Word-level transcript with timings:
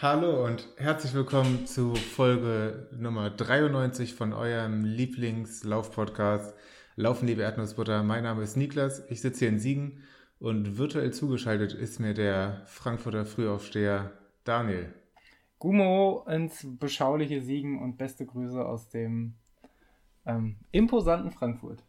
Hallo 0.00 0.44
und 0.46 0.68
herzlich 0.76 1.12
willkommen 1.12 1.66
zu 1.66 1.92
Folge 1.96 2.86
Nummer 2.96 3.30
93 3.30 4.14
von 4.14 4.32
eurem 4.32 4.84
Lieblingslauf-Podcast 4.84 6.54
Laufen, 6.94 7.26
liebe 7.26 7.42
Erdnussbutter. 7.42 8.04
Mein 8.04 8.22
Name 8.22 8.44
ist 8.44 8.56
Niklas, 8.56 9.02
ich 9.10 9.20
sitze 9.20 9.40
hier 9.40 9.48
in 9.48 9.58
Siegen 9.58 10.04
und 10.38 10.78
virtuell 10.78 11.12
zugeschaltet 11.12 11.72
ist 11.72 11.98
mir 11.98 12.14
der 12.14 12.62
Frankfurter 12.66 13.26
Frühaufsteher 13.26 14.12
Daniel. 14.44 14.94
Gummo 15.58 16.24
ins 16.28 16.64
beschauliche 16.78 17.42
Siegen 17.42 17.82
und 17.82 17.98
beste 17.98 18.24
Grüße 18.24 18.64
aus 18.64 18.90
dem 18.90 19.34
ähm, 20.26 20.58
imposanten 20.70 21.32
Frankfurt. 21.32 21.82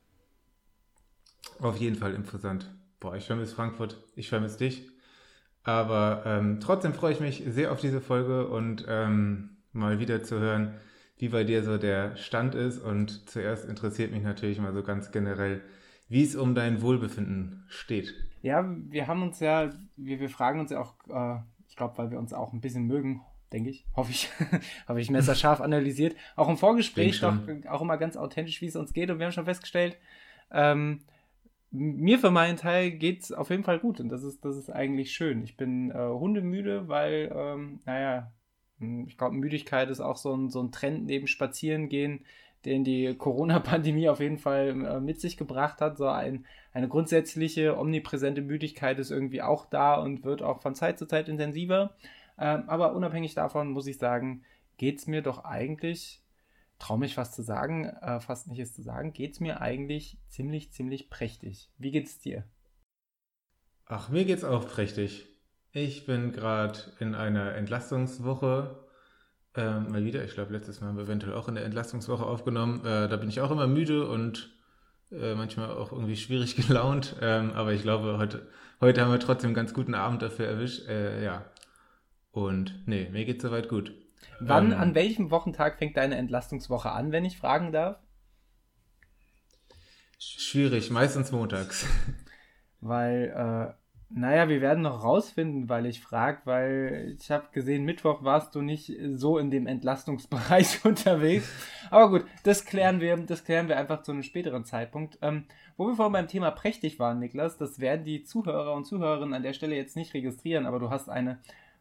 Auf 1.59 1.78
jeden 1.78 1.95
Fall 1.95 2.16
imposant. 2.16 2.73
Boah, 3.00 3.16
ich 3.16 3.28
vermisse 3.28 3.53
Frankfurt, 3.53 4.03
ich 4.16 4.30
vermisse 4.30 4.58
dich. 4.58 4.98
Aber 5.70 6.23
ähm, 6.26 6.59
trotzdem 6.59 6.96
freue 6.96 7.14
ich 7.14 7.20
mich 7.20 7.44
sehr 7.48 7.72
auf 7.72 7.80
diese 7.80 8.02
Folge 8.02 8.48
und 8.48 8.88
ähm, 8.90 9.52
mal 9.72 10.00
wieder 10.00 10.23
zu 10.23 10.40
hören, 10.40 10.73
wie 11.20 11.30
bei 11.30 11.44
dir 11.44 11.64
so 11.64 11.78
der 11.78 12.16
Stand 12.16 12.55
ist. 12.55 12.80
Und 12.80 13.30
zuerst 13.30 13.70
interessiert 13.70 14.12
mich 14.12 14.23
natürlich 14.23 14.59
mal 14.59 14.73
so 14.73 14.82
ganz 14.82 15.12
generell, 15.12 15.62
wie 16.08 16.23
es 16.23 16.36
um 16.36 16.55
dein 16.55 16.82
Wohlbefinden 16.82 17.66
steht. 17.68 18.16
Ja, 18.42 18.66
wir 18.68 19.05
haben 19.05 19.22
uns 19.22 19.40
ja, 19.42 19.70
wir, 19.95 20.20
wir 20.20 20.30
fragen 20.30 20.59
uns 20.59 20.72
ja 20.72 20.80
auch, 20.80 20.95
äh, 21.08 21.40
ich 21.68 21.76
glaube, 21.76 22.00
weil 22.00 22.09
wir 22.09 22.17
uns 22.17 22.34
auch 22.34 22.52
ein 22.52 22.62
bisschen 22.62 22.88
mögen, 22.88 23.22
denke 23.54 23.70
ich, 23.70 23.86
hoffe 23.95 24.09
ich, 24.09 24.31
habe 24.88 25.00
ich 25.00 25.11
messerscharf 25.11 25.61
analysiert. 25.61 26.16
Auch 26.36 26.50
im 26.50 26.58
Vorgespräch 26.58 27.20
doch 27.20 27.38
auch 27.70 27.81
immer 27.81 27.98
ganz 27.98 28.17
authentisch, 28.17 28.59
wie 28.61 28.67
es 28.67 28.76
uns 28.76 28.92
geht. 28.92 29.11
Und 29.11 29.20
wir 29.20 29.28
haben 29.28 29.33
schon 29.33 29.45
festgestellt, 29.45 30.00
ähm, 30.52 31.02
mir 31.72 32.20
für 32.20 32.31
meinen 32.31 32.58
Teil 32.58 32.92
geht 32.92 33.23
es 33.23 33.31
auf 33.31 33.50
jeden 33.50 33.64
Fall 33.64 33.80
gut 33.80 34.00
und 34.00 34.09
das 34.09 34.23
ist, 34.23 34.44
das 34.44 34.58
ist 34.58 34.70
eigentlich 34.70 35.12
schön. 35.12 35.44
Ich 35.44 35.58
bin 35.58 35.92
äh, 35.92 35.98
hundemüde, 35.98 36.88
weil, 36.88 37.31
ähm, 37.36 37.80
naja, 37.86 38.31
hm, 38.80 39.06
ich 39.08 39.17
glaube, 39.17 39.36
Müdigkeit 39.36 39.89
ist 39.89 40.00
auch 40.00 40.17
so 40.17 40.36
ein, 40.36 40.50
so 40.50 40.61
ein 40.61 40.72
Trend 40.72 41.06
neben 41.06 41.28
Spazierengehen, 41.28 42.26
den 42.66 42.84
die 42.84 43.16
Corona-Pandemie 43.16 44.09
auf 44.09 44.20
jeden 44.20 44.38
Fall 44.38 44.70
äh, 44.70 45.00
mit 45.00 45.22
sich 45.22 45.38
gebracht 45.38 45.81
hat. 45.81 45.98
So 45.98 46.08
ein, 46.08 46.45
eine 46.73 46.88
grundsätzliche, 46.88 47.78
omnipräsente 47.78 48.42
Müdigkeit 48.42 49.00
ist 49.00 49.11
irgendwie 49.11 49.42
auch 49.42 49.66
da 49.66 49.95
und 49.95 50.23
wird 50.23 50.42
auch 50.42 50.61
von 50.61 50.76
Zeit 50.76 51.00
zu 51.00 51.06
Zeit 51.08 51.30
intensiver. 51.30 51.95
Ähm, 52.38 52.64
aber 52.67 52.95
unabhängig 52.95 53.36
davon 53.36 53.72
muss 53.72 53.88
ich 53.88 53.98
sagen, 53.98 54.44
geht 54.78 55.00
es 55.00 55.08
mir 55.08 55.22
doch 55.22 55.44
eigentlich 55.44 56.22
traue 56.80 56.97
mich 56.97 57.16
fast 57.16 57.35
zu 57.35 57.44
sagen, 57.44 57.85
äh, 57.85 58.19
fast 58.19 58.47
nicht 58.47 58.59
es 58.59 58.73
zu 58.73 58.81
sagen, 58.81 59.13
geht 59.13 59.33
es 59.33 59.39
mir 59.39 59.61
eigentlich 59.61 60.17
ziemlich, 60.27 60.72
ziemlich 60.72 61.09
prächtig. 61.09 61.69
Wie 61.77 61.91
geht's 61.91 62.19
dir? 62.19 62.45
Ach, 63.86 64.09
mir 64.09 64.25
geht's 64.25 64.44
auch 64.44 64.67
prächtig. 64.67 65.27
Ich 65.71 66.05
bin 66.05 66.31
gerade 66.31 66.80
in 66.99 67.16
einer 67.16 67.53
Entlastungswoche. 67.55 68.88
Ähm, 69.55 69.91
mal 69.91 70.05
wieder, 70.05 70.23
ich 70.23 70.33
glaube, 70.33 70.53
letztes 70.53 70.80
Mal 70.80 70.88
haben 70.88 70.97
wir 70.97 71.03
eventuell 71.03 71.33
auch 71.33 71.47
in 71.47 71.55
der 71.55 71.66
Entlastungswoche 71.66 72.25
aufgenommen. 72.25 72.86
Äh, 72.86 73.08
da 73.08 73.17
bin 73.17 73.30
ich 73.30 73.41
auch 73.41 73.52
immer 73.52 73.67
müde 73.67 74.08
und 74.08 74.55
äh, 75.11 75.36
manchmal 75.36 75.71
auch 75.71 75.91
irgendwie 75.91 76.16
schwierig 76.16 76.55
gelaunt. 76.67 77.16
Ähm, 77.21 77.52
aber 77.52 77.73
ich 77.73 77.81
glaube, 77.81 78.17
heute, 78.17 78.47
heute 78.80 79.02
haben 79.02 79.11
wir 79.11 79.19
trotzdem 79.19 79.49
einen 79.49 79.55
ganz 79.55 79.73
guten 79.73 79.95
Abend 79.95 80.21
dafür 80.21 80.47
erwischt. 80.47 80.88
Äh, 80.88 81.23
ja. 81.23 81.45
Und 82.31 82.88
nee, 82.88 83.09
mir 83.09 83.25
geht's 83.25 83.43
soweit 83.43 83.69
gut. 83.69 83.91
Wann, 84.39 84.72
ähm, 84.72 84.78
an 84.78 84.95
welchem 84.95 85.31
Wochentag 85.31 85.78
fängt 85.78 85.98
deine 85.98 86.16
Entlastungswoche 86.16 86.92
an, 86.92 87.12
wenn 87.12 87.25
ich 87.25 87.38
fragen 87.38 87.72
darf? 87.72 87.98
Schwierig, 90.17 90.89
meistens 90.92 91.32
montags. 91.32 91.86
Weil, 92.82 93.33
äh, 93.36 93.73
naja, 94.11 94.49
wir 94.49 94.61
werden 94.61 94.82
noch 94.82 95.04
rausfinden, 95.04 95.70
weil 95.70 95.86
ich 95.86 96.02
frage, 96.02 96.42
weil 96.45 97.16
ich 97.20 97.30
habe 97.30 97.49
gesehen, 97.52 97.83
Mittwoch 97.83 98.23
warst 98.23 98.55
du 98.55 98.61
nicht 98.61 98.92
so 99.11 99.38
in 99.38 99.52
dem 99.52 99.67
Entlastungsbereich 99.67 100.83
unterwegs. 100.86 101.48
Aber 101.92 102.10
gut, 102.10 102.26
das 102.43 102.66
klären 102.66 103.02
wir, 103.02 103.17
das 103.17 103.43
klären 103.43 103.67
wir 103.67 103.77
einfach 103.77 104.02
zu 104.02 104.11
einem 104.11 104.23
späteren 104.23 104.66
Zeitpunkt. 104.66 105.20
Ähm, 105.22 105.43
wo 105.77 105.88
wir 105.88 105.95
vorhin 105.95 106.14
beim 106.14 106.27
Thema 106.27 106.49
prächtig 106.52 106.98
waren, 106.98 107.20
Niklas, 107.20 107.58
das 107.58 107.80
werden 107.80 108.04
die 108.04 108.23
Zuhörer 108.23 108.73
und 108.73 108.86
Zuhörerinnen 108.86 109.36
an 109.36 109.43
der 109.43 109.54
Stelle 109.54 109.76
jetzt 109.76 109.95
nicht 109.95 110.14
registrieren, 110.16 110.66
aber 110.66 110.80
du 110.80 110.89
hast 110.89 111.10
eine 111.10 111.39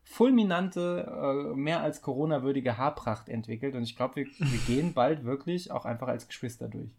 fulminante, 0.08 1.06
äh, 1.06 1.54
mehr 1.54 1.80
als 1.80 2.00
Corona-würdige 2.00 2.78
Haarpracht 2.78 3.28
entwickelt. 3.28 3.74
Und 3.74 3.82
ich 3.82 3.94
glaube, 3.94 4.16
wir, 4.16 4.26
wir 4.26 4.58
gehen 4.66 4.94
bald 4.94 5.24
wirklich 5.24 5.70
auch 5.70 5.84
einfach 5.84 6.08
als 6.08 6.26
Geschwister 6.26 6.68
durch. 6.68 6.90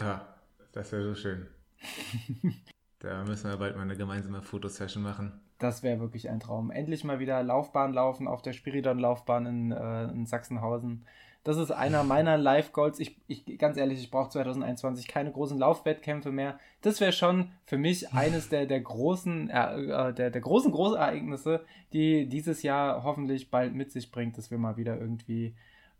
Ja, 0.00 0.26
das 0.72 0.90
wäre 0.92 1.04
so 1.04 1.14
schön. 1.14 1.46
da 2.98 3.24
müssen 3.24 3.50
wir 3.50 3.58
bald 3.58 3.76
mal 3.76 3.82
eine 3.82 3.96
gemeinsame 3.96 4.42
Fotosession 4.42 5.02
machen. 5.02 5.40
Das 5.58 5.82
wäre 5.82 6.00
wirklich 6.00 6.30
ein 6.30 6.40
Traum. 6.40 6.70
Endlich 6.70 7.04
mal 7.04 7.18
wieder 7.18 7.42
Laufbahn 7.42 7.92
laufen 7.92 8.26
auf 8.26 8.42
der 8.42 8.52
Spiridon-Laufbahn 8.52 9.46
in, 9.46 9.72
äh, 9.72 10.04
in 10.04 10.26
Sachsenhausen. 10.26 11.06
Das 11.46 11.58
ist 11.58 11.70
einer 11.70 12.02
meiner 12.02 12.36
Live-Goals. 12.36 12.98
Ich, 12.98 13.20
ich, 13.28 13.56
ganz 13.56 13.76
ehrlich, 13.76 14.00
ich 14.00 14.10
brauche 14.10 14.30
2021 14.30 15.06
keine 15.06 15.30
großen 15.30 15.56
Laufwettkämpfe 15.56 16.32
mehr. 16.32 16.58
Das 16.82 17.00
wäre 17.00 17.12
schon 17.12 17.52
für 17.66 17.78
mich 17.78 18.12
eines 18.12 18.48
der, 18.48 18.66
der 18.66 18.80
großen, 18.80 19.48
äh, 19.48 20.12
der, 20.12 20.30
der 20.32 20.40
großen 20.40 20.72
Großereignisse, 20.72 21.64
die 21.92 22.28
dieses 22.28 22.64
Jahr 22.64 23.04
hoffentlich 23.04 23.48
bald 23.52 23.76
mit 23.76 23.92
sich 23.92 24.10
bringt, 24.10 24.36
dass 24.36 24.50
wir 24.50 24.58
mal 24.58 24.76
wieder 24.76 24.98
irgendwie 25.00 25.54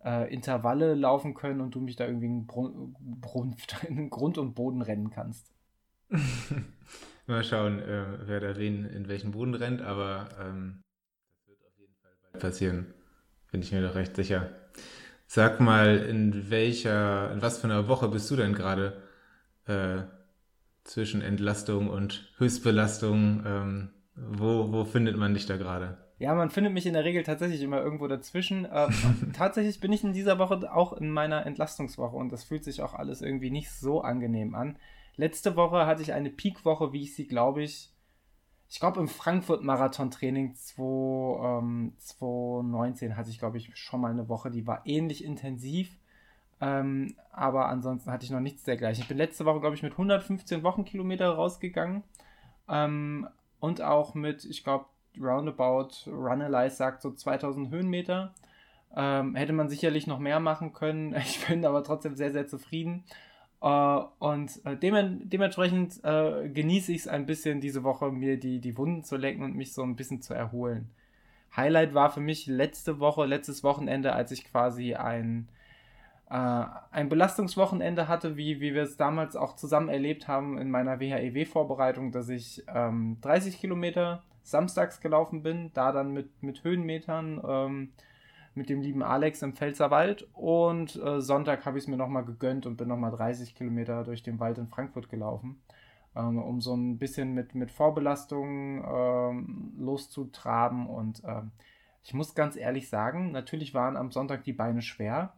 äh, 0.05 0.35
Intervalle 0.35 0.97
laufen 0.97 1.35
können 1.35 1.61
und 1.61 1.77
du 1.77 1.81
mich 1.81 1.95
da 1.95 2.07
irgendwie 2.07 2.27
in, 2.27 2.47
Brun 2.49 3.55
in 3.89 4.11
Grund 4.11 4.39
und 4.39 4.55
Boden 4.57 4.83
rennen 4.83 5.11
kannst. 5.11 5.53
mal 7.29 7.45
schauen, 7.45 7.79
äh, 7.79 8.05
wer 8.27 8.41
da 8.41 8.57
wen 8.57 8.85
in 8.85 9.07
welchen 9.07 9.31
Boden 9.31 9.55
rennt, 9.55 9.81
aber 9.81 10.29
ähm, 10.41 10.83
das 11.37 11.47
wird 11.47 11.63
auf 11.63 11.79
jeden 11.79 11.95
Fall 12.03 12.11
bald 12.33 12.43
passieren. 12.43 12.95
Bin 13.53 13.63
ich 13.63 13.71
mir 13.71 13.83
doch 13.83 13.95
recht 13.95 14.17
sicher. 14.17 14.51
Sag 15.27 15.61
mal, 15.61 15.99
in 15.99 16.51
welcher, 16.51 17.33
in 17.33 17.43
was 17.43 17.59
für 17.59 17.67
einer 17.67 17.89
Woche 17.89 18.09
bist 18.09 18.31
du 18.31 18.37
denn 18.37 18.55
gerade 18.55 19.03
äh, 19.67 20.03
zwischen 20.85 21.21
Entlastung 21.21 21.91
und 21.91 22.33
Höchstbelastung? 22.39 23.43
Ähm, 23.45 23.89
wo, 24.15 24.73
wo 24.73 24.85
findet 24.85 25.17
man 25.17 25.35
dich 25.35 25.47
da 25.47 25.57
gerade? 25.57 25.99
Ja, 26.19 26.35
man 26.35 26.51
findet 26.51 26.73
mich 26.73 26.87
in 26.87 26.95
der 26.95 27.05
Regel 27.05 27.23
tatsächlich 27.25 27.61
immer 27.61 27.83
irgendwo 27.83 28.07
dazwischen. 28.07 28.65
Äh, 28.65 28.89
tatsächlich 29.35 29.81
bin 29.81 29.93
ich 29.93 30.05
in 30.05 30.13
dieser 30.13 30.39
Woche 30.39 30.73
auch 30.73 30.95
in 30.95 31.11
meiner 31.11 31.45
Entlastungswoche 31.45 32.17
und 32.17 32.33
das 32.33 32.45
fühlt 32.45 32.65
sich 32.65 32.81
auch 32.81 32.95
alles 32.95 33.21
irgendwie 33.21 33.51
nicht 33.51 33.71
so 33.71 34.01
angenehm 34.01 34.55
an. 34.55 34.79
Letzte 35.17 35.57
Woche 35.57 35.87
hatte 35.87 36.03
ich 36.03 36.13
eine 36.13 36.31
Peak-Woche, 36.31 36.93
wie 36.93 37.03
ich 37.03 37.15
sie, 37.15 37.27
glaube 37.27 37.63
ich, 37.63 37.91
ich 38.69 38.81
glaube, 38.81 39.01
im 39.01 39.09
Frankfurt-Marathon-Training 39.09 40.55
2019 40.55 43.11
ähm, 43.11 43.17
hatte 43.17 43.31
ich, 43.31 43.39
glaube 43.39 43.59
ich, 43.59 43.77
schon 43.77 44.01
mal 44.01 44.11
eine 44.11 44.29
Woche, 44.29 44.51
die 44.51 44.67
war 44.67 44.83
ähnlich 44.85 45.25
intensiv. 45.25 45.97
Ähm, 46.61 47.15
aber 47.33 47.69
ansonsten 47.69 48.11
hatte 48.11 48.25
ich 48.25 48.31
noch 48.31 48.41
nichts 48.41 48.65
dergleichen. 48.65 49.03
Ich 49.03 49.09
bin 49.09 49.19
letzte 49.19 49.45
Woche, 49.45 49.61
glaube 49.61 49.77
ich, 49.77 49.83
mit 49.83 49.93
115 49.93 50.63
Wochenkilometer 50.63 51.29
rausgegangen. 51.29 52.03
Ähm, 52.69 53.29
und 53.61 53.83
auch 53.83 54.15
mit, 54.15 54.45
ich 54.45 54.65
glaube, 54.65 54.87
Roundabout 55.19 55.91
Runalyze 56.07 56.77
sagt 56.77 57.03
so 57.03 57.13
2000 57.13 57.71
Höhenmeter. 57.71 58.35
Ähm, 58.95 59.35
hätte 59.35 59.53
man 59.53 59.69
sicherlich 59.69 60.07
noch 60.07 60.19
mehr 60.19 60.41
machen 60.41 60.73
können. 60.73 61.15
Ich 61.15 61.47
bin 61.47 61.65
aber 61.65 61.85
trotzdem 61.85 62.17
sehr, 62.17 62.33
sehr 62.33 62.47
zufrieden. 62.47 63.05
Uh, 63.59 64.05
und 64.19 64.61
dem, 64.83 65.29
dementsprechend 65.29 66.01
uh, 66.05 66.47
genieße 66.53 66.93
ich 66.93 66.99
es 66.99 67.09
ein 67.09 67.25
bisschen 67.25 67.61
diese 67.61 67.85
Woche, 67.85 68.13
mir 68.13 68.39
die, 68.39 68.61
die 68.61 68.77
Wunden 68.77 69.03
zu 69.03 69.17
lecken 69.17 69.43
und 69.43 69.57
mich 69.57 69.73
so 69.73 69.83
ein 69.83 69.97
bisschen 69.97 70.21
zu 70.21 70.35
erholen. 70.35 70.91
Highlight 71.57 71.95
war 71.95 72.11
für 72.11 72.21
mich 72.21 72.47
letzte 72.47 73.01
Woche, 73.01 73.25
letztes 73.25 73.65
Wochenende, 73.65 74.13
als 74.13 74.31
ich 74.31 74.45
quasi 74.45 74.95
ein, 74.95 75.49
ein 76.29 77.09
Belastungswochenende 77.09 78.09
hatte, 78.09 78.37
wie, 78.37 78.61
wie 78.61 78.75
wir 78.75 78.83
es 78.83 78.97
damals 78.97 79.37
auch 79.37 79.55
zusammen 79.55 79.89
erlebt 79.89 80.29
haben 80.29 80.59
in 80.59 80.71
meiner 80.71 80.99
WHEW-Vorbereitung, 80.99 82.11
dass 82.11 82.29
ich 82.29 82.65
ähm, 82.75 83.17
30 83.23 83.61
Kilometer 83.61 84.23
samstags 84.43 85.01
gelaufen 85.01 85.43
bin, 85.43 85.71
da 85.73 85.93
dann 85.93 86.13
mit, 86.13 86.43
mit 86.43 86.63
Höhenmetern. 86.63 87.41
Ähm, 87.47 87.93
mit 88.57 88.69
dem 88.69 88.81
lieben 88.81 89.03
Alex 89.03 89.43
im 89.43 89.55
Pfälzerwald 89.55 90.29
und 90.33 90.97
äh, 90.97 91.21
Sonntag 91.21 91.65
habe 91.67 91.79
ich 91.79 91.85
es 91.85 91.89
mir 91.89 91.97
nochmal 91.97 92.25
gegönnt 92.25 92.67
und 92.67 92.77
bin 92.77 92.89
nochmal 92.89 93.11
30 93.11 93.55
Kilometer 93.55 94.05
durch 94.05 94.23
den 94.23 94.41
Wald 94.41 94.59
in 94.59 94.69
Frankfurt 94.69 95.09
gelaufen, 95.09 95.61
ähm, 96.15 96.43
um 96.43 96.61
so 96.61 96.75
ein 96.75 96.99
bisschen 96.99 97.35
mit, 97.35 97.55
mit 97.55 97.71
Vorbelastung 97.71 98.85
ähm, 98.85 99.73
loszutraben 99.79 100.87
und 100.87 101.23
ähm, 101.25 101.53
ich 102.07 102.15
muss 102.15 102.37
ganz 102.37 102.55
ehrlich 102.57 102.89
sagen, 102.89 103.33
natürlich 103.33 103.75
waren 103.75 103.97
am 103.97 104.13
Sonntag 104.13 104.45
die 104.45 104.53
Beine 104.53 104.81
schwer, 104.81 105.35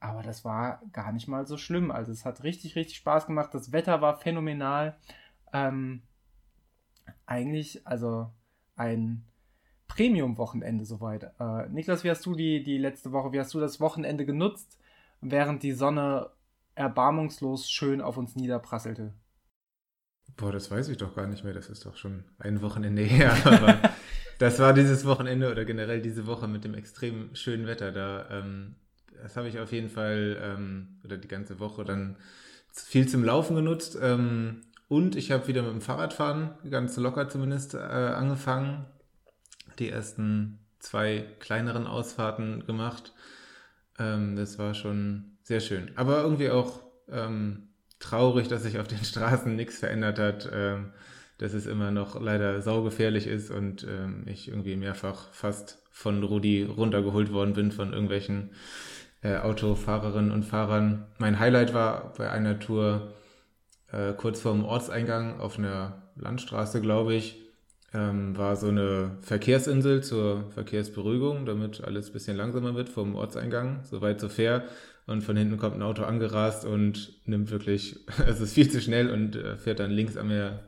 aber 0.00 0.22
das 0.22 0.46
war 0.46 0.80
gar 0.92 1.12
nicht 1.12 1.28
mal 1.28 1.46
so 1.46 1.58
schlimm. 1.58 1.90
Also 1.90 2.10
es 2.10 2.24
hat 2.24 2.42
richtig, 2.42 2.74
richtig 2.74 2.96
Spaß 2.96 3.26
gemacht. 3.26 3.52
Das 3.52 3.70
Wetter 3.70 4.00
war 4.00 4.16
phänomenal. 4.16 4.96
Ähm, 5.52 6.00
eigentlich, 7.26 7.86
also 7.86 8.30
ein 8.76 9.26
Premium-Wochenende 9.88 10.84
soweit. 10.84 11.32
Äh, 11.38 11.68
Niklas, 11.68 12.04
wie 12.04 12.10
hast 12.10 12.26
du 12.26 12.34
die, 12.34 12.62
die 12.62 12.78
letzte 12.78 13.12
Woche, 13.12 13.32
wie 13.32 13.40
hast 13.40 13.54
du 13.54 13.60
das 13.60 13.80
Wochenende 13.80 14.26
genutzt, 14.26 14.78
während 15.20 15.62
die 15.62 15.72
Sonne 15.72 16.30
erbarmungslos 16.74 17.70
schön 17.70 18.00
auf 18.00 18.16
uns 18.16 18.36
niederprasselte? 18.36 19.14
Boah, 20.36 20.52
das 20.52 20.70
weiß 20.70 20.88
ich 20.88 20.98
doch 20.98 21.14
gar 21.14 21.26
nicht 21.26 21.44
mehr. 21.44 21.54
Das 21.54 21.68
ist 21.70 21.86
doch 21.86 21.96
schon 21.96 22.24
ein 22.38 22.60
Wochenende 22.62 23.02
her. 23.04 23.34
Aber 23.44 23.78
das 24.38 24.58
war 24.58 24.74
dieses 24.74 25.04
Wochenende 25.06 25.50
oder 25.50 25.64
generell 25.64 26.02
diese 26.02 26.26
Woche 26.26 26.48
mit 26.48 26.64
dem 26.64 26.74
extrem 26.74 27.34
schönen 27.34 27.66
Wetter 27.66 27.92
da. 27.92 28.26
Ähm, 28.30 28.76
das 29.22 29.36
habe 29.36 29.48
ich 29.48 29.58
auf 29.58 29.72
jeden 29.72 29.88
Fall, 29.88 30.36
ähm, 30.42 31.00
oder 31.04 31.16
die 31.16 31.28
ganze 31.28 31.58
Woche 31.58 31.84
dann 31.84 32.16
viel 32.70 33.08
zum 33.08 33.24
Laufen 33.24 33.56
genutzt. 33.56 33.98
Ähm, 34.00 34.62
und 34.88 35.16
ich 35.16 35.32
habe 35.32 35.48
wieder 35.48 35.62
mit 35.62 35.72
dem 35.72 35.80
Fahrradfahren, 35.80 36.50
ganz 36.70 36.96
locker 36.96 37.28
zumindest, 37.28 37.74
äh, 37.74 37.78
angefangen. 37.78 38.84
Die 39.78 39.90
ersten 39.90 40.58
zwei 40.78 41.24
kleineren 41.38 41.86
Ausfahrten 41.86 42.64
gemacht. 42.66 43.12
Ähm, 43.98 44.36
das 44.36 44.58
war 44.58 44.74
schon 44.74 45.36
sehr 45.42 45.60
schön. 45.60 45.90
Aber 45.96 46.22
irgendwie 46.22 46.50
auch 46.50 46.80
ähm, 47.08 47.68
traurig, 47.98 48.48
dass 48.48 48.62
sich 48.62 48.78
auf 48.78 48.88
den 48.88 49.04
Straßen 49.04 49.54
nichts 49.54 49.78
verändert 49.78 50.18
hat. 50.18 50.48
Ähm, 50.52 50.92
dass 51.38 51.52
es 51.52 51.66
immer 51.66 51.90
noch 51.90 52.20
leider 52.20 52.62
saugefährlich 52.62 53.26
ist 53.26 53.50
und 53.50 53.84
ähm, 53.84 54.24
ich 54.26 54.48
irgendwie 54.48 54.76
mehrfach 54.76 55.32
fast 55.32 55.82
von 55.90 56.22
Rudi 56.22 56.64
runtergeholt 56.64 57.32
worden 57.32 57.52
bin 57.52 57.72
von 57.72 57.92
irgendwelchen 57.92 58.52
äh, 59.22 59.36
Autofahrerinnen 59.36 60.30
und 60.30 60.44
Fahrern. 60.44 61.06
Mein 61.18 61.38
Highlight 61.38 61.74
war 61.74 62.14
bei 62.16 62.30
einer 62.30 62.58
Tour 62.58 63.14
äh, 63.92 64.12
kurz 64.14 64.40
vorm 64.40 64.64
Ortseingang 64.64 65.40
auf 65.40 65.58
einer 65.58 66.10
Landstraße, 66.16 66.80
glaube 66.80 67.14
ich, 67.14 67.45
ähm, 67.96 68.36
war 68.36 68.56
so 68.56 68.68
eine 68.68 69.16
Verkehrsinsel 69.22 70.02
zur 70.02 70.50
Verkehrsberuhigung, 70.50 71.46
damit 71.46 71.82
alles 71.82 72.08
ein 72.10 72.12
bisschen 72.12 72.36
langsamer 72.36 72.74
wird 72.74 72.90
vom 72.90 73.14
Ortseingang, 73.14 73.80
soweit 73.84 74.20
so 74.20 74.28
fair. 74.28 74.64
Und 75.06 75.22
von 75.22 75.36
hinten 75.36 75.56
kommt 75.56 75.76
ein 75.76 75.82
Auto 75.82 76.02
angerast 76.02 76.64
und 76.64 77.26
nimmt 77.26 77.50
wirklich, 77.50 78.00
es 78.26 78.40
ist 78.40 78.52
viel 78.54 78.70
zu 78.70 78.80
schnell 78.80 79.10
und 79.10 79.36
äh, 79.36 79.56
fährt 79.56 79.80
dann 79.80 79.90
links 79.90 80.16
an 80.16 80.28
mir 80.28 80.60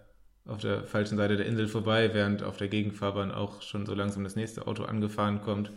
auf 0.46 0.60
der 0.60 0.84
falschen 0.84 1.19
Seite 1.19 1.36
der 1.36 1.44
Insel 1.44 1.69
vorbei, 1.69 2.14
während 2.14 2.42
auf 2.42 2.56
der 2.56 2.69
Gegenfahrbahn 2.69 3.30
auch 3.30 3.60
schon 3.60 3.84
so 3.84 3.94
langsam 3.94 4.25
das 4.25 4.36
nächste 4.36 4.66
Auto 4.66 4.84
angefahren 4.84 5.42
kommt. 5.42 5.72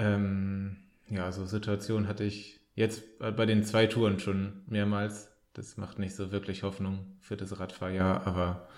Ähm, 0.00 0.78
ja, 1.08 1.30
so 1.30 1.46
Situationen 1.46 2.08
hatte 2.08 2.24
ich 2.24 2.58
jetzt 2.74 3.04
bei 3.18 3.46
den 3.46 3.62
zwei 3.62 3.86
Touren 3.86 4.18
schon 4.18 4.62
mehrmals. 4.66 5.30
Das 5.52 5.76
macht 5.76 6.00
nicht 6.00 6.16
so 6.16 6.32
wirklich 6.32 6.64
Hoffnung 6.64 7.16
für 7.20 7.36
das 7.36 7.60
Radfahrjahr, 7.60 8.26
aber 8.26 8.68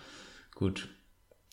gut. 0.54 0.88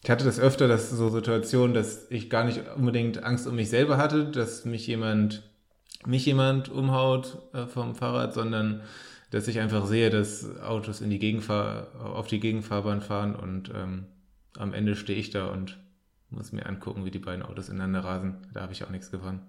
Ich 0.04 0.10
hatte 0.10 0.26
das 0.26 0.40
öfter, 0.40 0.68
dass 0.68 0.90
so 0.90 1.10
Situationen, 1.10 1.74
dass 1.74 2.10
ich 2.10 2.30
gar 2.30 2.44
nicht 2.44 2.62
unbedingt 2.76 3.24
Angst 3.24 3.48
um 3.48 3.56
mich 3.56 3.70
selber 3.70 3.98
hatte, 3.98 4.26
dass 4.26 4.66
mich 4.66 4.88
jemand, 4.88 5.44
mich 6.06 6.26
jemand 6.26 6.70
umhaut 6.70 7.38
äh, 7.54 7.68
vom 7.68 7.96
Fahrrad, 7.96 8.34
sondern 8.34 8.82
dass 9.30 9.48
ich 9.48 9.60
einfach 9.60 9.86
sehe, 9.86 10.10
dass 10.10 10.60
Autos 10.62 11.02
in 11.02 11.10
die 11.10 11.20
Gegenfahr 11.20 11.88
auf 12.04 12.28
die 12.28 12.40
Gegenfahrbahn 12.40 13.02
fahren 13.02 13.36
und 13.36 13.72
ähm, 13.74 14.06
am 14.58 14.74
Ende 14.74 14.96
stehe 14.96 15.20
ich 15.20 15.30
da 15.30 15.48
und 15.48 15.80
muss 16.30 16.52
mir 16.52 16.66
angucken, 16.66 17.06
wie 17.06 17.12
die 17.12 17.20
beiden 17.20 17.44
Autos 17.44 17.70
ineinander 17.70 18.04
rasen. 18.04 18.48
Da 18.54 18.62
habe 18.62 18.74
ich 18.74 18.84
auch 18.84 18.90
nichts 18.90 19.12
gewonnen. 19.12 19.42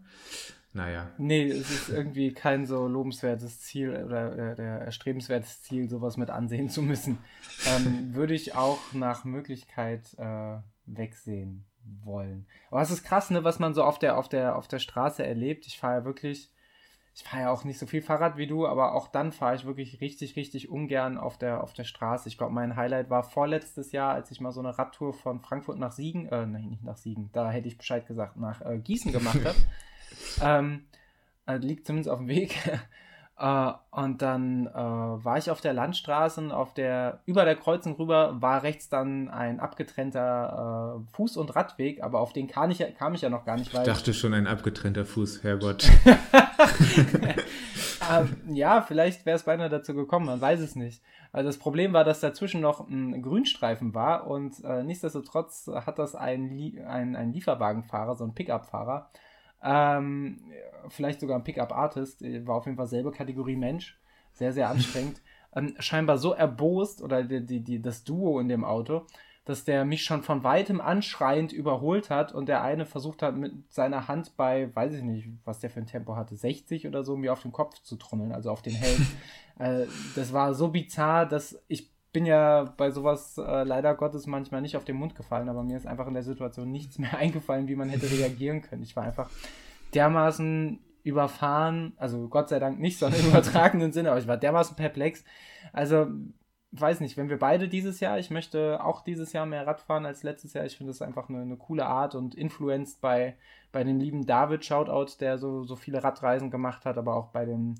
Naja. 0.75 1.11
Nee, 1.19 1.49
es 1.49 1.71
ist 1.71 1.89
irgendwie 1.91 2.33
kein 2.33 2.67
so 2.67 2.87
lobenswertes 2.87 3.61
Ziel 3.61 4.05
oder 4.05 4.59
äh, 4.59 4.85
erstrebenswertes 4.85 5.63
Ziel, 5.63 5.89
sowas 5.89 6.17
mit 6.17 6.31
ansehen 6.31 6.71
zu 6.71 6.83
müssen. 6.83 7.19
Ähm, 7.67 8.15
würde 8.15 8.35
ich 8.35 8.55
auch 8.55 8.79
nach 8.95 9.25
Möglichkeit 9.25 10.15
äh, 10.19 10.57
wegsehen 10.87 11.67
wollen. 12.05 12.47
Aber 12.71 12.81
es 12.81 12.91
ist 12.91 13.05
krass, 13.05 13.31
ne, 13.31 13.45
was 13.45 13.59
man 13.59 13.75
so 13.75 13.85
auf 13.85 13.99
der, 13.99 14.17
auf 14.17 14.29
der, 14.29 14.57
auf 14.57 14.67
der 14.67 14.79
Straße 14.79 15.25
erlebt. 15.25 15.67
Ich 15.67 15.79
fahre 15.79 15.99
ja 15.99 16.05
wirklich, 16.07 16.51
ich 17.15 17.23
fahre 17.23 17.43
ja 17.43 17.51
auch 17.51 17.65
nicht 17.65 17.79
so 17.79 17.87
viel 17.87 18.01
Fahrrad 18.01 18.39
wie 18.39 18.47
du, 18.47 18.67
aber 18.67 18.95
auch 18.95 19.09
dann 19.09 19.33
fahre 19.33 19.57
ich 19.57 19.67
wirklich 19.67 20.01
richtig, 20.01 20.37
richtig 20.37 20.71
ungern 20.71 21.19
auf 21.19 21.37
der, 21.37 21.63
auf 21.63 21.75
der 21.75 21.85
Straße. 21.85 22.29
Ich 22.29 22.39
glaube, 22.39 22.55
mein 22.55 22.77
Highlight 22.77 23.11
war 23.11 23.25
vorletztes 23.25 23.93
Jahr, 23.93 24.15
als 24.15 24.31
ich 24.31 24.41
mal 24.41 24.53
so 24.53 24.61
eine 24.61 24.79
Radtour 24.79 25.13
von 25.13 25.41
Frankfurt 25.41 25.79
nach 25.79 25.93
Siegen, 25.93 26.27
äh, 26.29 26.47
nein, 26.47 26.71
nicht 26.71 26.85
nach 26.85 26.97
Siegen, 26.97 27.29
da 27.33 27.51
hätte 27.51 27.69
ich 27.69 27.77
Bescheid 27.77 28.07
gesagt, 28.07 28.37
nach 28.37 28.63
äh, 28.63 28.79
Gießen 28.79 29.13
gemacht 29.13 29.45
habe. 29.45 29.57
ähm, 30.43 30.85
also 31.47 31.67
liegt 31.67 31.87
zumindest 31.87 32.11
auf 32.11 32.19
dem 32.19 32.29
Weg. 32.29 32.59
äh, 33.39 33.73
und 33.91 34.23
dann 34.23 34.67
äh, 34.67 34.75
war 34.75 35.39
ich 35.39 35.51
auf 35.51 35.61
der 35.61 35.73
Landstraße, 35.73 36.55
auf 36.55 36.75
der, 36.75 37.21
über 37.27 37.45
der 37.45 37.57
Kreuzung 37.57 37.97
rüber 37.97 38.41
war 38.41 38.63
rechts 38.63 38.89
dann 38.89 39.29
ein 39.29 39.61
abgetrennter 39.61 41.03
äh, 41.13 41.17
Fuß- 41.17 41.39
und 41.39 41.55
Radweg, 41.55 42.03
aber 42.03 42.21
auf 42.21 42.33
den 42.33 42.49
kam 42.49 42.71
ich, 42.71 42.85
kam 42.99 43.15
ich 43.15 43.23
ja 43.23 43.29
noch 43.29 43.45
gar 43.45 43.57
nicht. 43.57 43.73
Weil 43.75 43.83
ich 43.83 43.87
dachte 43.87 44.15
schon 44.15 44.35
ein 44.35 44.47
abgetrennter 44.47 45.05
Fuß, 45.05 45.43
Herrgott. 45.43 45.91
ähm, 48.11 48.55
ja, 48.55 48.83
vielleicht 48.83 49.27
wäre 49.27 49.37
es 49.37 49.45
beinahe 49.45 49.69
dazu 49.69 49.95
gekommen, 49.95 50.27
man 50.27 50.41
weiß 50.41 50.61
es 50.61 50.77
nicht. 50.77 51.03
Also 51.33 51.49
das 51.49 51.59
Problem 51.59 51.95
war, 51.95 52.05
dass 52.05 52.21
dazwischen 52.21 52.61
noch 52.61 52.89
ein 52.89 53.23
Grünstreifen 53.23 53.95
war 53.95 54.27
und 54.27 54.63
äh, 54.65 54.83
nichtsdestotrotz 54.83 55.67
hat 55.67 55.99
das 55.99 56.15
ein, 56.15 56.79
ein, 56.87 57.17
ein 57.17 57.33
Lieferwagenfahrer, 57.33 58.17
so 58.17 58.25
ein 58.25 58.35
Pickup-Fahrer, 58.35 59.11
ähm, 59.63 60.41
vielleicht 60.89 61.21
sogar 61.21 61.39
ein 61.39 61.45
Pickup-Artist, 61.45 62.23
war 62.47 62.57
auf 62.57 62.67
jeden 62.67 62.77
Fall 62.77 62.87
selbe 62.87 63.11
Kategorie 63.11 63.57
Mensch. 63.57 63.99
Sehr, 64.33 64.53
sehr 64.53 64.69
anstrengend. 64.69 65.21
ähm, 65.55 65.75
scheinbar 65.79 66.19
so 66.19 66.33
erbost, 66.33 67.03
oder 67.03 67.23
die, 67.23 67.45
die, 67.45 67.61
die, 67.61 67.83
das 67.83 68.05
Duo 68.05 68.41
in 68.41 68.49
dem 68.49 68.65
Auto, 68.65 69.07
dass 69.45 69.65
der 69.65 69.85
mich 69.85 70.05
schon 70.05 70.23
von 70.23 70.45
weitem 70.45 70.81
anschreiend 70.81 71.53
überholt 71.53 72.11
hat 72.11 72.33
und 72.33 72.49
der 72.49 72.63
eine 72.63 72.87
versucht 72.87 73.23
hat, 73.23 73.37
mit 73.37 73.73
seiner 73.73 74.07
Hand 74.07 74.37
bei, 74.37 74.75
weiß 74.75 74.95
ich 74.95 75.03
nicht, 75.03 75.29
was 75.45 75.59
der 75.59 75.71
für 75.71 75.81
ein 75.81 75.87
Tempo 75.87 76.15
hatte, 76.15 76.37
60 76.37 76.87
oder 76.87 77.03
so, 77.03 77.17
mir 77.17 77.33
auf 77.33 77.43
den 77.43 77.53
Kopf 77.53 77.83
zu 77.83 77.97
trommeln, 77.97 78.33
also 78.33 78.51
auf 78.51 78.63
den 78.63 78.75
Helm. 78.75 79.07
äh, 79.59 79.87
das 80.15 80.33
war 80.33 80.55
so 80.55 80.69
bizarr, 80.69 81.27
dass 81.27 81.61
ich 81.67 81.92
bin 82.13 82.27
ja 82.27 82.65
bei 82.77 82.91
sowas 82.91 83.39
äh, 83.39 83.65
leider 83.65 83.95
Gottes 83.95 84.27
manchmal 84.27 84.61
nicht 84.61 84.77
auf 84.77 84.85
den 84.85 84.97
Mund 84.97 85.15
gefallen, 85.15 85.49
aber 85.49 85.63
mir 85.63 85.77
ist 85.77 85.87
einfach 85.87 86.07
in 86.07 86.15
der 86.15 86.23
Situation 86.23 86.71
nichts 86.71 86.99
mehr 86.99 87.17
eingefallen, 87.19 87.69
wie 87.69 87.77
man 87.77 87.89
hätte 87.89 88.11
reagieren 88.11 88.63
können. 88.63 88.83
Ich 88.83 88.97
war 88.97 89.05
einfach 89.05 89.31
dermaßen 89.95 90.81
überfahren, 91.05 91.95
also 91.97 92.29
Gott 92.29 92.49
sei 92.49 92.59
Dank 92.59 92.79
nicht, 92.79 92.99
sondern 92.99 93.21
im 93.21 93.29
übertragenen 93.31 93.93
Sinne, 93.93 94.11
aber 94.11 94.21
ich 94.21 94.29
war 94.29 94.37
dermaßen 94.37 94.77
perplex. 94.77 95.25
Also, 95.73 96.07
weiß 96.73 97.01
nicht, 97.01 97.17
wenn 97.17 97.29
wir 97.29 97.39
beide 97.39 97.69
dieses 97.69 98.01
Jahr, 98.01 98.19
ich 98.19 98.31
möchte 98.31 98.83
auch 98.83 99.03
dieses 99.03 99.33
Jahr 99.33 99.47
mehr 99.47 99.67
Radfahren 99.67 100.07
als 100.07 100.23
letztes 100.23 100.55
Jahr, 100.55 100.65
ich 100.65 100.77
finde 100.77 100.93
das 100.93 101.03
einfach 101.03 101.29
eine, 101.29 101.43
eine, 101.43 101.57
coole 101.57 101.85
Art 101.87 102.15
und 102.15 102.35
influenced 102.35 103.01
bei, 103.01 103.37
bei 103.73 103.85
dem 103.85 103.99
lieben 103.99 104.27
David 104.27 104.65
Shoutout, 104.65 105.19
der 105.21 105.39
so, 105.39 105.65
so 105.65 105.77
viele 105.77 106.03
Radreisen 106.03 106.51
gemacht 106.51 106.87
hat, 106.87 106.97
aber 106.97 107.15
auch 107.15 107.29
bei 107.29 107.45
dem 107.45 107.75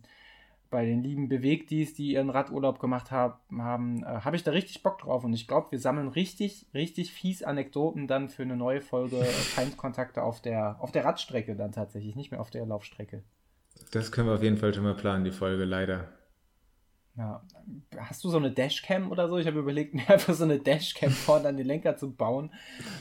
bei 0.73 0.87
den 0.87 1.05
lieben 1.05 1.29
Bewegdies, 1.29 1.95
die 1.95 2.15
ihren 2.15 2.31
Radurlaub 2.31 2.81
gemacht 2.81 3.13
haben, 3.13 3.63
haben 3.63 4.03
äh, 4.03 4.07
habe 4.07 4.35
ich 4.35 4.43
da 4.43 4.51
richtig 4.51 4.83
Bock 4.83 4.99
drauf. 4.99 5.23
Und 5.23 5.35
ich 5.35 5.47
glaube, 5.47 5.71
wir 5.71 5.79
sammeln 5.79 6.09
richtig, 6.09 6.67
richtig 6.75 7.13
fies 7.13 7.45
Anekdoten 7.45 8.09
dann 8.09 8.31
für 8.31 8.43
eine 8.43 8.57
neue 8.57 8.81
Folge 8.81 9.23
Feindkontakte 9.55 10.23
auf 10.23 10.41
der, 10.41 10.79
auf 10.81 10.91
der 10.91 11.05
Radstrecke 11.05 11.55
dann 11.55 11.71
tatsächlich, 11.71 12.17
nicht 12.17 12.33
mehr 12.33 12.41
auf 12.41 12.51
der 12.51 12.67
Laufstrecke. 12.67 13.23
Das 13.93 14.11
können 14.11 14.29
wir 14.29 14.35
auf 14.35 14.43
jeden 14.43 14.57
Fall 14.57 14.75
schon 14.75 14.85
mal 14.85 14.97
planen, 14.97 15.25
die 15.25 15.31
Folge, 15.31 15.65
leider. 15.65 16.09
Ja. 17.17 17.43
Hast 17.99 18.25
du 18.25 18.31
so 18.31 18.39
eine 18.39 18.51
Dashcam 18.51 19.11
oder 19.11 19.29
so? 19.29 19.37
Ich 19.37 19.47
habe 19.47 19.59
überlegt, 19.59 19.93
mir 19.95 20.09
einfach 20.09 20.33
so 20.33 20.45
eine 20.45 20.59
Dashcam 20.59 21.11
vorne 21.11 21.49
an 21.49 21.59
den 21.59 21.67
Lenker 21.67 21.99
zu 21.99 22.13
bauen. 22.13 22.51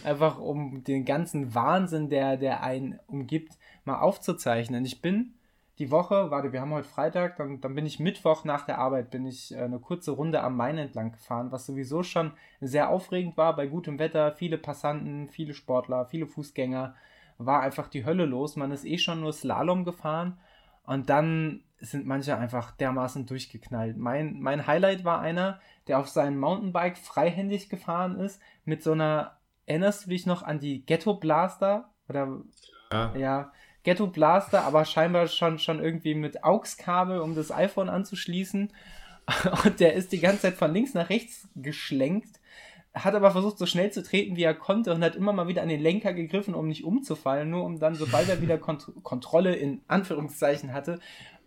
Einfach 0.03 0.37
um 0.37 0.83
den 0.83 1.05
ganzen 1.05 1.55
Wahnsinn, 1.55 2.09
der, 2.09 2.35
der 2.35 2.63
einen 2.63 2.99
umgibt, 3.07 3.53
mal 3.85 3.99
aufzuzeichnen. 3.99 4.83
Ich 4.83 5.01
bin 5.01 5.35
die 5.79 5.89
Woche, 5.89 6.29
warte, 6.31 6.51
wir 6.51 6.61
haben 6.61 6.73
heute 6.73 6.87
Freitag, 6.87 7.37
dann, 7.37 7.61
dann 7.61 7.75
bin 7.75 7.85
ich 7.85 7.99
Mittwoch 7.99 8.43
nach 8.43 8.65
der 8.65 8.77
Arbeit, 8.77 9.09
bin 9.09 9.25
ich 9.25 9.53
äh, 9.53 9.59
eine 9.59 9.79
kurze 9.79 10.11
Runde 10.11 10.41
am 10.43 10.55
Main 10.55 10.77
entlang 10.77 11.11
gefahren, 11.11 11.51
was 11.51 11.65
sowieso 11.65 12.03
schon 12.03 12.33
sehr 12.59 12.89
aufregend 12.89 13.37
war 13.37 13.55
bei 13.55 13.67
gutem 13.67 13.97
Wetter, 13.97 14.33
viele 14.33 14.57
Passanten, 14.57 15.29
viele 15.29 15.53
Sportler, 15.53 16.05
viele 16.05 16.27
Fußgänger, 16.27 16.95
war 17.37 17.61
einfach 17.61 17.87
die 17.87 18.05
Hölle 18.05 18.25
los. 18.25 18.55
Man 18.55 18.71
ist 18.71 18.85
eh 18.85 18.97
schon 18.97 19.21
nur 19.21 19.33
Slalom 19.33 19.83
gefahren 19.83 20.37
und 20.83 21.09
dann 21.09 21.63
sind 21.79 22.05
manche 22.05 22.37
einfach 22.37 22.71
dermaßen 22.71 23.25
durchgeknallt. 23.25 23.97
Mein, 23.97 24.39
mein 24.39 24.67
Highlight 24.67 25.03
war 25.03 25.19
einer, 25.19 25.59
der 25.87 25.99
auf 25.99 26.07
seinem 26.07 26.39
Mountainbike 26.39 26.97
freihändig 26.97 27.69
gefahren 27.69 28.19
ist, 28.19 28.39
mit 28.65 28.83
so 28.83 28.91
einer, 28.91 29.39
erinnerst 29.65 30.05
du 30.05 30.09
dich 30.09 30.25
noch 30.27 30.43
an 30.43 30.59
die 30.59 30.85
Ghetto 30.85 31.15
Blaster? 31.15 31.89
Oder, 32.07 32.41
ja. 32.91 33.15
ja 33.15 33.51
Ghetto 33.83 34.07
Blaster, 34.07 34.63
aber 34.63 34.85
scheinbar 34.85 35.27
schon, 35.27 35.59
schon 35.59 35.83
irgendwie 35.83 36.13
mit 36.13 36.43
AUX-Kabel, 36.43 37.19
um 37.19 37.35
das 37.35 37.51
iPhone 37.51 37.89
anzuschließen. 37.89 38.71
Und 39.65 39.79
der 39.79 39.93
ist 39.93 40.11
die 40.11 40.19
ganze 40.19 40.41
Zeit 40.41 40.55
von 40.55 40.73
links 40.73 40.93
nach 40.93 41.09
rechts 41.09 41.47
geschlenkt, 41.55 42.39
hat 42.93 43.15
aber 43.15 43.31
versucht, 43.31 43.57
so 43.57 43.65
schnell 43.65 43.91
zu 43.91 44.03
treten, 44.03 44.35
wie 44.35 44.43
er 44.43 44.53
konnte 44.53 44.93
und 44.93 45.03
hat 45.03 45.15
immer 45.15 45.31
mal 45.31 45.47
wieder 45.47 45.61
an 45.61 45.69
den 45.69 45.79
Lenker 45.79 46.13
gegriffen, 46.13 46.53
um 46.53 46.67
nicht 46.67 46.83
umzufallen, 46.83 47.49
nur 47.49 47.63
um 47.63 47.79
dann, 47.79 47.95
sobald 47.95 48.27
er 48.27 48.41
wieder 48.41 48.57
Kont 48.59 48.91
Kontrolle 49.03 49.55
in 49.55 49.81
Anführungszeichen 49.87 50.73
hatte, 50.73 50.99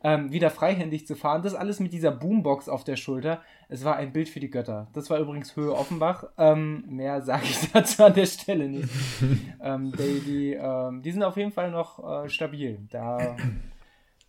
ähm, 0.05 0.31
wieder 0.31 0.51
freihändig 0.51 1.07
zu 1.07 1.17
fahren. 1.17 1.43
Das 1.43 1.55
alles 1.55 1.81
mit 1.81 1.93
dieser 1.93 2.13
Boombox 2.13 2.69
auf 2.69 2.85
der 2.85 2.97
Schulter. 2.97 3.43
Es 3.69 3.85
war 3.85 3.97
ein 3.97 4.13
Bild 4.13 4.29
für 4.29 4.39
die 4.39 4.51
Götter. 4.51 4.87
Das 4.93 5.09
war 5.09 5.19
übrigens 5.19 5.57
Höhe 5.57 5.73
Offenbach. 5.73 6.25
Ähm, 6.37 6.85
mehr 6.87 7.23
sage 7.23 7.45
ich 7.45 7.59
dazu 7.73 8.05
an 8.05 8.15
der 8.15 8.27
Stelle 8.27 8.69
nicht. 8.69 8.89
ähm, 9.63 9.93
die, 9.93 10.21
die, 10.21 10.53
ähm, 10.53 11.03
die, 11.03 11.11
sind 11.11 11.23
auf 11.23 11.39
jeden 11.39 11.53
Fall 11.53 11.71
noch 11.71 12.25
äh, 12.25 12.29
stabil. 12.29 12.79
Da 12.91 13.37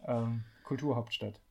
ähm, 0.07 0.45
Kulturhauptstadt. 0.63 1.41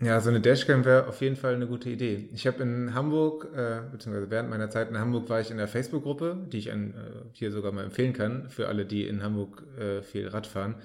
Ja, 0.00 0.20
so 0.20 0.28
eine 0.28 0.40
Dashcam 0.40 0.84
wäre 0.84 1.08
auf 1.08 1.20
jeden 1.22 1.34
Fall 1.34 1.54
eine 1.54 1.66
gute 1.66 1.90
Idee. 1.90 2.28
Ich 2.32 2.46
habe 2.46 2.62
in 2.62 2.94
Hamburg, 2.94 3.48
äh, 3.52 3.80
beziehungsweise 3.90 4.30
während 4.30 4.48
meiner 4.48 4.70
Zeit 4.70 4.90
in 4.90 4.98
Hamburg 4.98 5.28
war 5.28 5.40
ich 5.40 5.50
in 5.50 5.56
der 5.56 5.66
Facebook-Gruppe, 5.66 6.46
die 6.52 6.58
ich 6.58 6.70
an, 6.70 6.94
äh, 6.94 7.28
hier 7.32 7.50
sogar 7.50 7.72
mal 7.72 7.84
empfehlen 7.84 8.12
kann, 8.12 8.48
für 8.48 8.68
alle, 8.68 8.86
die 8.86 9.08
in 9.08 9.24
Hamburg 9.24 9.64
äh, 9.76 10.02
viel 10.02 10.28
Rad 10.28 10.46
fahren. 10.46 10.76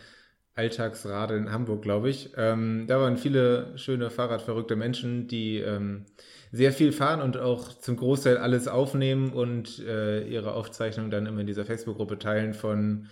Alltagsrade 0.56 1.36
in 1.36 1.52
Hamburg, 1.52 1.82
glaube 1.82 2.10
ich. 2.10 2.32
Ähm, 2.38 2.86
da 2.88 3.00
waren 3.00 3.18
viele 3.18 3.78
schöne 3.78 4.10
Fahrradverrückte 4.10 4.76
Menschen, 4.76 5.28
die 5.28 5.58
ähm, 5.58 6.06
sehr 6.52 6.72
viel 6.72 6.92
fahren 6.92 7.22
und 7.22 7.38
auch 7.38 7.74
zum 7.80 7.98
Großteil 7.98 8.38
alles 8.38 8.68
aufnehmen 8.68 9.34
und 9.34 9.80
äh, 9.80 10.28
ihre 10.28 10.54
Aufzeichnung 10.54 11.10
dann 11.10 11.26
immer 11.26 11.42
in 11.42 11.48
dieser 11.48 11.66
Facebook-Gruppe 11.66 12.20
teilen 12.20 12.54
von 12.54 13.08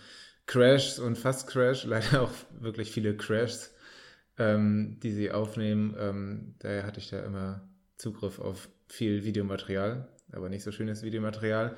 Crashs 0.46 0.98
und 0.98 1.18
fast 1.18 1.48
Crash, 1.48 1.84
leider 1.86 2.22
auch 2.22 2.32
wirklich 2.60 2.90
viele 2.92 3.16
Crashs 3.16 3.72
ähm, 4.38 4.98
die 5.02 5.12
sie 5.12 5.30
aufnehmen. 5.30 5.94
Ähm, 5.98 6.54
daher 6.58 6.86
hatte 6.86 7.00
ich 7.00 7.10
da 7.10 7.20
immer 7.20 7.68
Zugriff 7.96 8.38
auf 8.38 8.68
viel 8.88 9.24
Videomaterial, 9.24 10.08
aber 10.32 10.48
nicht 10.48 10.62
so 10.62 10.72
schönes 10.72 11.02
Videomaterial. 11.02 11.76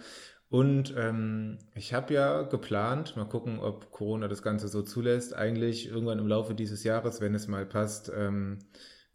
Und 0.54 0.94
ähm, 0.96 1.58
ich 1.74 1.92
habe 1.94 2.14
ja 2.14 2.42
geplant, 2.42 3.16
mal 3.16 3.24
gucken, 3.24 3.58
ob 3.58 3.90
Corona 3.90 4.28
das 4.28 4.40
Ganze 4.40 4.68
so 4.68 4.82
zulässt, 4.82 5.34
eigentlich 5.34 5.88
irgendwann 5.88 6.20
im 6.20 6.28
Laufe 6.28 6.54
dieses 6.54 6.84
Jahres, 6.84 7.20
wenn 7.20 7.34
es 7.34 7.48
mal 7.48 7.66
passt, 7.66 8.12
ähm, 8.16 8.60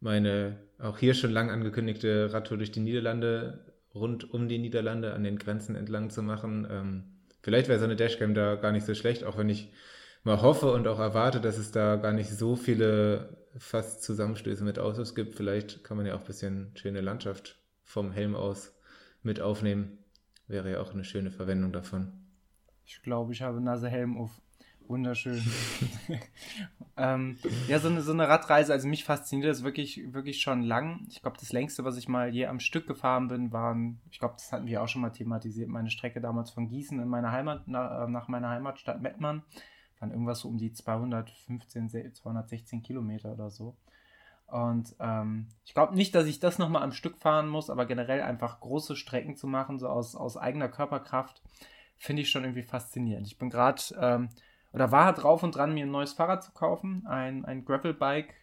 meine 0.02 0.60
auch 0.80 0.98
hier 0.98 1.14
schon 1.14 1.32
lang 1.32 1.50
angekündigte 1.50 2.34
Radtour 2.34 2.58
durch 2.58 2.74
die 2.74 2.82
Niederlande, 2.82 3.64
rund 3.96 4.34
um 4.34 4.50
die 4.50 4.58
Niederlande 4.58 5.14
an 5.14 5.24
den 5.24 5.40
Grenzen 5.40 5.78
entlang 5.78 6.10
zu 6.10 6.24
machen. 6.24 6.68
Ähm, 6.70 7.04
vielleicht 7.42 7.70
wäre 7.70 7.80
so 7.80 7.86
eine 7.86 7.96
Dashcam 7.96 8.34
da 8.34 8.56
gar 8.56 8.74
nicht 8.74 8.86
so 8.86 8.94
schlecht, 8.94 9.24
auch 9.24 9.38
wenn 9.38 9.48
ich 9.48 9.72
mal 10.26 10.42
hoffe 10.42 10.70
und 10.74 10.90
auch 10.90 11.00
erwarte, 11.00 11.40
dass 11.40 11.58
es 11.58 11.72
da 11.72 11.96
gar 11.96 12.12
nicht 12.12 12.32
so 12.32 12.58
viele 12.58 13.38
fast 13.58 14.04
Zusammenstöße 14.04 14.66
mit 14.66 14.78
Autos 14.78 15.16
gibt. 15.16 15.36
Vielleicht 15.36 15.86
kann 15.86 15.96
man 15.96 16.06
ja 16.06 16.16
auch 16.16 16.20
ein 16.20 16.28
bisschen 16.28 16.72
schöne 16.76 17.00
Landschaft 17.00 17.56
vom 17.86 18.12
Helm 18.12 18.36
aus 18.36 18.74
mit 19.24 19.40
aufnehmen. 19.40 19.99
Wäre 20.50 20.72
ja 20.72 20.82
auch 20.82 20.94
eine 20.94 21.06
schöne 21.06 21.32
Verwendung 21.32 21.72
davon. 21.72 22.12
Ich 22.84 23.02
glaube, 23.04 23.32
ich 23.32 23.42
habe 23.42 23.62
Nasehelm 23.62 24.18
auf. 24.18 24.42
Wunderschön. 24.88 25.40
ähm, 26.98 27.38
ja, 27.68 27.78
so 27.78 27.90
eine, 27.90 28.02
so 28.02 28.12
eine 28.12 28.28
Radreise, 28.28 28.74
also 28.74 28.88
mich 28.88 29.04
fasziniert 29.04 29.52
das 29.52 29.64
wirklich, 29.64 30.02
wirklich 30.12 30.42
schon 30.42 30.64
lang. 30.64 31.06
Ich 31.10 31.22
glaube, 31.22 31.38
das 31.40 31.52
längste, 31.52 31.86
was 31.86 31.96
ich 31.96 32.08
mal 32.08 32.34
je 32.34 32.48
am 32.48 32.60
Stück 32.60 32.88
gefahren 32.88 33.28
bin, 33.28 33.54
waren, 33.54 34.02
ich 34.10 34.18
glaube, 34.18 34.34
das 34.38 34.52
hatten 34.52 34.66
wir 34.66 34.82
auch 34.82 34.88
schon 34.88 35.04
mal 35.04 35.12
thematisiert, 35.12 35.70
meine 35.70 35.92
Strecke 35.92 36.20
damals 36.20 36.50
von 36.50 36.68
Gießen 36.68 37.00
in 37.00 37.08
meine 37.08 37.32
Heimat, 37.32 37.68
nach, 37.68 38.08
nach 38.08 38.28
meiner 38.28 38.50
Heimatstadt 38.50 39.00
Mettmann 39.00 39.44
waren 40.00 40.12
irgendwas 40.12 40.40
so 40.40 40.48
um 40.48 40.58
die 40.58 40.74
215, 40.74 42.14
216 42.14 42.82
Kilometer 42.82 43.34
oder 43.34 43.50
so. 43.50 43.78
Und 44.52 44.96
ähm, 45.00 45.48
ich 45.66 45.74
glaube 45.74 45.96
nicht, 45.96 46.16
dass 46.16 46.26
ich 46.26 46.40
das 46.40 46.58
nochmal 46.58 46.84
am 46.84 46.92
Stück 46.92 47.18
fahren 47.18 47.48
muss, 47.48 47.70
aber 47.70 47.86
generell 47.86 48.22
einfach 48.22 48.60
große 48.60 48.96
Strecken 48.96 49.36
zu 49.36 49.48
machen, 49.48 49.80
so 49.80 49.88
aus, 49.88 50.16
aus 50.16 50.38
eigener 50.38 50.70
Körperkraft, 50.70 51.42
finde 51.98 52.22
ich 52.22 52.32
schon 52.32 52.44
irgendwie 52.44 52.64
faszinierend. 52.64 53.28
Ich 53.28 53.38
bin 53.38 53.50
gerade, 53.50 53.82
ähm, 54.00 54.30
oder 54.74 54.92
war 54.92 55.14
drauf 55.14 55.44
und 55.44 55.56
dran, 55.56 55.74
mir 55.74 55.86
ein 55.86 55.92
neues 55.92 56.14
Fahrrad 56.14 56.44
zu 56.44 56.52
kaufen, 56.52 57.06
ein, 57.08 57.46
ein 57.46 57.66
Gravel-Bike, 57.66 58.34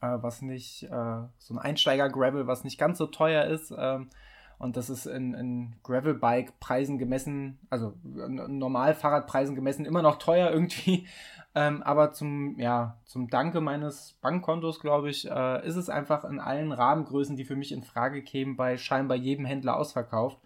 äh, 0.00 0.18
was 0.20 0.42
nicht, 0.42 0.84
äh, 0.84 1.22
so 1.38 1.54
ein 1.54 1.58
Einsteiger-Gravel, 1.58 2.46
was 2.46 2.64
nicht 2.64 2.78
ganz 2.78 2.98
so 2.98 3.06
teuer 3.06 3.44
ist. 3.44 3.72
Ähm, 3.76 4.10
und 4.58 4.76
das 4.76 4.90
ist 4.90 5.06
in, 5.06 5.34
in 5.34 5.76
Gravelbike-Preisen 5.84 6.98
gemessen, 6.98 7.60
also 7.70 7.94
Normal-Fahrradpreisen 8.02 9.54
gemessen, 9.54 9.86
immer 9.86 10.02
noch 10.02 10.18
teuer 10.18 10.50
irgendwie. 10.50 11.06
Ähm, 11.54 11.82
aber 11.82 12.12
zum, 12.12 12.56
ja, 12.58 12.98
zum 13.04 13.30
Danke 13.30 13.60
meines 13.62 14.18
Bankkontos, 14.20 14.80
glaube 14.80 15.08
ich, 15.10 15.28
äh, 15.28 15.66
ist 15.66 15.76
es 15.76 15.88
einfach 15.88 16.24
in 16.24 16.38
allen 16.38 16.72
Rahmengrößen, 16.72 17.36
die 17.36 17.46
für 17.46 17.56
mich 17.56 17.72
in 17.72 17.82
Frage 17.82 18.22
kämen, 18.22 18.54
bei 18.54 18.76
scheinbar 18.76 19.16
jedem 19.16 19.46
Händler 19.46 19.76
ausverkauft 19.76 20.38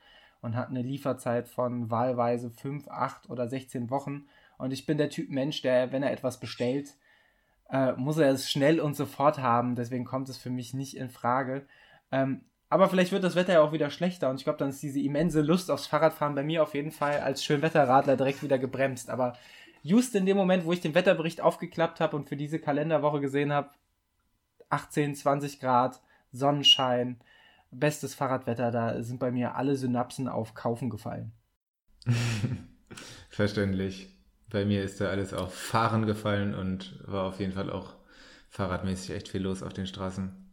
und 0.43 0.57
hat 0.57 0.71
eine 0.71 0.81
Lieferzeit 0.81 1.49
von 1.49 1.91
wahlweise 1.91 2.51
5, 2.51 2.89
8 2.89 3.29
oder 3.29 3.49
16 3.49 3.91
Wochen. 3.91 4.27
Und 4.59 4.73
ich 4.73 4.87
bin 4.87 4.97
der 4.97 5.11
Typ 5.11 5.29
Mensch, 5.29 5.61
der, 5.61 5.93
wenn 5.93 6.05
er 6.05 6.13
etwas 6.13 6.39
bestellt, 6.39 6.95
äh, 7.69 7.93
muss 7.95 8.17
er 8.17 8.31
es 8.31 8.51
schnell 8.51 8.81
und 8.81 8.95
sofort 8.95 9.39
haben. 9.39 9.75
Deswegen 9.75 10.05
kommt 10.05 10.29
es 10.29 10.39
für 10.39 10.51
mich 10.51 10.73
nicht 10.73 10.97
in 10.97 11.11
Frage. 11.11 11.67
Ähm, 12.13 12.43
aber 12.73 12.89
vielleicht 12.89 13.13
wird 13.13 13.23
das 13.23 13.35
Wetter 13.35 13.53
ja 13.53 13.61
auch 13.61 13.73
wieder 13.73 13.91
schlechter 13.91 14.31
und 14.31 14.37
ich 14.37 14.45
glaube, 14.45 14.59
dann 14.59 14.71
ist 14.71 14.83
diese 14.83 14.99
immense 14.99 15.43
Lust 15.43 15.71
aufs 15.71 15.87
Fahrradfahren 15.87 16.35
bei 16.35 16.43
mir 16.43 16.63
auf 16.63 16.73
jeden 16.73 16.91
Fall 16.91 17.21
als 17.21 17.45
Schönwetterradler 17.45 18.17
direkt 18.17 18.43
wieder 18.43 18.59
gebremst. 18.59 19.11
Aber 19.11 19.35
just 19.83 20.15
in 20.15 20.25
dem 20.25 20.39
Moment, 20.39 20.65
wo 20.65 20.73
ich 20.73 20.81
den 20.81 20.95
Wetterbericht 20.95 21.43
aufgeklappt 21.43 22.01
habe 22.01 22.17
und 22.17 22.31
für 22.31 22.37
diese 22.37 22.59
Kalenderwoche 22.59 23.21
gesehen 23.21 23.53
habe, 23.53 23.69
18, 24.71 25.15
20 25.15 25.61
Grad, 25.61 26.01
Sonnenschein, 26.33 27.21
bestes 27.71 28.15
Fahrradwetter, 28.15 28.71
da 28.71 29.03
sind 29.03 29.21
bei 29.21 29.31
mir 29.31 29.55
alle 29.55 29.77
Synapsen 29.77 30.27
auf 30.27 30.55
Kaufen 30.55 30.89
gefallen. 30.89 31.33
Verständlich. 33.29 34.17
Bei 34.49 34.65
mir 34.65 34.83
ist 34.83 34.99
da 34.99 35.11
alles 35.11 35.35
auf 35.35 35.53
Fahren 35.53 36.07
gefallen 36.07 36.55
und 36.55 36.99
war 37.07 37.25
auf 37.25 37.39
jeden 37.39 37.53
Fall 37.53 37.71
auch 37.71 37.97
fahrradmäßig 38.49 39.15
echt 39.15 39.29
viel 39.29 39.43
los 39.43 39.63
auf 39.63 39.75
den 39.75 39.87
Straßen. 39.87 40.52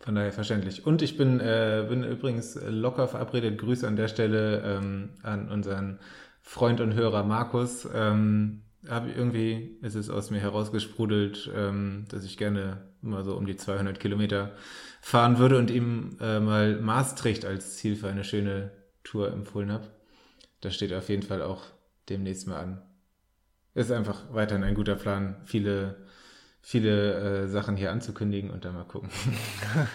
Von 0.00 0.14
daher 0.14 0.32
verständlich. 0.32 0.86
Und 0.86 1.02
ich 1.02 1.16
bin, 1.16 1.40
äh, 1.40 1.86
bin 1.88 2.04
übrigens 2.04 2.58
locker 2.68 3.08
verabredet. 3.08 3.58
Grüße 3.58 3.86
an 3.86 3.96
der 3.96 4.08
Stelle 4.08 4.62
ähm, 4.64 5.10
an 5.22 5.48
unseren 5.48 5.98
Freund 6.40 6.80
und 6.80 6.94
Hörer 6.94 7.24
Markus. 7.24 7.88
Ähm, 7.92 8.62
hab, 8.88 9.06
irgendwie 9.08 9.76
ist 9.82 9.96
es 9.96 10.08
aus 10.08 10.30
mir 10.30 10.38
herausgesprudelt, 10.38 11.50
ähm, 11.54 12.04
dass 12.10 12.24
ich 12.24 12.36
gerne 12.36 12.86
immer 13.02 13.24
so 13.24 13.36
um 13.36 13.44
die 13.46 13.56
200 13.56 13.98
Kilometer 13.98 14.52
fahren 15.00 15.38
würde 15.38 15.58
und 15.58 15.70
ihm 15.70 16.16
äh, 16.20 16.38
mal 16.40 16.80
Maastricht 16.80 17.44
als 17.44 17.76
Ziel 17.76 17.96
für 17.96 18.08
eine 18.08 18.24
schöne 18.24 18.70
Tour 19.02 19.32
empfohlen 19.32 19.72
habe. 19.72 19.88
Das 20.60 20.74
steht 20.74 20.92
auf 20.92 21.08
jeden 21.08 21.22
Fall 21.22 21.42
auch 21.42 21.64
demnächst 22.08 22.46
mal 22.46 22.60
an. 22.60 22.82
Ist 23.74 23.92
einfach 23.92 24.32
weiterhin 24.32 24.64
ein 24.64 24.74
guter 24.74 24.96
Plan. 24.96 25.36
Viele 25.44 26.07
viele 26.68 27.44
äh, 27.44 27.48
Sachen 27.48 27.76
hier 27.76 27.90
anzukündigen 27.90 28.50
und 28.50 28.66
dann 28.66 28.74
mal 28.74 28.84
gucken. 28.84 29.08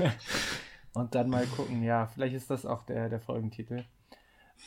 und 0.94 1.14
dann 1.14 1.30
mal 1.30 1.46
gucken, 1.46 1.84
ja, 1.84 2.08
vielleicht 2.08 2.34
ist 2.34 2.50
das 2.50 2.66
auch 2.66 2.82
der, 2.82 3.10
der 3.10 3.20
Folgentitel. 3.20 3.84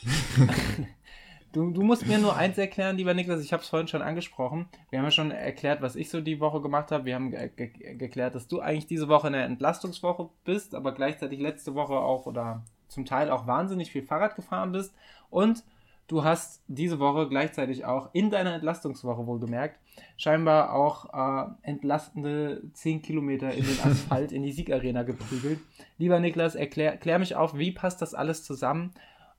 du, 1.51 1.71
du 1.71 1.81
musst 1.81 2.07
mir 2.07 2.17
nur 2.17 2.37
eins 2.37 2.57
erklären, 2.57 2.95
lieber 2.95 3.13
Niklas, 3.13 3.43
ich 3.43 3.51
habe 3.51 3.61
es 3.61 3.67
vorhin 3.67 3.89
schon 3.89 4.01
angesprochen. 4.01 4.69
Wir 4.89 4.99
haben 4.99 5.05
ja 5.05 5.11
schon 5.11 5.31
erklärt, 5.31 5.81
was 5.81 5.97
ich 5.97 6.09
so 6.09 6.21
die 6.21 6.39
Woche 6.39 6.61
gemacht 6.61 6.93
habe. 6.93 7.03
Wir 7.03 7.15
haben 7.15 7.31
ge 7.31 7.49
ge 7.49 7.95
geklärt, 7.97 8.35
dass 8.35 8.47
du 8.47 8.61
eigentlich 8.61 8.87
diese 8.87 9.09
Woche 9.09 9.27
in 9.27 9.33
der 9.33 9.43
Entlastungswoche 9.43 10.29
bist, 10.45 10.75
aber 10.75 10.93
gleichzeitig 10.93 11.41
letzte 11.41 11.75
Woche 11.75 11.95
auch 11.95 12.25
oder 12.25 12.63
zum 12.87 13.03
Teil 13.03 13.29
auch 13.29 13.47
wahnsinnig 13.47 13.91
viel 13.91 14.03
Fahrrad 14.03 14.37
gefahren 14.37 14.71
bist. 14.71 14.95
Und 15.29 15.65
du 16.07 16.23
hast 16.23 16.63
diese 16.67 16.99
Woche 16.99 17.27
gleichzeitig 17.29 17.85
auch 17.85 18.09
in 18.13 18.29
deiner 18.29 18.53
Entlastungswoche 18.55 19.25
wohlgemerkt 19.25 19.79
scheinbar 20.17 20.73
auch 20.73 21.13
äh, 21.13 21.49
entlastende 21.61 22.61
10 22.73 23.01
Kilometer 23.01 23.51
in 23.53 23.65
den 23.65 23.79
Asphalt 23.83 24.31
in 24.31 24.43
die 24.43 24.51
Siegarena 24.51 25.03
geprügelt. 25.03 25.59
Lieber 25.97 26.19
Niklas, 26.19 26.55
erklär, 26.55 26.97
klär 26.97 27.19
mich 27.19 27.35
auf, 27.35 27.57
wie 27.57 27.71
passt 27.71 28.01
das 28.01 28.13
alles 28.13 28.43
zusammen 28.43 28.91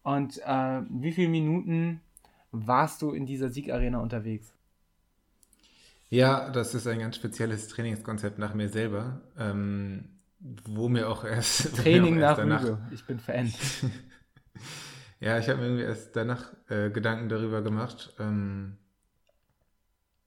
und 0.02 0.38
äh, 0.44 0.80
wie 0.88 1.12
viele 1.12 1.28
Minuten 1.28 2.00
warst 2.52 3.02
du 3.02 3.12
in 3.12 3.26
dieser 3.26 3.50
Siegarena 3.50 4.00
unterwegs? 4.00 4.54
Ja, 6.10 6.50
das 6.50 6.74
ist 6.74 6.86
ein 6.86 7.00
ganz 7.00 7.16
spezielles 7.16 7.68
Trainingskonzept 7.68 8.38
nach 8.38 8.54
mir 8.54 8.70
selber, 8.70 9.20
ähm, 9.38 10.08
wo 10.64 10.88
mir 10.88 11.08
auch 11.08 11.24
erst 11.24 11.76
Training 11.82 12.16
auch 12.18 12.20
erst 12.20 12.38
nach 12.38 12.44
danach, 12.44 12.62
Rüge. 12.62 12.78
Ich 12.92 13.04
bin 13.04 13.18
Fan. 13.18 13.52
ja, 15.20 15.38
ich 15.38 15.48
habe 15.48 15.60
mir 15.60 15.66
irgendwie 15.66 15.84
erst 15.84 16.14
danach 16.16 16.52
äh, 16.68 16.90
Gedanken 16.90 17.28
darüber 17.28 17.62
gemacht. 17.62 18.14
Ähm, 18.18 18.78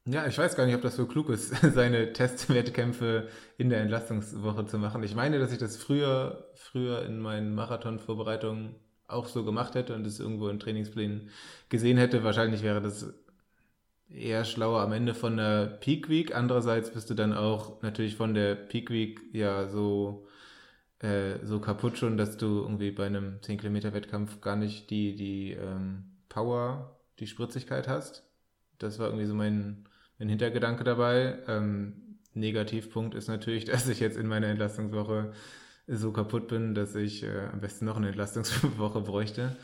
ja, 0.05 0.25
ich 0.25 0.38
weiß 0.38 0.55
gar 0.55 0.65
nicht, 0.65 0.75
ob 0.75 0.81
das 0.81 0.95
so 0.95 1.05
klug 1.05 1.29
ist, 1.29 1.55
seine 1.74 2.12
Testwettkämpfe 2.13 3.27
in 3.57 3.69
der 3.69 3.81
Entlastungswoche 3.81 4.65
zu 4.65 4.79
machen. 4.79 5.03
Ich 5.03 5.15
meine, 5.15 5.39
dass 5.39 5.51
ich 5.51 5.60
das 5.60 5.77
früher, 5.77 6.50
früher 6.55 7.05
in 7.05 7.19
meinen 7.19 7.53
Marathonvorbereitungen 7.53 8.75
auch 9.07 9.27
so 9.27 9.43
gemacht 9.45 9.75
hätte 9.75 9.93
und 9.93 10.07
es 10.07 10.19
irgendwo 10.19 10.48
in 10.48 10.60
Trainingsplänen 10.60 11.29
gesehen 11.69 11.98
hätte. 11.98 12.24
Wahrscheinlich 12.24 12.63
wäre 12.63 12.81
das 12.81 13.13
eher 14.10 14.43
schlauer 14.45 14.81
am 14.81 14.93
Ende 14.93 15.13
von 15.13 15.38
der 15.38 15.67
Peak 15.67 16.10
Week. 16.10 16.36
Andererseits 16.36 16.91
bist 16.91 17.10
du 17.10 17.13
dann 17.13 17.33
auch 17.33 17.81
natürlich 17.81 18.15
von 18.15 18.33
der 18.33 18.55
Peak 18.55 18.89
Week 18.89 19.21
ja 19.33 19.67
so, 19.67 20.25
äh, 21.01 21.43
so 21.43 21.60
kaputt 21.60 21.98
schon, 21.98 22.17
dass 22.17 22.38
du 22.38 22.62
irgendwie 22.62 22.91
bei 22.91 23.08
einem 23.08 23.41
10 23.41 23.58
Kilometer 23.58 23.93
Wettkampf 23.93 24.39
gar 24.41 24.55
nicht 24.55 24.89
die, 24.89 25.15
die 25.15 25.51
ähm, 25.51 26.03
Power, 26.29 27.00
die 27.20 27.27
Spritzigkeit 27.27 27.88
hast. 27.88 28.24
Das 28.77 29.00
war 29.00 29.08
irgendwie 29.08 29.25
so 29.25 29.34
mein, 29.34 29.86
ein 30.20 30.29
Hintergedanke 30.29 30.84
dabei. 30.84 31.39
Ähm, 31.48 32.17
Negativpunkt 32.34 33.15
ist 33.15 33.27
natürlich, 33.27 33.65
dass 33.65 33.88
ich 33.88 34.00
jetzt 34.00 34.17
in 34.17 34.27
meiner 34.27 34.48
Entlastungswoche 34.48 35.34
so 35.88 36.12
kaputt 36.12 36.48
bin, 36.48 36.75
dass 36.75 36.96
ich 36.96 37.24
äh, 37.24 37.48
am 37.51 37.62
besten 37.62 37.86
noch 37.86 37.98
eine 37.98 38.10
Entlastungswoche 38.10 39.01
bräuchte. 39.01 39.55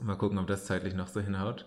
Mal 0.00 0.16
gucken, 0.16 0.38
ob 0.38 0.46
das 0.46 0.66
zeitlich 0.66 0.94
noch 0.94 1.08
so 1.08 1.20
hinhaut. 1.20 1.66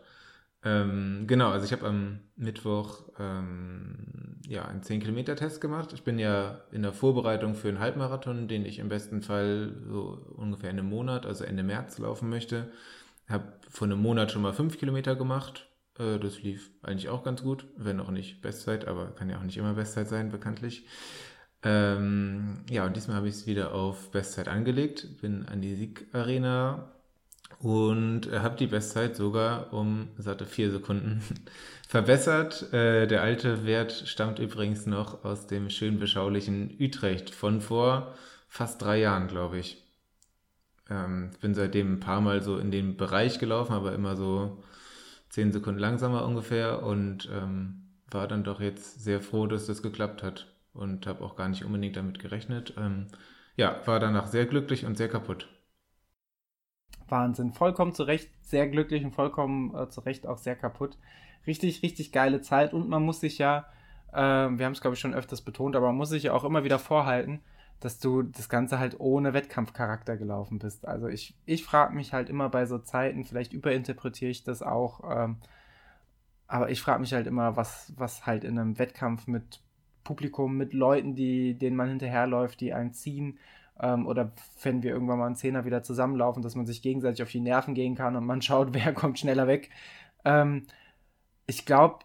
Ähm, 0.64 1.24
genau, 1.26 1.52
also 1.52 1.66
ich 1.66 1.72
habe 1.72 1.88
am 1.88 2.20
Mittwoch 2.36 3.04
ähm, 3.18 4.40
ja, 4.46 4.66
einen 4.66 4.82
10-Kilometer-Test 4.82 5.62
gemacht. 5.62 5.94
Ich 5.94 6.04
bin 6.04 6.20
ja 6.20 6.62
in 6.72 6.82
der 6.82 6.92
Vorbereitung 6.92 7.56
für 7.56 7.70
einen 7.70 7.80
Halbmarathon, 7.80 8.48
den 8.48 8.66
ich 8.66 8.80
im 8.80 8.90
besten 8.90 9.22
Fall 9.22 9.74
so 9.88 10.26
ungefähr 10.36 10.72
in 10.72 10.86
Monat, 10.86 11.26
also 11.26 11.46
Ende 11.46 11.64
März, 11.64 11.98
laufen 12.00 12.30
möchte. 12.30 12.72
Habe 13.30 13.54
vor 13.70 13.88
einem 13.88 14.02
Monat 14.02 14.32
schon 14.32 14.42
mal 14.42 14.54
5 14.54 14.78
Kilometer 14.78 15.16
gemacht. 15.16 15.70
Äh, 15.98 16.20
das 16.20 16.42
lief 16.42 16.72
eigentlich 16.82 17.10
auch 17.10 17.24
ganz 17.24 17.44
gut, 17.44 17.68
wenn 17.78 18.00
auch 18.02 18.12
nicht 18.12 18.42
Bestzeit, 18.42 18.88
aber 18.88 19.12
kann 19.16 19.30
ja 19.30 19.38
auch 19.38 19.44
nicht 19.44 19.58
immer 19.58 19.76
Bestzeit 19.76 20.10
sein, 20.10 20.30
bekanntlich. 20.30 20.88
Ähm, 21.64 22.66
ja, 22.70 22.86
und 22.86 22.96
diesmal 22.96 23.18
habe 23.18 23.28
ich 23.28 23.36
es 23.36 23.48
wieder 23.48 23.74
auf 23.74 24.12
Bestzeit 24.12 24.48
angelegt, 24.48 25.22
bin 25.22 25.46
an 25.46 25.62
die 25.62 25.76
Siegarena 25.76 26.99
und 27.60 28.32
habe 28.32 28.56
die 28.56 28.68
Bestzeit 28.68 29.16
sogar 29.18 29.74
um 29.74 30.08
satte 30.18 30.46
vier 30.46 30.72
Sekunden 30.72 31.22
verbessert. 31.88 32.72
Äh, 32.74 33.06
der 33.08 33.22
alte 33.22 33.66
Wert 33.66 33.92
stammt 33.92 34.40
übrigens 34.40 34.86
noch 34.86 35.26
aus 35.26 35.46
dem 35.48 35.70
schön 35.70 36.00
beschaulichen 36.00 36.76
Utrecht 36.80 37.30
von 37.30 37.62
vor 37.62 38.16
fast 38.48 38.82
drei 38.82 39.00
Jahren, 39.00 39.28
glaube 39.28 39.60
ich. 39.60 39.84
Ähm, 40.90 41.32
bin 41.42 41.54
seitdem 41.54 41.94
ein 41.94 42.00
paar 42.00 42.22
Mal 42.22 42.42
so 42.42 42.58
in 42.58 42.72
den 42.72 42.98
Bereich 42.98 43.40
gelaufen, 43.40 43.74
aber 43.74 43.94
immer 43.94 44.16
so 44.16 44.64
zehn 45.30 45.52
Sekunden 45.52 45.80
langsamer 45.80 46.26
ungefähr 46.26 46.82
und 46.84 47.30
ähm, 47.32 47.84
war 48.10 48.28
dann 48.28 48.44
doch 48.44 48.62
jetzt 48.62 49.04
sehr 49.04 49.22
froh, 49.22 49.48
dass 49.48 49.68
das 49.68 49.84
geklappt 49.84 50.24
hat 50.24 50.48
und 50.74 51.06
habe 51.08 51.24
auch 51.24 51.36
gar 51.36 51.50
nicht 51.50 51.66
unbedingt 51.66 51.98
damit 51.98 52.20
gerechnet. 52.20 52.74
Ähm, 52.78 53.08
ja, 53.56 53.82
war 53.86 54.00
danach 54.00 54.28
sehr 54.28 54.46
glücklich 54.46 54.86
und 54.86 54.98
sehr 54.98 55.10
kaputt. 55.10 55.48
Wahnsinn. 57.12 57.54
Vollkommen 57.54 57.94
zurecht, 57.94 58.30
sehr 58.42 58.68
glücklich 58.68 59.04
und 59.04 59.12
vollkommen 59.12 59.76
äh, 59.76 59.90
zurecht 59.90 60.28
auch 60.28 60.38
sehr 60.38 60.56
kaputt. 60.56 60.98
Richtig, 61.48 61.84
richtig 61.84 62.12
geile 62.12 62.42
Zeit 62.42 62.74
und 62.74 62.90
man 62.90 63.04
muss 63.04 63.20
sich 63.20 63.38
ja, 63.38 63.66
äh, 64.12 64.18
wir 64.18 64.66
haben 64.66 64.74
es 64.74 64.82
glaube 64.82 64.96
ich 64.96 65.00
schon 65.00 65.14
öfters 65.14 65.42
betont, 65.42 65.76
aber 65.76 65.88
man 65.88 65.96
muss 65.98 66.10
sich 66.10 66.24
ja 66.24 66.34
auch 66.34 66.44
immer 66.44 66.64
wieder 66.64 66.80
vorhalten, 66.80 67.42
dass 67.80 68.00
du 68.00 68.24
das 68.24 68.50
Ganze 68.50 68.80
halt 68.80 69.00
ohne 69.00 69.34
Wettkampfcharakter 69.34 70.18
gelaufen 70.18 70.60
bist. 70.60 70.88
Also 70.88 71.08
ich, 71.08 71.36
ich 71.46 71.64
frage 71.64 71.96
mich 71.96 72.14
halt 72.14 72.30
immer 72.30 72.50
bei 72.50 72.66
so 72.66 72.78
Zeiten, 72.78 73.24
vielleicht 73.24 73.54
überinterpretiere 73.54 74.32
ich 74.32 74.44
das 74.44 74.62
auch, 74.62 75.02
ähm, 75.10 75.38
aber 76.48 76.72
ich 76.72 76.82
frage 76.82 77.00
mich 77.00 77.14
halt 77.14 77.28
immer, 77.28 77.56
was, 77.56 77.94
was 77.96 78.26
halt 78.26 78.44
in 78.44 78.58
einem 78.58 78.80
Wettkampf 78.80 79.28
mit 79.28 79.62
Publikum, 80.04 80.58
mit 80.58 80.74
Leuten, 80.74 81.16
die, 81.16 81.54
denen 81.54 81.76
man 81.76 81.90
hinterherläuft, 81.90 82.60
die 82.60 82.74
einen 82.74 82.94
ziehen, 82.94 83.38
ähm, 83.82 84.08
oder 84.08 84.32
wenn 84.64 84.84
wir 84.84 84.92
irgendwann 84.92 85.20
mal 85.20 85.28
einen 85.28 85.36
Zehner 85.36 85.66
wieder 85.66 85.84
zusammenlaufen, 85.84 86.44
dass 86.44 86.56
man 86.56 86.66
sich 86.66 86.82
gegenseitig 86.82 87.24
auf 87.24 87.32
die 87.32 87.40
Nerven 87.40 87.74
gehen 87.74 87.96
kann 87.96 88.16
und 88.16 88.26
man 88.26 88.42
schaut, 88.44 88.74
wer 88.74 88.94
kommt 88.94 89.20
schneller 89.20 89.48
weg. 89.48 89.70
Ähm, 90.26 90.68
ich 91.48 91.66
glaube, 91.66 92.00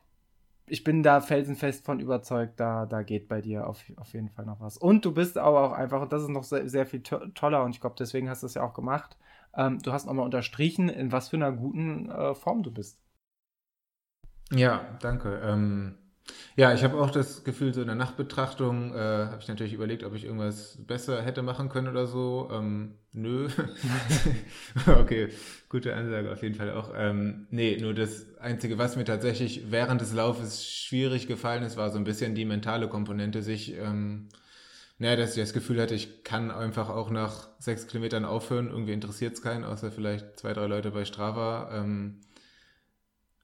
ich 0.66 0.84
bin 0.84 1.02
da 1.02 1.20
felsenfest 1.20 1.84
von 1.84 2.00
überzeugt, 2.00 2.58
da, 2.58 2.86
da 2.86 3.02
geht 3.02 3.28
bei 3.28 3.40
dir 3.40 3.66
auf, 3.66 3.84
auf 3.96 4.14
jeden 4.14 4.30
Fall 4.30 4.46
noch 4.46 4.60
was. 4.60 4.78
Und 4.78 5.04
du 5.04 5.12
bist 5.12 5.36
aber 5.36 5.62
auch 5.62 5.72
einfach, 5.72 6.00
und 6.00 6.12
das 6.12 6.22
ist 6.22 6.30
noch 6.30 6.44
sehr, 6.44 6.68
sehr 6.68 6.86
viel 6.86 7.02
to 7.02 7.18
toller, 7.34 7.64
und 7.64 7.72
ich 7.72 7.80
glaube, 7.80 7.96
deswegen 7.98 8.30
hast 8.30 8.42
du 8.42 8.46
es 8.46 8.54
ja 8.54 8.62
auch 8.62 8.74
gemacht, 8.74 9.18
ähm, 9.56 9.78
du 9.82 9.92
hast 9.92 10.06
nochmal 10.06 10.24
unterstrichen, 10.24 10.88
in 10.88 11.12
was 11.12 11.28
für 11.28 11.36
einer 11.36 11.52
guten 11.52 12.10
äh, 12.10 12.34
Form 12.34 12.62
du 12.62 12.70
bist. 12.70 13.00
Ja, 14.50 14.96
danke. 15.00 15.40
Ähm, 15.44 15.98
ja, 16.56 16.72
ich 16.72 16.84
habe 16.84 16.98
auch 17.00 17.10
das 17.10 17.44
Gefühl, 17.44 17.74
so 17.74 17.80
in 17.80 17.88
der 17.88 17.96
Nachtbetrachtung 17.96 18.94
äh, 18.94 18.98
habe 18.98 19.38
ich 19.40 19.48
natürlich 19.48 19.72
überlegt, 19.72 20.04
ob 20.04 20.14
ich 20.14 20.24
irgendwas 20.24 20.78
besser 20.86 21.20
hätte 21.20 21.42
machen 21.42 21.68
können 21.68 21.88
oder 21.88 22.06
so. 22.06 22.48
Ähm, 22.52 22.94
nö. 23.12 23.48
okay, 24.86 25.28
gute 25.68 25.94
Ansage 25.94 26.32
auf 26.32 26.42
jeden 26.42 26.54
Fall 26.54 26.70
auch. 26.72 26.92
Ähm, 26.96 27.46
nee, 27.50 27.76
nur 27.80 27.92
das 27.92 28.38
Einzige, 28.38 28.78
was 28.78 28.96
mir 28.96 29.04
tatsächlich 29.04 29.70
während 29.70 30.00
des 30.00 30.12
Laufes 30.14 30.66
schwierig 30.66 31.26
gefallen 31.26 31.64
ist, 31.64 31.76
war 31.76 31.90
so 31.90 31.98
ein 31.98 32.04
bisschen 32.04 32.34
die 32.34 32.44
mentale 32.44 32.88
Komponente, 32.88 33.42
sich, 33.42 33.74
ähm, 33.74 34.28
naja, 34.98 35.16
dass 35.16 35.36
ich 35.36 35.42
das 35.42 35.52
Gefühl 35.52 35.82
hatte, 35.82 35.94
ich 35.94 36.22
kann 36.22 36.52
einfach 36.52 36.88
auch 36.88 37.10
nach 37.10 37.48
sechs 37.58 37.88
Kilometern 37.88 38.24
aufhören. 38.24 38.70
Irgendwie 38.70 38.92
interessiert 38.92 39.34
es 39.34 39.42
keinen, 39.42 39.64
außer 39.64 39.90
vielleicht 39.90 40.38
zwei, 40.38 40.52
drei 40.52 40.66
Leute 40.66 40.92
bei 40.92 41.04
Strava. 41.04 41.70
Ähm, 41.72 42.20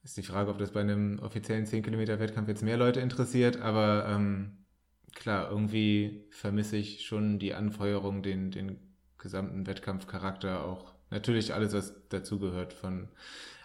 ist 0.03 0.17
die 0.17 0.23
Frage, 0.23 0.49
ob 0.49 0.57
das 0.57 0.71
bei 0.71 0.81
einem 0.81 1.19
offiziellen 1.19 1.65
10-Kilometer-Wettkampf 1.65 2.47
jetzt 2.47 2.63
mehr 2.63 2.77
Leute 2.77 2.99
interessiert, 2.99 3.61
aber 3.61 4.07
ähm, 4.07 4.65
klar, 5.13 5.49
irgendwie 5.49 6.25
vermisse 6.31 6.77
ich 6.77 7.05
schon 7.05 7.39
die 7.39 7.53
Anfeuerung, 7.53 8.23
den, 8.23 8.51
den 8.51 8.79
gesamten 9.17 9.67
Wettkampfcharakter, 9.67 10.65
auch 10.65 10.93
natürlich 11.09 11.53
alles, 11.53 11.73
was 11.73 12.07
dazugehört 12.09 12.73
von 12.73 13.09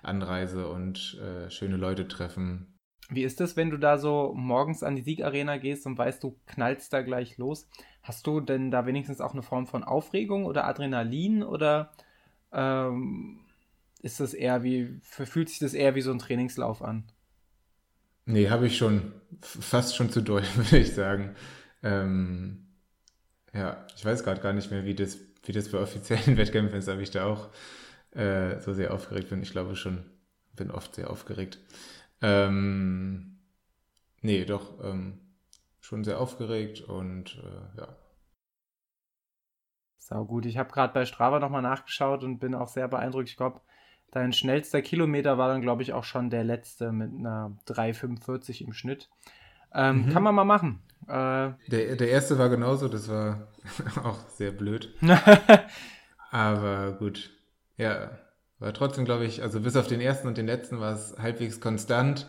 Anreise 0.02 0.68
und 0.68 1.18
äh, 1.20 1.50
schöne 1.50 1.76
Leute 1.76 2.06
treffen. 2.06 2.74
Wie 3.08 3.22
ist 3.22 3.40
es, 3.40 3.56
wenn 3.56 3.70
du 3.70 3.76
da 3.76 3.98
so 3.98 4.34
morgens 4.34 4.82
an 4.82 4.96
die 4.96 5.02
Siegarena 5.02 5.58
gehst 5.58 5.86
und 5.86 5.96
weißt, 5.96 6.22
du 6.22 6.36
knallst 6.46 6.92
da 6.92 7.02
gleich 7.02 7.38
los? 7.38 7.68
Hast 8.02 8.26
du 8.26 8.40
denn 8.40 8.70
da 8.70 8.84
wenigstens 8.84 9.20
auch 9.20 9.32
eine 9.32 9.42
Form 9.42 9.66
von 9.66 9.84
Aufregung 9.84 10.44
oder 10.44 10.66
Adrenalin 10.66 11.42
oder 11.42 11.92
ähm, 12.52 13.45
ist 14.06 14.20
das 14.20 14.34
eher 14.34 14.62
wie, 14.62 15.00
fühlt 15.02 15.48
sich 15.48 15.58
das 15.58 15.74
eher 15.74 15.94
wie 15.96 16.00
so 16.00 16.12
ein 16.12 16.18
Trainingslauf 16.20 16.80
an? 16.80 17.04
Nee, 18.24 18.48
habe 18.50 18.66
ich 18.66 18.76
schon 18.76 19.12
fast 19.42 19.96
schon 19.96 20.10
zu 20.10 20.22
doll, 20.22 20.42
würde 20.56 20.78
ich 20.78 20.94
sagen. 20.94 21.34
Ähm, 21.82 22.66
ja, 23.52 23.86
ich 23.96 24.04
weiß 24.04 24.24
gerade 24.24 24.40
gar 24.40 24.52
nicht 24.52 24.70
mehr, 24.70 24.84
wie 24.84 24.94
das, 24.94 25.18
wie 25.44 25.52
das 25.52 25.70
bei 25.70 25.78
offiziellen 25.78 26.36
Wettkämpfen 26.38 26.78
ist, 26.78 26.88
ob 26.88 27.00
ich 27.00 27.10
da 27.10 27.26
auch 27.26 27.50
äh, 28.12 28.60
so 28.60 28.72
sehr 28.72 28.94
aufgeregt 28.94 29.30
bin. 29.30 29.42
Ich 29.42 29.50
glaube 29.50 29.76
schon, 29.76 30.04
bin 30.54 30.70
oft 30.70 30.94
sehr 30.94 31.10
aufgeregt. 31.10 31.58
Ähm, 32.22 33.38
nee, 34.22 34.44
doch, 34.44 34.82
ähm, 34.84 35.18
schon 35.80 36.04
sehr 36.04 36.20
aufgeregt 36.20 36.80
und 36.80 37.42
äh, 37.42 37.78
ja. 37.80 37.96
Sau 39.98 40.24
gut. 40.24 40.46
Ich 40.46 40.58
habe 40.58 40.72
gerade 40.72 40.92
bei 40.92 41.04
Strava 41.04 41.40
nochmal 41.40 41.62
nachgeschaut 41.62 42.22
und 42.22 42.38
bin 42.38 42.54
auch 42.54 42.68
sehr 42.68 42.86
beeindruckt. 42.86 43.28
Ich 43.28 43.36
glaube, 43.36 43.60
Dein 44.16 44.32
schnellster 44.32 44.80
Kilometer 44.80 45.36
war 45.36 45.48
dann, 45.48 45.60
glaube 45.60 45.82
ich, 45.82 45.92
auch 45.92 46.04
schon 46.04 46.30
der 46.30 46.42
letzte 46.42 46.90
mit 46.90 47.12
einer 47.12 47.54
3,45 47.68 48.64
im 48.64 48.72
Schnitt. 48.72 49.10
Ähm, 49.74 50.06
mhm. 50.06 50.10
Kann 50.10 50.22
man 50.22 50.34
mal 50.34 50.46
machen. 50.46 50.80
Äh, 51.06 51.50
der, 51.70 51.96
der 51.96 52.08
erste 52.08 52.38
war 52.38 52.48
genauso, 52.48 52.88
das 52.88 53.10
war 53.10 53.48
auch 54.04 54.26
sehr 54.30 54.52
blöd. 54.52 54.94
Aber 56.30 56.92
gut. 56.92 57.30
Ja, 57.76 58.12
war 58.58 58.72
trotzdem, 58.72 59.04
glaube 59.04 59.26
ich, 59.26 59.42
also 59.42 59.60
bis 59.60 59.76
auf 59.76 59.86
den 59.86 60.00
ersten 60.00 60.28
und 60.28 60.38
den 60.38 60.46
letzten 60.46 60.80
war 60.80 60.94
es 60.94 61.18
halbwegs 61.18 61.60
konstant. 61.60 62.26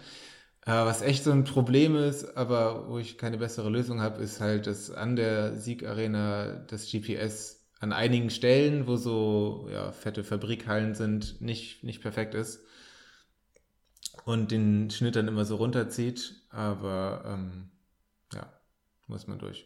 Äh, 0.66 0.72
was 0.72 1.02
echt 1.02 1.24
so 1.24 1.32
ein 1.32 1.46
Problem 1.46 1.96
ist, 1.96 2.36
aber 2.36 2.90
wo 2.90 2.98
ich 2.98 3.18
keine 3.18 3.38
bessere 3.38 3.70
Lösung 3.70 4.02
habe, 4.02 4.22
ist 4.22 4.42
halt, 4.42 4.68
dass 4.68 4.92
an 4.92 5.16
der 5.16 5.56
Siegarena 5.56 6.66
das 6.68 6.92
GPS 6.92 7.57
an 7.80 7.94
einigen 7.94 8.30
Stellen, 8.30 8.88
wo 8.88 8.96
so 8.96 9.68
ja, 9.72 9.92
fette 9.92 10.24
Fabrikhallen 10.24 10.96
sind, 10.96 11.42
nicht, 11.42 11.84
nicht 11.84 12.02
perfekt 12.02 12.34
ist. 12.34 12.66
Und 14.26 14.52
den 14.52 14.90
Schnitt 14.90 15.16
dann 15.16 15.28
immer 15.28 15.46
so 15.46 15.56
runterzieht, 15.56 16.36
aber 16.50 17.24
ähm, 17.26 17.70
ja, 18.34 18.52
muss 19.08 19.28
man 19.28 19.40
durch. 19.40 19.66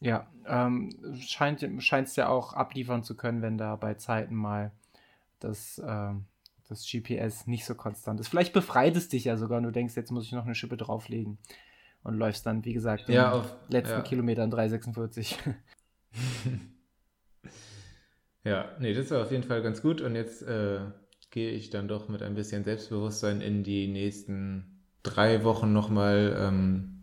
Ja, 0.00 0.26
ähm, 0.46 0.90
scheint 1.20 1.62
es 1.62 2.16
ja 2.16 2.28
auch 2.28 2.54
abliefern 2.54 3.04
zu 3.04 3.16
können, 3.16 3.40
wenn 3.42 3.56
da 3.56 3.76
bei 3.76 3.94
Zeiten 3.94 4.34
mal 4.34 4.72
das, 5.38 5.78
äh, 5.78 6.12
das 6.68 6.90
GPS 6.90 7.46
nicht 7.46 7.64
so 7.64 7.74
konstant 7.74 8.18
ist. 8.18 8.28
Vielleicht 8.28 8.52
befreit 8.52 8.96
es 8.96 9.08
dich 9.08 9.24
ja 9.24 9.36
sogar 9.36 9.58
und 9.58 9.64
du 9.64 9.70
denkst, 9.70 9.94
jetzt 9.94 10.10
muss 10.10 10.24
ich 10.24 10.32
noch 10.32 10.44
eine 10.44 10.56
Schippe 10.56 10.76
drauflegen 10.76 11.38
und 12.02 12.14
läufst 12.14 12.46
dann, 12.46 12.64
wie 12.64 12.72
gesagt, 12.72 13.06
den 13.06 13.14
ja, 13.14 13.32
auf, 13.32 13.54
letzten 13.68 13.98
ja. 13.98 14.02
Kilometern 14.02 14.52
3,46. 14.52 15.36
Ja, 18.44 18.70
nee, 18.78 18.92
das 18.92 19.10
war 19.10 19.22
auf 19.22 19.30
jeden 19.30 19.44
Fall 19.44 19.62
ganz 19.62 19.82
gut. 19.82 20.00
Und 20.00 20.16
jetzt 20.16 20.42
äh, 20.42 20.80
gehe 21.30 21.50
ich 21.50 21.70
dann 21.70 21.88
doch 21.88 22.08
mit 22.08 22.22
ein 22.22 22.34
bisschen 22.34 22.64
Selbstbewusstsein 22.64 23.40
in 23.40 23.62
die 23.62 23.88
nächsten 23.88 24.80
drei 25.02 25.44
Wochen 25.44 25.72
nochmal 25.72 26.36
ähm, 26.38 27.02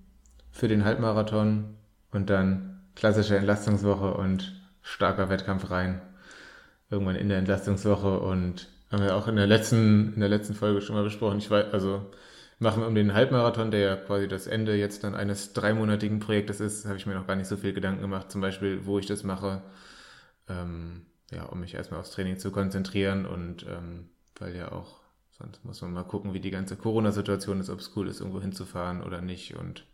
für 0.52 0.68
den 0.68 0.86
Halbmarathon 0.86 1.76
und 2.12 2.30
dann 2.30 2.82
klassische 2.96 3.38
Entlastungswoche 3.38 4.14
und 4.14 4.62
starker 4.82 5.30
Wettkampf 5.30 5.70
rein. 5.72 6.02
Irgendwann 6.90 7.16
in 7.16 7.30
der 7.30 7.38
Entlastungswoche 7.38 8.20
und 8.20 8.68
haben 8.92 9.04
wir 9.04 9.16
auch 9.16 9.28
in 9.28 9.36
der 9.36 9.48
letzten, 9.48 10.14
in 10.14 10.20
der 10.20 10.30
letzten 10.30 10.56
Folge 10.56 10.82
schon 10.82 10.96
mal 10.96 11.04
besprochen. 11.04 11.38
Ich 11.38 11.50
weiß, 11.50 11.72
also 11.72 12.10
machen 12.58 12.82
wir 12.82 12.88
um 12.88 12.96
den 12.96 13.14
Halbmarathon, 13.14 13.72
der 13.72 13.80
ja 13.80 13.96
quasi 13.96 14.28
das 14.28 14.48
Ende 14.48 14.76
jetzt 14.76 15.04
dann 15.04 15.16
eines 15.16 15.54
dreimonatigen 15.54 16.20
Projektes 16.20 16.60
ist, 16.60 16.86
habe 16.86 16.98
ich 16.98 17.06
mir 17.06 17.14
noch 17.14 17.28
gar 17.28 17.36
nicht 17.36 17.48
so 17.48 17.58
viel 17.58 17.74
Gedanken 17.74 18.02
gemacht, 18.02 18.32
zum 18.32 18.42
Beispiel, 18.42 18.86
wo 18.86 19.00
ich 19.00 19.06
das 19.06 19.24
mache. 19.24 19.62
Ähm, 20.50 21.06
ja, 21.32 21.44
um 21.46 21.60
mich 21.60 21.74
erstmal 21.74 22.00
aufs 22.00 22.12
Training 22.12 22.38
zu 22.38 22.52
konzentrieren 22.52 23.26
und 23.26 23.66
ähm, 23.68 24.10
weil 24.38 24.56
ja 24.56 24.72
auch, 24.72 25.02
sonst 25.32 25.64
muss 25.66 25.82
man 25.82 25.94
mal 25.94 26.04
gucken, 26.04 26.34
wie 26.34 26.40
die 26.40 26.52
ganze 26.52 26.76
Corona-Situation 26.76 27.60
ist, 27.60 27.70
ob 27.70 27.80
es 27.80 27.96
cool 27.96 28.08
ist, 28.08 28.20
irgendwo 28.20 28.42
hinzufahren 28.42 29.04
oder 29.04 29.22
nicht 29.22 29.56
und 29.56 29.86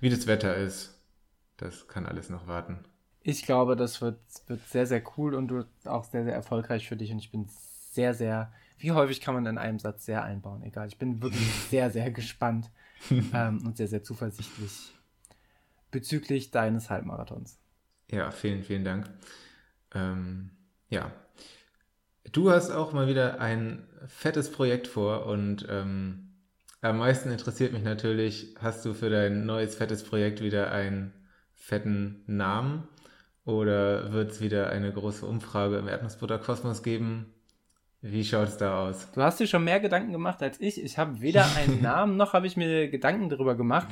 wie 0.00 0.10
das 0.10 0.26
Wetter 0.26 0.56
ist. 0.56 0.98
Das 1.56 1.88
kann 1.88 2.06
alles 2.06 2.28
noch 2.30 2.46
warten. 2.46 2.84
Ich 3.22 3.44
glaube, 3.44 3.76
das 3.76 4.00
wird, 4.00 4.18
wird 4.48 4.66
sehr, 4.68 4.86
sehr 4.86 5.02
cool 5.16 5.34
und 5.34 5.52
auch 5.84 6.04
sehr, 6.04 6.24
sehr 6.24 6.34
erfolgreich 6.34 6.88
für 6.88 6.96
dich 6.96 7.12
und 7.12 7.18
ich 7.18 7.30
bin 7.30 7.46
sehr, 7.48 8.14
sehr, 8.14 8.52
Wie 8.78 8.92
häufig 8.92 9.20
kann 9.20 9.34
man 9.34 9.46
in 9.46 9.58
einem 9.58 9.78
Satz 9.78 10.06
sehr 10.06 10.24
einbauen? 10.24 10.62
Egal, 10.62 10.88
ich 10.88 10.98
bin 10.98 11.22
wirklich 11.22 11.54
sehr, 11.70 11.90
sehr 11.90 12.10
gespannt 12.10 12.70
ähm, 13.32 13.64
und 13.64 13.76
sehr, 13.76 13.88
sehr 13.88 14.02
zuversichtlich 14.02 14.92
bezüglich 15.92 16.50
deines 16.50 16.90
Halbmarathons. 16.90 17.58
Ja, 18.10 18.30
vielen, 18.30 18.62
vielen 18.62 18.84
Dank. 18.84 19.10
Ähm, 19.94 20.50
ja. 20.88 21.12
Du 22.32 22.50
hast 22.50 22.70
auch 22.70 22.92
mal 22.92 23.08
wieder 23.08 23.40
ein 23.40 23.86
fettes 24.06 24.50
Projekt 24.50 24.86
vor 24.86 25.26
und 25.26 25.66
ähm, 25.68 26.32
am 26.80 26.98
meisten 26.98 27.30
interessiert 27.30 27.72
mich 27.72 27.82
natürlich, 27.82 28.54
hast 28.60 28.84
du 28.84 28.94
für 28.94 29.10
dein 29.10 29.46
neues 29.46 29.74
fettes 29.74 30.02
Projekt 30.02 30.40
wieder 30.40 30.72
einen 30.72 31.12
fetten 31.54 32.24
Namen 32.26 32.88
oder 33.44 34.12
wird 34.12 34.32
es 34.32 34.40
wieder 34.40 34.70
eine 34.70 34.92
große 34.92 35.24
Umfrage 35.26 35.78
im 35.78 35.88
Erdnussbutterkosmos 35.88 36.82
geben? 36.82 37.31
Wie 38.04 38.24
schaut 38.24 38.48
es 38.48 38.56
da 38.56 38.88
aus? 38.88 39.08
Du 39.12 39.22
hast 39.22 39.38
dir 39.38 39.46
schon 39.46 39.62
mehr 39.62 39.78
Gedanken 39.78 40.10
gemacht 40.10 40.42
als 40.42 40.60
ich. 40.60 40.82
Ich 40.82 40.98
habe 40.98 41.20
weder 41.20 41.46
einen 41.56 41.80
Namen 41.82 42.16
noch 42.16 42.32
habe 42.32 42.48
ich 42.48 42.56
mir 42.56 42.88
Gedanken 42.88 43.28
darüber 43.28 43.54
gemacht. 43.54 43.86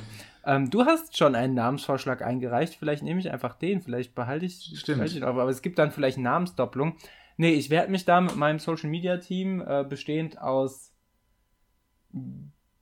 Ähm, 0.45 0.69
du 0.69 0.85
hast 0.85 1.17
schon 1.17 1.33
einen 1.33 1.53
Namensvorschlag 1.53 2.21
eingereicht. 2.21 2.75
Vielleicht 2.75 3.03
nehme 3.03 3.21
ich 3.21 3.31
einfach 3.31 3.53
den. 3.53 3.81
Vielleicht 3.81 4.13
behalte 4.13 4.45
ich, 4.45 4.73
Stimmt. 4.75 5.13
ihn 5.15 5.23
aber 5.23 5.47
es 5.47 5.61
gibt 5.61 5.79
dann 5.79 5.91
vielleicht 5.91 6.17
Namensdopplung. 6.17 6.97
Nee, 7.37 7.53
ich 7.53 7.69
werde 7.69 7.89
mich 7.89 8.03
da 8.03 8.19
mit 8.19 8.35
meinem 8.35 8.59
Social 8.59 8.89
Media 8.89 9.15
Team, 9.15 9.63
äh, 9.65 9.85
bestehend 9.87 10.37
aus 10.41 10.91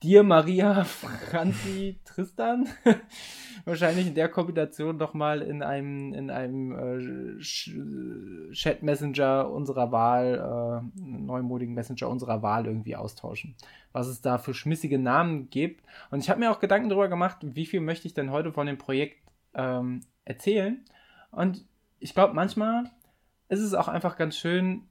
dir, 0.03 0.23
Maria, 0.23 0.83
Franzi, 1.29 1.99
Tristan, 2.05 2.67
wahrscheinlich 3.65 4.07
in 4.07 4.15
der 4.15 4.29
Kombination 4.29 4.97
doch 4.97 5.13
mal 5.13 5.41
in 5.41 5.63
einem, 5.63 6.13
in 6.13 6.29
einem 6.29 7.37
äh, 7.37 7.39
Chat-Messenger 8.53 9.49
unserer 9.51 9.91
Wahl, 9.91 10.81
äh, 10.95 11.01
neumodigen 11.01 11.73
Messenger 11.73 12.09
unserer 12.09 12.41
Wahl 12.41 12.65
irgendwie 12.65 12.95
austauschen. 12.95 13.55
Was 13.91 14.07
es 14.07 14.21
da 14.21 14.37
für 14.37 14.53
schmissige 14.53 14.99
Namen 14.99 15.49
gibt. 15.49 15.83
Und 16.11 16.19
ich 16.19 16.29
habe 16.29 16.39
mir 16.39 16.51
auch 16.51 16.59
Gedanken 16.59 16.89
darüber 16.89 17.09
gemacht, 17.09 17.37
wie 17.41 17.65
viel 17.65 17.81
möchte 17.81 18.07
ich 18.07 18.13
denn 18.13 18.31
heute 18.31 18.51
von 18.51 18.67
dem 18.67 18.77
Projekt 18.77 19.17
ähm, 19.53 20.01
erzählen. 20.25 20.83
Und 21.31 21.65
ich 21.99 22.13
glaube, 22.13 22.33
manchmal 22.33 22.85
ist 23.49 23.61
es 23.61 23.73
auch 23.73 23.87
einfach 23.87 24.15
ganz 24.15 24.37
schön, 24.37 24.88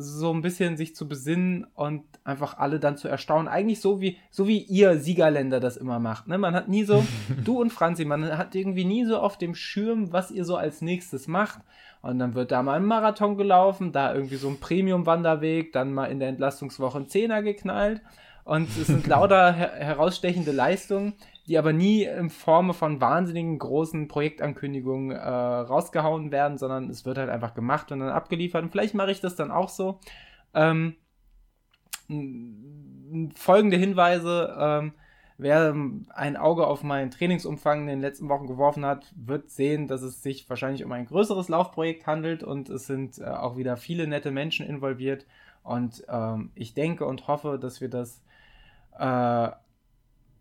so 0.00 0.32
ein 0.32 0.42
bisschen 0.42 0.76
sich 0.76 0.94
zu 0.94 1.08
besinnen 1.08 1.66
und 1.74 2.04
einfach 2.22 2.56
alle 2.56 2.78
dann 2.78 2.96
zu 2.96 3.08
erstaunen. 3.08 3.48
Eigentlich 3.48 3.80
so 3.80 4.00
wie, 4.00 4.16
so 4.30 4.46
wie 4.46 4.58
ihr 4.58 5.00
Siegerländer 5.00 5.58
das 5.58 5.76
immer 5.76 5.98
macht. 5.98 6.28
Ne? 6.28 6.38
Man 6.38 6.54
hat 6.54 6.68
nie 6.68 6.84
so, 6.84 7.04
du 7.44 7.60
und 7.60 7.72
Franzi, 7.72 8.04
man 8.04 8.38
hat 8.38 8.54
irgendwie 8.54 8.84
nie 8.84 9.04
so 9.04 9.18
auf 9.18 9.38
dem 9.38 9.56
Schirm, 9.56 10.12
was 10.12 10.30
ihr 10.30 10.44
so 10.44 10.56
als 10.56 10.82
nächstes 10.82 11.26
macht. 11.26 11.62
Und 12.00 12.20
dann 12.20 12.34
wird 12.34 12.52
da 12.52 12.62
mal 12.62 12.74
ein 12.74 12.84
Marathon 12.84 13.36
gelaufen, 13.36 13.90
da 13.90 14.14
irgendwie 14.14 14.36
so 14.36 14.48
ein 14.48 14.60
Premium-Wanderweg, 14.60 15.72
dann 15.72 15.92
mal 15.92 16.06
in 16.06 16.20
der 16.20 16.28
Entlastungswoche 16.28 16.98
ein 16.98 17.08
Zehner 17.08 17.42
geknallt. 17.42 18.00
Und 18.44 18.68
es 18.68 18.86
sind 18.86 19.04
lauter 19.08 19.52
her 19.52 19.72
herausstechende 19.74 20.52
Leistungen, 20.52 21.14
die 21.48 21.56
aber 21.56 21.72
nie 21.72 22.04
in 22.04 22.28
Form 22.28 22.74
von 22.74 23.00
wahnsinnigen 23.00 23.58
großen 23.58 24.06
Projektankündigungen 24.06 25.16
äh, 25.16 25.18
rausgehauen 25.18 26.30
werden, 26.30 26.58
sondern 26.58 26.90
es 26.90 27.06
wird 27.06 27.16
halt 27.16 27.30
einfach 27.30 27.54
gemacht 27.54 27.90
und 27.90 28.00
dann 28.00 28.10
abgeliefert. 28.10 28.62
Und 28.62 28.70
vielleicht 28.70 28.94
mache 28.94 29.10
ich 29.10 29.20
das 29.20 29.34
dann 29.34 29.50
auch 29.50 29.70
so. 29.70 29.98
Ähm, 30.52 30.96
folgende 33.34 33.78
Hinweise. 33.78 34.54
Ähm, 34.58 34.92
wer 35.38 35.74
ein 36.10 36.36
Auge 36.36 36.66
auf 36.66 36.82
meinen 36.82 37.10
Trainingsumfang 37.10 37.82
in 37.82 37.86
den 37.86 38.00
letzten 38.00 38.28
Wochen 38.28 38.46
geworfen 38.46 38.84
hat, 38.84 39.10
wird 39.16 39.48
sehen, 39.48 39.88
dass 39.88 40.02
es 40.02 40.22
sich 40.22 40.50
wahrscheinlich 40.50 40.84
um 40.84 40.92
ein 40.92 41.06
größeres 41.06 41.48
Laufprojekt 41.48 42.06
handelt 42.06 42.42
und 42.42 42.68
es 42.68 42.86
sind 42.86 43.18
äh, 43.18 43.24
auch 43.24 43.56
wieder 43.56 43.78
viele 43.78 44.06
nette 44.06 44.30
Menschen 44.32 44.66
involviert. 44.66 45.24
Und 45.62 46.04
ähm, 46.10 46.50
ich 46.54 46.74
denke 46.74 47.06
und 47.06 47.26
hoffe, 47.26 47.58
dass 47.58 47.80
wir 47.80 47.88
das 47.88 48.22
äh, 48.98 49.48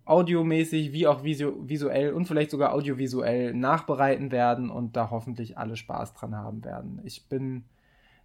audiomäßig 0.08 0.94
wie 0.94 1.08
auch 1.08 1.24
visu 1.24 1.54
visuell 1.68 2.14
und 2.14 2.26
vielleicht 2.26 2.52
sogar 2.52 2.74
audiovisuell 2.74 3.54
nachbereiten 3.54 4.32
werden 4.32 4.70
und 4.70 4.96
da 4.96 5.10
hoffentlich 5.12 5.58
alle 5.58 5.76
Spaß 5.76 6.14
dran 6.14 6.36
haben 6.36 6.64
werden. 6.64 7.02
Ich 7.04 7.28
bin 7.28 7.66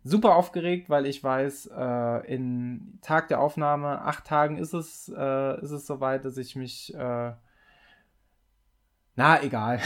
super 0.05 0.37
aufgeregt, 0.37 0.91
weil 0.91 1.07
ich 1.07 1.23
weiß, 1.23 1.71
äh, 1.77 2.33
in 2.33 2.99
Tag 3.03 3.29
der 3.29 3.41
Aufnahme, 3.41 4.03
acht 4.03 4.27
Tagen 4.27 4.57
ist 4.59 4.75
es, 4.75 5.13
äh, 5.17 5.61
ist 5.61 5.71
es 5.71 5.87
soweit, 5.87 6.25
dass 6.25 6.37
ich 6.37 6.57
mich 6.57 6.95
äh, 6.95 7.33
na, 9.15 9.43
egal. 9.43 9.79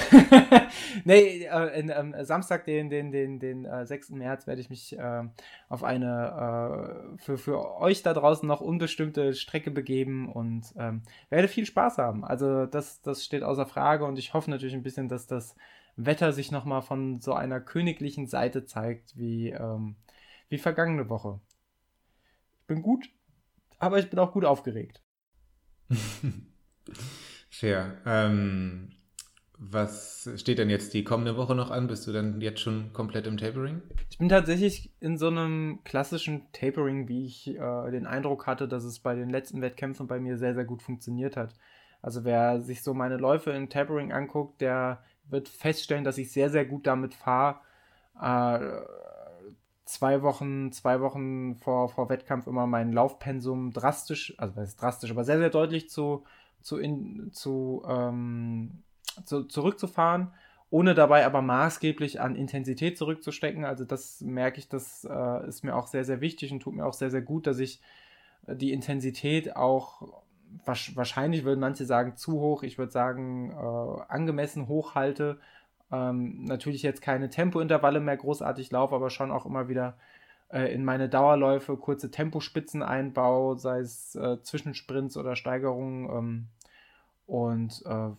nee, 1.05 1.45
äh, 1.45 1.81
in, 1.81 1.91
ähm, 1.91 2.15
Samstag, 2.21 2.65
den, 2.65 2.89
den, 2.91 3.11
den, 3.11 3.41
den 3.41 3.65
äh, 3.65 3.85
6. 3.85 4.11
März, 4.11 4.47
werde 4.47 4.61
ich 4.61 4.71
mich 4.71 4.97
äh, 4.97 5.25
auf 5.69 5.83
eine 5.83 7.17
äh, 7.17 7.19
für, 7.19 7.37
für 7.37 7.77
euch 7.81 8.05
da 8.05 8.15
draußen 8.15 8.47
noch 8.47 8.61
unbestimmte 8.61 9.35
Strecke 9.35 9.73
begeben 9.73 10.31
und 10.33 10.73
ähm, 10.79 11.03
werde 11.29 11.49
viel 11.49 11.67
Spaß 11.67 11.99
haben. 11.99 12.25
Also 12.25 12.67
das, 12.67 13.03
das 13.03 13.25
steht 13.25 13.43
außer 13.43 13.67
Frage 13.67 14.05
und 14.05 14.17
ich 14.17 14.33
hoffe 14.33 14.49
natürlich 14.49 14.75
ein 14.75 14.85
bisschen, 14.85 15.09
dass 15.09 15.27
das 15.27 15.57
Wetter 15.97 16.33
sich 16.33 16.53
nochmal 16.53 16.83
von 16.83 17.21
so 17.21 17.33
einer 17.33 17.61
königlichen 17.61 18.29
Seite 18.29 18.65
zeigt 18.65 19.17
wie, 19.17 19.51
ähm, 19.51 19.97
wie 20.49 20.59
vergangene 20.59 21.09
Woche. 21.09 21.41
Ich 22.61 22.67
bin 22.69 22.83
gut, 22.83 23.11
aber 23.79 23.99
ich 23.99 24.09
bin 24.09 24.21
auch 24.21 24.33
gut 24.33 24.45
aufgeregt. 24.45 25.03
Fair. 27.51 27.97
Ähm, 28.05 28.96
was 29.59 30.29
steht 30.37 30.59
denn 30.59 30.71
jetzt 30.71 30.93
die 30.93 31.05
kommende 31.05 31.37
Woche 31.37 31.55
noch 31.55 31.71
an? 31.71 31.87
Bist 31.87 32.07
du 32.07 32.13
dann 32.13 32.41
jetzt 32.41 32.61
schon 32.61 32.93
komplett 32.93 33.27
im 33.27 33.39
Tapering? 33.39 33.81
Ich 34.11 34.19
bin 34.19 34.29
tatsächlich 34.29 34.91
in 35.01 35.17
so 35.17 35.29
einem 35.29 35.81
klassischen 35.85 36.43
Tapering, 36.53 37.09
wie 37.09 37.25
ich 37.25 37.49
äh, 37.49 37.91
den 37.91 38.07
Eindruck 38.07 38.47
hatte, 38.47 38.69
dass 38.69 38.85
es 38.85 38.99
bei 38.99 39.15
den 39.15 39.31
letzten 39.31 39.63
Wettkämpfen 39.63 40.07
bei 40.07 40.21
mir 40.21 40.37
sehr, 40.37 40.55
sehr 40.55 40.65
gut 40.65 40.83
funktioniert 40.83 41.37
hat. 41.37 41.55
Also 42.03 42.25
wer 42.25 42.61
sich 42.61 42.83
so 42.83 42.93
meine 42.95 43.17
Läufe 43.17 43.51
im 43.51 43.71
Tapering 43.71 44.13
anguckt, 44.13 44.61
der 44.61 45.03
wird 45.29 45.49
feststellen, 45.49 46.05
dass 46.05 46.19
ich 46.19 46.31
sehr, 46.31 46.51
sehr 46.51 46.65
gut 46.65 46.87
damit 46.87 47.15
fahre, 47.15 47.61
äh, 48.21 48.61
zwei 49.87 50.23
Wochen, 50.23 50.73
zwei 50.73 51.01
Wochen 51.01 51.57
vor, 51.57 51.89
vor 51.89 52.09
Wettkampf 52.09 52.47
immer 52.47 52.67
mein 52.67 52.93
Laufpensum 52.93 53.73
drastisch, 53.73 54.35
also 54.39 54.57
was 54.57 54.71
ist 54.71 54.83
drastisch, 54.83 55.11
aber 55.11 55.25
sehr, 55.25 55.39
sehr 55.39 55.51
deutlich 55.51 55.89
zu, 55.89 56.25
zu, 56.61 56.79
in, 56.79 57.31
zu 57.33 57.83
ähm, 57.89 58.83
zu, 59.25 59.45
zurückzufahren, 59.45 60.33
ohne 60.71 60.95
dabei 60.95 61.25
aber 61.27 61.43
maßgeblich 61.43 62.21
an 62.21 62.35
Intensität 62.35 62.99
zurückzustecken. 62.99 63.65
Also 63.65 63.85
das 63.85 64.21
merke 64.21 64.59
ich, 64.59 64.69
das 64.69 65.07
äh, 65.09 65.49
ist 65.49 65.65
mir 65.65 65.77
auch 65.77 65.87
sehr, 65.87 66.05
sehr 66.05 66.21
wichtig 66.21 66.53
und 66.53 66.61
tut 66.61 66.75
mir 66.75 66.85
auch 66.87 66.93
sehr, 66.93 67.11
sehr 67.11 67.23
gut, 67.23 67.47
dass 67.47 67.59
ich 67.59 67.81
äh, 68.47 68.57
die 68.57 68.73
Intensität 68.73 69.57
auch 69.57 70.23
wahrscheinlich 70.65 71.45
würden 71.45 71.61
manche 71.61 71.85
sagen 71.85 72.17
zu 72.17 72.41
hoch, 72.41 72.63
ich 72.63 72.79
würde 72.79 72.93
sagen 72.93 73.51
äh, 73.51 74.03
angemessen 74.09 74.69
hoch 74.69 74.95
halte. 74.95 75.39
Ähm, 75.93 76.45
natürlich 76.45 76.83
jetzt 76.83 77.03
keine 77.03 77.31
Tempointervalle 77.31 78.01
mehr 78.01 78.17
großartig 78.17 78.71
laufe, 78.71 78.95
aber 78.95 79.11
schon 79.11 79.31
auch 79.31 79.47
immer 79.47 79.69
wieder 79.69 79.97
äh, 80.49 80.73
in 80.73 80.85
meine 80.85 81.09
Dauerläufe 81.09 81.77
kurze 81.77 82.11
Tempospitzen 82.11 82.83
einbaue, 82.83 83.59
sei 83.59 83.81
es 83.81 84.15
äh, 84.17 84.41
Zwischensprints 84.43 85.17
oder 85.17 85.37
Steigerungen. 85.37 86.09
Ähm, 86.11 86.47
und 87.27 87.83
äh, 87.87 88.11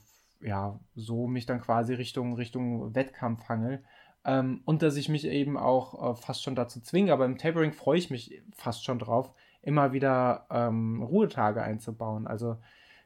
ja, 0.42 0.80
so 0.96 1.28
mich 1.28 1.46
dann 1.46 1.62
quasi 1.62 1.94
Richtung, 1.94 2.34
Richtung 2.36 2.96
Wettkampf 2.96 3.48
hangel. 3.50 3.84
Ähm, 4.26 4.62
und 4.66 4.82
dass 4.82 4.96
ich 4.98 5.10
mich 5.10 5.26
eben 5.26 5.58
auch 5.58 6.12
äh, 6.12 6.16
fast 6.16 6.44
schon 6.44 6.56
dazu 6.56 6.82
zwinge, 6.82 7.14
aber 7.14 7.26
im 7.26 7.38
Tapering 7.38 7.72
freue 7.74 7.98
ich 7.98 8.10
mich 8.10 8.42
fast 8.56 8.84
schon 8.84 9.00
drauf, 9.00 9.32
immer 9.62 9.94
wieder 9.94 10.48
ähm, 10.50 11.02
Ruhetage 11.02 11.62
einzubauen. 11.62 12.28
Also 12.28 12.58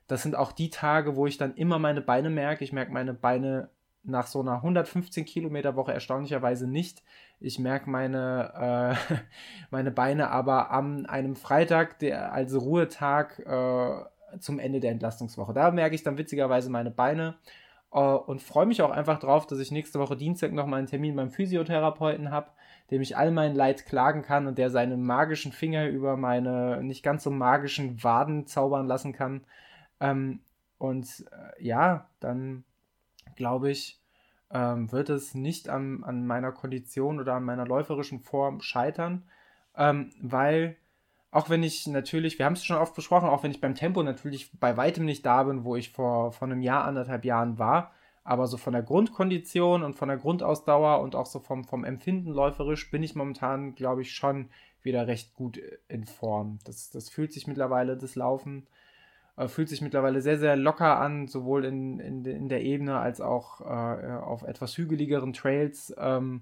das 0.08 0.24
sind 0.24 0.36
auch 0.36 0.52
die 0.52 0.70
Tage, 0.70 1.16
wo 1.16 1.28
ich 1.28 1.38
dann 1.38 1.56
immer 1.56 1.80
meine 1.80 2.02
Beine 2.02 2.30
merke. 2.30 2.64
Ich 2.64 2.74
merke 2.74 2.92
meine 2.92 3.14
Beine 3.14 3.70
nach 4.04 4.28
so 4.28 4.42
einer 4.42 4.56
115 4.56 5.26
Kilometer 5.26 5.76
Woche 5.76 5.94
erstaunlicherweise 5.94 6.68
nicht. 6.68 7.04
Ich 7.40 7.60
merke 7.60 7.90
meine, 7.90 8.98
äh, 9.10 9.16
meine 9.72 9.92
Beine 9.92 10.30
aber 10.30 10.72
an 10.72 11.06
einem 11.06 11.36
Freitag, 11.36 12.00
der 12.00 12.34
als 12.34 12.60
Ruhetag 12.60 13.40
äh, 13.40 14.04
zum 14.40 14.60
Ende 14.60 14.80
der 14.80 14.92
Entlastungswoche. 14.92 15.54
Da 15.54 15.72
merke 15.72 15.96
ich 15.96 16.04
dann 16.04 16.18
witzigerweise 16.18 16.70
meine 16.70 16.92
Beine 16.92 17.36
äh, 17.92 18.00
und 18.00 18.42
freue 18.42 18.66
mich 18.66 18.82
auch 18.82 18.92
einfach 18.92 19.20
drauf, 19.20 19.48
dass 19.48 19.60
ich 19.60 19.72
nächste 19.72 20.00
Woche 20.00 20.18
Dienstag 20.18 20.52
nochmal 20.54 20.80
einen 20.80 20.88
Termin 20.88 21.16
beim 21.16 21.32
Physiotherapeuten 21.32 22.32
habe, 22.32 22.52
dem 22.90 23.02
ich 23.02 23.18
all 23.18 23.32
mein 23.32 23.56
Leid 23.56 23.86
klagen 23.86 24.22
kann 24.22 24.48
und 24.48 24.58
der 24.58 24.70
seine 24.70 24.98
magischen 24.98 25.52
Finger 25.52 25.88
über 25.88 26.18
meine 26.18 26.84
nicht 26.84 27.04
ganz 27.04 27.24
so 27.24 27.32
magischen 27.32 28.04
Waden 28.04 28.48
zaubern 28.48 28.88
lassen 28.88 29.14
kann. 29.14 29.46
Ähm, 30.00 30.42
und 30.78 31.26
äh, 31.32 31.64
ja, 31.64 32.10
dann 32.20 32.64
glaube 33.36 33.72
ich, 33.72 34.02
ähm, 34.54 34.92
wird 34.92 35.10
es 35.10 35.34
nicht 35.36 35.70
an, 35.70 36.04
an 36.04 36.26
meiner 36.26 36.52
Kondition 36.52 37.20
oder 37.20 37.36
an 37.36 37.44
meiner 37.44 37.66
läuferischen 37.66 38.20
Form 38.20 38.62
scheitern, 38.62 39.24
ähm, 39.76 40.12
weil 40.22 40.76
auch 41.32 41.50
wenn 41.50 41.64
ich 41.64 41.88
natürlich, 41.88 42.38
wir 42.38 42.46
haben 42.46 42.54
es 42.54 42.66
schon 42.66 42.78
oft 42.78 42.94
besprochen, 42.94 43.30
auch 43.30 43.44
wenn 43.44 43.52
ich 43.52 43.62
beim 43.62 43.76
Tempo 43.76 44.04
natürlich 44.04 44.52
bei 44.60 44.76
weitem 44.76 45.06
nicht 45.06 45.26
da 45.26 45.44
bin, 45.44 45.64
wo 45.64 45.78
ich 45.78 45.92
vor, 45.92 46.34
vor 46.34 46.48
einem 46.48 46.62
Jahr, 46.62 46.84
anderthalb 46.84 47.24
Jahren 47.24 47.58
war, 47.58 47.92
aber 48.24 48.48
so 48.48 48.58
von 48.58 48.74
der 48.74 48.84
Grundkondition 48.84 49.82
und 49.82 49.96
von 49.96 50.10
der 50.10 50.18
Grundausdauer 50.18 51.00
und 51.02 51.16
auch 51.16 51.26
so 51.26 51.40
vom, 51.40 51.64
vom 51.64 51.86
Empfinden 51.86 52.32
läuferisch 52.32 52.92
bin 52.92 53.02
ich 53.02 53.16
momentan, 53.16 53.76
glaube 53.76 54.02
ich, 54.02 54.14
schon 54.14 54.50
wieder 54.84 55.08
recht 55.08 55.34
gut 55.34 55.60
in 55.88 56.06
Form. 56.06 56.60
Das, 56.66 56.90
das 56.90 57.10
fühlt 57.10 57.32
sich 57.32 57.48
mittlerweile, 57.48 57.98
das 57.98 58.16
Laufen, 58.16 58.68
äh, 59.38 59.48
fühlt 59.48 59.70
sich 59.70 59.82
mittlerweile 59.82 60.22
sehr, 60.22 60.38
sehr 60.38 60.56
locker 60.56 61.00
an, 61.00 61.28
sowohl 61.28 61.66
in, 61.66 62.00
in, 62.00 62.26
in 62.26 62.50
der 62.50 62.62
Ebene 62.62 62.98
als 63.00 63.22
auch 63.22 63.62
äh, 63.62 64.18
auf 64.18 64.44
etwas 64.44 64.78
hügeligeren 64.78 65.34
Trails. 65.34 65.94
Ähm, 65.98 66.42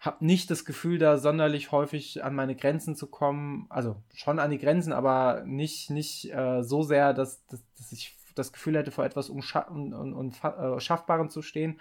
habe 0.00 0.24
nicht 0.24 0.50
das 0.50 0.64
Gefühl, 0.64 0.98
da 0.98 1.18
sonderlich 1.18 1.72
häufig 1.72 2.22
an 2.22 2.34
meine 2.34 2.54
Grenzen 2.54 2.94
zu 2.94 3.08
kommen. 3.08 3.66
Also 3.68 3.96
schon 4.14 4.38
an 4.38 4.50
die 4.50 4.58
Grenzen, 4.58 4.92
aber 4.92 5.42
nicht, 5.44 5.90
nicht 5.90 6.32
äh, 6.32 6.62
so 6.62 6.82
sehr, 6.82 7.12
dass, 7.12 7.44
dass, 7.46 7.64
dass, 7.76 7.92
ich 7.92 8.16
das 8.34 8.52
Gefühl 8.52 8.76
hätte, 8.76 8.92
vor 8.92 9.04
etwas 9.04 9.28
Unschaffbarem 9.30 11.26
äh, 11.26 11.30
zu 11.30 11.42
stehen. 11.42 11.80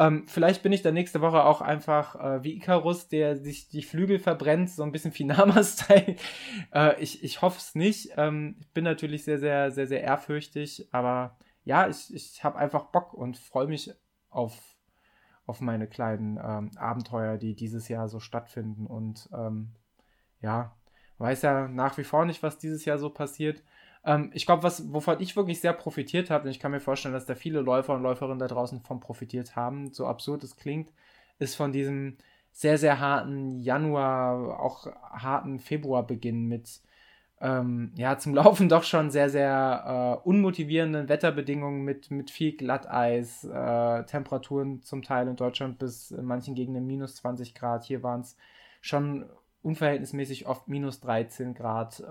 Ähm, 0.00 0.28
vielleicht 0.28 0.62
bin 0.62 0.70
ich 0.70 0.82
dann 0.82 0.94
nächste 0.94 1.20
Woche 1.20 1.44
auch 1.44 1.60
einfach 1.60 2.14
äh, 2.14 2.44
wie 2.44 2.54
Icarus, 2.54 3.08
der 3.08 3.36
sich 3.36 3.68
die 3.68 3.82
Flügel 3.82 4.20
verbrennt, 4.20 4.70
so 4.70 4.84
ein 4.84 4.92
bisschen 4.92 5.10
Finama-Style. 5.10 6.14
äh, 6.72 7.02
ich 7.02 7.24
ich 7.24 7.42
hoffe 7.42 7.58
es 7.58 7.74
nicht. 7.74 8.10
Ähm, 8.16 8.56
ich 8.60 8.70
bin 8.72 8.84
natürlich 8.84 9.24
sehr, 9.24 9.40
sehr, 9.40 9.72
sehr, 9.72 9.88
sehr 9.88 10.02
ehrfürchtig, 10.02 10.88
aber 10.92 11.36
ja, 11.64 11.88
ich, 11.88 12.14
ich 12.14 12.44
habe 12.44 12.58
einfach 12.58 12.84
Bock 12.84 13.12
und 13.12 13.36
freue 13.36 13.66
mich 13.66 13.90
auf, 14.30 14.77
auf 15.48 15.62
meine 15.62 15.86
kleinen 15.86 16.38
ähm, 16.42 16.70
Abenteuer, 16.76 17.38
die 17.38 17.54
dieses 17.54 17.88
Jahr 17.88 18.08
so 18.08 18.20
stattfinden. 18.20 18.86
Und 18.86 19.28
ähm, 19.32 19.70
ja, 20.40 20.76
weiß 21.16 21.42
ja 21.42 21.68
nach 21.68 21.96
wie 21.96 22.04
vor 22.04 22.26
nicht, 22.26 22.42
was 22.42 22.58
dieses 22.58 22.84
Jahr 22.84 22.98
so 22.98 23.08
passiert. 23.08 23.62
Ähm, 24.04 24.30
ich 24.34 24.44
glaube, 24.44 24.62
wovon 24.62 25.20
ich 25.20 25.36
wirklich 25.36 25.60
sehr 25.60 25.72
profitiert 25.72 26.28
habe, 26.30 26.44
und 26.44 26.50
ich 26.50 26.60
kann 26.60 26.70
mir 26.70 26.80
vorstellen, 26.80 27.14
dass 27.14 27.24
da 27.24 27.34
viele 27.34 27.62
Läufer 27.62 27.94
und 27.94 28.02
Läuferinnen 28.02 28.38
da 28.38 28.46
draußen 28.46 28.82
von 28.82 29.00
profitiert 29.00 29.56
haben, 29.56 29.90
so 29.92 30.06
absurd 30.06 30.44
es 30.44 30.56
klingt, 30.56 30.92
ist 31.38 31.56
von 31.56 31.72
diesem 31.72 32.18
sehr, 32.52 32.76
sehr 32.76 33.00
harten 33.00 33.58
Januar, 33.58 34.60
auch 34.60 34.86
harten 35.10 35.60
Februarbeginn 35.60 36.46
mit 36.46 36.82
ähm, 37.40 37.92
ja, 37.96 38.18
zum 38.18 38.34
Laufen 38.36 38.68
doch 38.68 38.84
schon 38.84 39.10
sehr, 39.10 39.30
sehr 39.30 40.20
äh, 40.24 40.28
unmotivierenden 40.28 41.08
Wetterbedingungen 41.08 41.82
mit, 41.84 42.10
mit 42.10 42.30
viel 42.30 42.56
Glatteis, 42.56 43.44
äh, 43.44 44.04
Temperaturen 44.04 44.82
zum 44.82 45.02
Teil 45.02 45.28
in 45.28 45.36
Deutschland 45.36 45.78
bis 45.78 46.10
in 46.10 46.24
manchen 46.24 46.54
Gegenden 46.54 46.86
minus 46.86 47.16
20 47.16 47.54
Grad. 47.54 47.84
Hier 47.84 48.02
waren 48.02 48.20
es 48.20 48.36
schon 48.80 49.26
unverhältnismäßig 49.62 50.46
oft 50.46 50.68
minus 50.68 51.00
13 51.00 51.54
Grad 51.54 52.00
äh, 52.00 52.04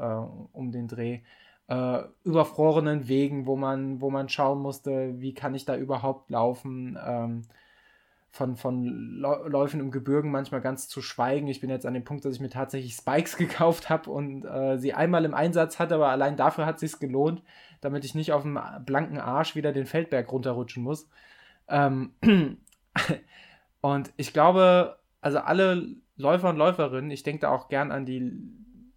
um 0.53 0.71
den 0.71 0.87
Dreh 0.87 1.21
äh, 1.67 1.99
überfrorenen 2.23 3.07
Wegen, 3.07 3.45
wo 3.45 3.55
man, 3.55 4.01
wo 4.01 4.09
man 4.09 4.29
schauen 4.29 4.61
musste, 4.61 5.19
wie 5.19 5.33
kann 5.33 5.55
ich 5.55 5.65
da 5.65 5.75
überhaupt 5.75 6.29
laufen. 6.29 6.97
Ähm, 7.05 7.41
von, 8.37 8.55
von 8.55 8.85
Läufen 8.85 9.79
im 9.79 9.91
Gebirgen 9.91 10.31
manchmal 10.31 10.61
ganz 10.61 10.87
zu 10.87 11.01
schweigen. 11.01 11.47
Ich 11.47 11.59
bin 11.59 11.69
jetzt 11.69 11.85
an 11.85 11.93
dem 11.93 12.05
Punkt, 12.05 12.23
dass 12.23 12.35
ich 12.35 12.39
mir 12.39 12.49
tatsächlich 12.49 12.93
Spikes 12.93 13.35
gekauft 13.37 13.89
habe 13.89 14.09
und 14.09 14.45
äh, 14.45 14.77
sie 14.77 14.93
einmal 14.93 15.25
im 15.25 15.33
Einsatz 15.33 15.79
hatte, 15.79 15.95
aber 15.95 16.09
allein 16.09 16.37
dafür 16.37 16.65
hat 16.65 16.81
es 16.81 16.99
gelohnt, 16.99 17.41
damit 17.81 18.05
ich 18.05 18.15
nicht 18.15 18.31
auf 18.31 18.43
dem 18.43 18.59
blanken 18.85 19.17
Arsch 19.17 19.55
wieder 19.55 19.73
den 19.73 19.85
Feldberg 19.85 20.31
runterrutschen 20.31 20.83
muss. 20.83 21.09
Ähm 21.67 22.11
und 23.81 24.13
ich 24.15 24.31
glaube, 24.31 24.97
also 25.19 25.39
alle 25.39 25.87
Läufer 26.15 26.49
und 26.49 26.57
Läuferinnen, 26.57 27.11
ich 27.11 27.23
denke 27.23 27.41
da 27.41 27.49
auch 27.49 27.67
gern 27.67 27.91
an 27.91 28.05
die 28.05 28.31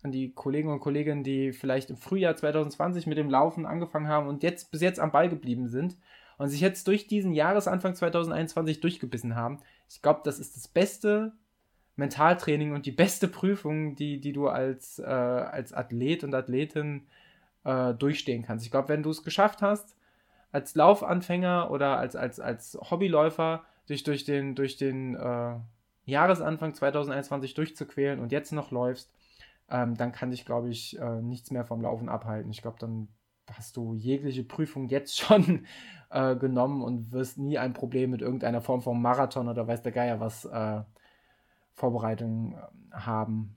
an 0.03 0.13
die 0.13 0.33
Kollegen 0.33 0.71
und 0.71 0.81
Kolleginnen, 0.81 1.25
die 1.25 1.53
vielleicht 1.53 1.91
im 1.91 1.97
Frühjahr 1.99 2.35
2020 2.35 3.07
mit 3.07 3.19
dem 3.19 3.29
Laufen 3.29 3.67
angefangen 3.67 4.09
haben 4.09 4.29
und 4.29 4.43
jetzt 4.43 4.71
bis 4.71 4.81
jetzt 4.81 4.99
am 4.99 5.13
Ball 5.13 5.29
geblieben 5.29 5.69
sind 5.69 5.99
und 6.41 6.49
sich 6.49 6.63
jetzt 6.63 6.89
durch 6.89 7.07
diesen 7.07 7.35
Jahresanfang 7.35 7.95
2021 7.95 8.81
durchgebissen 8.81 9.37
haben. 9.37 9.59
Ich 9.91 10.01
glaube, 10.01 10.23
das 10.25 10.39
ist 10.39 10.57
das 10.57 10.69
beste 10.69 11.33
Mentaltraining 11.97 12.73
und 12.73 12.87
die 12.87 12.93
beste 12.93 13.29
Prüfung, 13.29 13.95
die, 13.95 14.23
die 14.23 14.33
du 14.33 14.49
als, 14.49 14.99
äh, 14.99 15.05
als 15.05 15.75
Athlet 15.75 16.25
und 16.25 16.35
Athletin 16.35 17.07
äh, 17.65 17.93
durchstehen 17.93 18.43
kannst. 18.43 18.65
Ich 18.65 18.71
glaube, 18.71 18.89
wenn 18.89 19.03
du 19.03 19.11
es 19.11 19.23
geschafft 19.23 19.61
hast, 19.61 19.95
als 20.51 20.75
Laufanfänger 20.75 21.71
oder 21.71 21.99
als, 21.99 22.17
als, 22.17 22.41
als 22.41 22.79
Hobbyläufer 22.91 23.63
dich 23.91 24.03
durch 24.03 24.25
den, 24.25 24.55
durch 24.55 24.79
den 24.79 25.17
äh, 25.17 25.57
Jahresanfang 26.07 26.73
2021 26.73 27.53
durchzuquälen 27.53 28.19
und 28.19 28.33
jetzt 28.33 28.53
noch 28.53 28.71
läufst, 28.71 29.13
ähm, 29.69 29.95
dann 29.95 30.13
kann 30.13 30.31
dich, 30.31 30.47
glaube 30.47 30.71
ich, 30.71 30.99
äh, 30.99 31.21
nichts 31.21 31.51
mehr 31.51 31.67
vom 31.67 31.83
Laufen 31.83 32.09
abhalten. 32.09 32.51
Ich 32.51 32.63
glaube, 32.63 32.79
dann 32.81 33.09
hast 33.53 33.77
du 33.77 33.95
jegliche 33.95 34.45
Prüfung 34.45 34.89
jetzt 34.89 35.19
schon 35.19 35.67
äh, 36.11 36.37
genommen 36.37 36.83
und 36.83 37.13
wirst 37.13 37.39
nie 37.39 37.59
ein 37.59 37.73
Problem 37.73 38.11
mit 38.11 38.23
irgendeiner 38.23 38.61
Form 38.61 38.83
von 38.83 39.01
Marathon 39.01 39.49
oder 39.49 39.67
weiß 39.67 39.83
der 39.83 39.93
Geier 39.93 40.21
was 40.21 40.45
äh, 40.45 40.83
Vorbereitung 41.75 42.55
äh, 42.55 42.97
haben. 42.97 43.57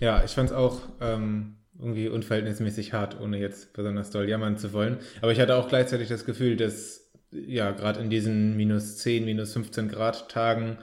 Ja, 0.00 0.24
ich 0.24 0.32
fand 0.32 0.50
es 0.50 0.56
auch 0.56 0.80
ähm, 1.00 1.56
irgendwie 1.78 2.08
unverhältnismäßig 2.08 2.92
hart, 2.92 3.20
ohne 3.20 3.38
jetzt 3.38 3.72
besonders 3.72 4.10
doll 4.10 4.28
jammern 4.28 4.56
zu 4.56 4.72
wollen. 4.72 4.98
Aber 5.20 5.32
ich 5.32 5.40
hatte 5.40 5.56
auch 5.56 5.68
gleichzeitig 5.68 6.08
das 6.08 6.24
Gefühl, 6.24 6.56
dass 6.56 7.10
ja 7.30 7.72
gerade 7.72 8.00
in 8.00 8.10
diesen 8.10 8.56
minus 8.56 8.98
10, 8.98 9.24
minus 9.24 9.52
15 9.52 9.88
Grad 9.88 10.28
Tagen 10.28 10.78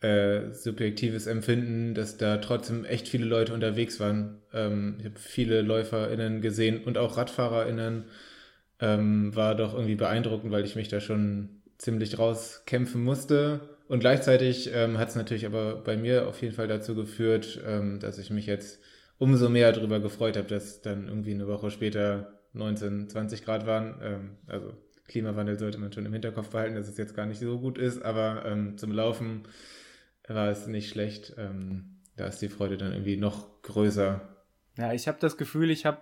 äh, 0.00 0.52
subjektives 0.52 1.26
Empfinden, 1.26 1.94
dass 1.94 2.16
da 2.16 2.36
trotzdem 2.38 2.84
echt 2.84 3.08
viele 3.08 3.24
Leute 3.24 3.54
unterwegs 3.54 3.98
waren. 3.98 4.42
Ähm, 4.52 4.96
ich 4.98 5.06
habe 5.06 5.18
viele 5.18 5.62
LäuferInnen 5.62 6.40
gesehen 6.42 6.84
und 6.84 6.98
auch 6.98 7.16
RadfahrerInnen. 7.16 8.04
Ähm, 8.78 9.34
war 9.34 9.54
doch 9.54 9.72
irgendwie 9.72 9.94
beeindruckend, 9.94 10.52
weil 10.52 10.64
ich 10.64 10.76
mich 10.76 10.88
da 10.88 11.00
schon 11.00 11.62
ziemlich 11.78 12.18
rauskämpfen 12.18 13.02
musste. 13.02 13.60
Und 13.88 14.00
gleichzeitig 14.00 14.70
ähm, 14.74 14.98
hat 14.98 15.08
es 15.08 15.14
natürlich 15.14 15.46
aber 15.46 15.76
bei 15.76 15.96
mir 15.96 16.28
auf 16.28 16.42
jeden 16.42 16.54
Fall 16.54 16.68
dazu 16.68 16.94
geführt, 16.94 17.60
ähm, 17.66 18.00
dass 18.00 18.18
ich 18.18 18.30
mich 18.30 18.46
jetzt 18.46 18.80
umso 19.18 19.48
mehr 19.48 19.72
darüber 19.72 20.00
gefreut 20.00 20.36
habe, 20.36 20.48
dass 20.48 20.82
dann 20.82 21.08
irgendwie 21.08 21.32
eine 21.32 21.46
Woche 21.46 21.70
später 21.70 22.40
19, 22.52 23.08
20 23.08 23.44
Grad 23.44 23.66
waren. 23.66 23.98
Ähm, 24.02 24.30
also 24.46 24.74
Klimawandel 25.08 25.58
sollte 25.58 25.78
man 25.78 25.92
schon 25.92 26.04
im 26.04 26.12
Hinterkopf 26.12 26.50
behalten, 26.50 26.74
dass 26.74 26.88
es 26.88 26.98
jetzt 26.98 27.14
gar 27.14 27.26
nicht 27.26 27.40
so 27.40 27.58
gut 27.58 27.78
ist, 27.78 28.02
aber 28.02 28.44
ähm, 28.44 28.76
zum 28.76 28.92
Laufen 28.92 29.44
war 30.34 30.48
es 30.48 30.66
nicht 30.66 30.88
schlecht. 30.88 31.34
Ähm, 31.38 31.96
da 32.16 32.26
ist 32.26 32.40
die 32.40 32.48
Freude 32.48 32.76
dann 32.76 32.92
irgendwie 32.92 33.16
noch 33.16 33.62
größer. 33.62 34.20
Ja, 34.78 34.92
ich 34.92 35.08
habe 35.08 35.18
das 35.20 35.36
Gefühl, 35.36 35.70
ich 35.70 35.86
habe, 35.86 36.00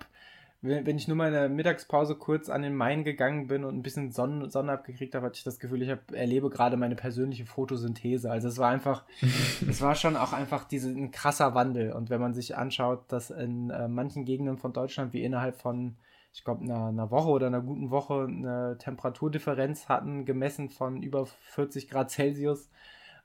wenn 0.63 0.97
ich 0.97 1.09
nur 1.09 1.17
mal 1.17 1.29
in 1.29 1.35
der 1.35 1.49
Mittagspause 1.49 2.15
kurz 2.15 2.49
an 2.49 2.63
den 2.63 2.75
Main 2.75 3.05
gegangen 3.05 3.49
bin 3.49 3.65
und 3.65 3.77
ein 3.77 3.83
bisschen 3.83 4.13
Sonne, 4.13 4.51
Sonne 4.51 4.73
abgekriegt 4.73 5.15
habe, 5.15 5.27
hatte 5.27 5.39
ich 5.39 5.45
das 5.45 5.59
Gefühl, 5.59 5.83
ich 5.83 5.91
hab, 5.91 6.13
erlebe 6.13 6.51
gerade 6.51 6.77
meine 6.77 6.95
persönliche 6.95 7.47
Photosynthese. 7.47 8.31
Also 8.31 8.49
es 8.49 8.59
war 8.59 8.71
einfach, 8.71 9.05
es 9.69 9.83
war 9.83 9.95
schon 9.95 10.17
auch 10.17 10.33
einfach 10.33 10.65
diese, 10.65 10.89
ein 10.89 11.11
krasser 11.11 11.55
Wandel. 11.55 11.93
Und 11.93 12.11
wenn 12.11 12.21
man 12.21 12.35
sich 12.35 12.57
anschaut, 12.57 13.05
dass 13.09 13.31
in 13.31 13.71
äh, 13.71 13.89
manchen 13.89 14.25
Gegenden 14.25 14.59
von 14.59 14.73
Deutschland 14.73 15.13
wir 15.13 15.25
innerhalb 15.25 15.61
von 15.61 15.97
ich 16.33 16.43
glaube, 16.43 16.65
einer, 16.65 16.87
einer, 16.87 17.11
Woche 17.13 17.29
oder 17.29 17.47
einer 17.47 17.61
guten 17.61 17.91
Woche 17.91 18.27
eine 18.29 18.77
Temperaturdifferenz 18.81 19.89
hatten, 19.89 20.25
gemessen 20.25 20.69
von 20.69 21.01
über 21.01 21.27
40 21.27 21.89
Grad 21.89 22.11
Celsius 22.11 22.71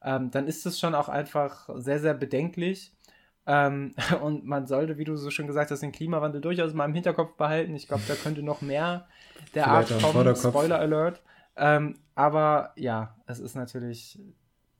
ähm, 0.03 0.31
dann 0.31 0.47
ist 0.47 0.65
es 0.65 0.79
schon 0.79 0.95
auch 0.95 1.09
einfach 1.09 1.69
sehr, 1.75 1.99
sehr 1.99 2.13
bedenklich. 2.13 2.93
Ähm, 3.45 3.93
und 4.21 4.45
man 4.45 4.67
sollte, 4.67 4.97
wie 4.97 5.03
du 5.03 5.15
so 5.15 5.29
schon 5.31 5.47
gesagt 5.47 5.71
hast, 5.71 5.81
den 5.81 5.91
Klimawandel 5.91 6.41
durchaus 6.41 6.73
mal 6.73 6.85
im 6.85 6.93
Hinterkopf 6.93 7.35
behalten. 7.35 7.75
Ich 7.75 7.87
glaube, 7.87 8.03
da 8.07 8.15
könnte 8.15 8.43
noch 8.43 8.61
mehr 8.61 9.07
der 9.55 9.67
Art 9.67 9.89
kommen. 10.01 10.35
Spoiler 10.35 10.79
Alert. 10.79 11.21
Ähm, 11.55 11.99
aber 12.15 12.71
ja, 12.75 13.15
es 13.25 13.39
ist 13.39 13.55
natürlich, 13.55 14.19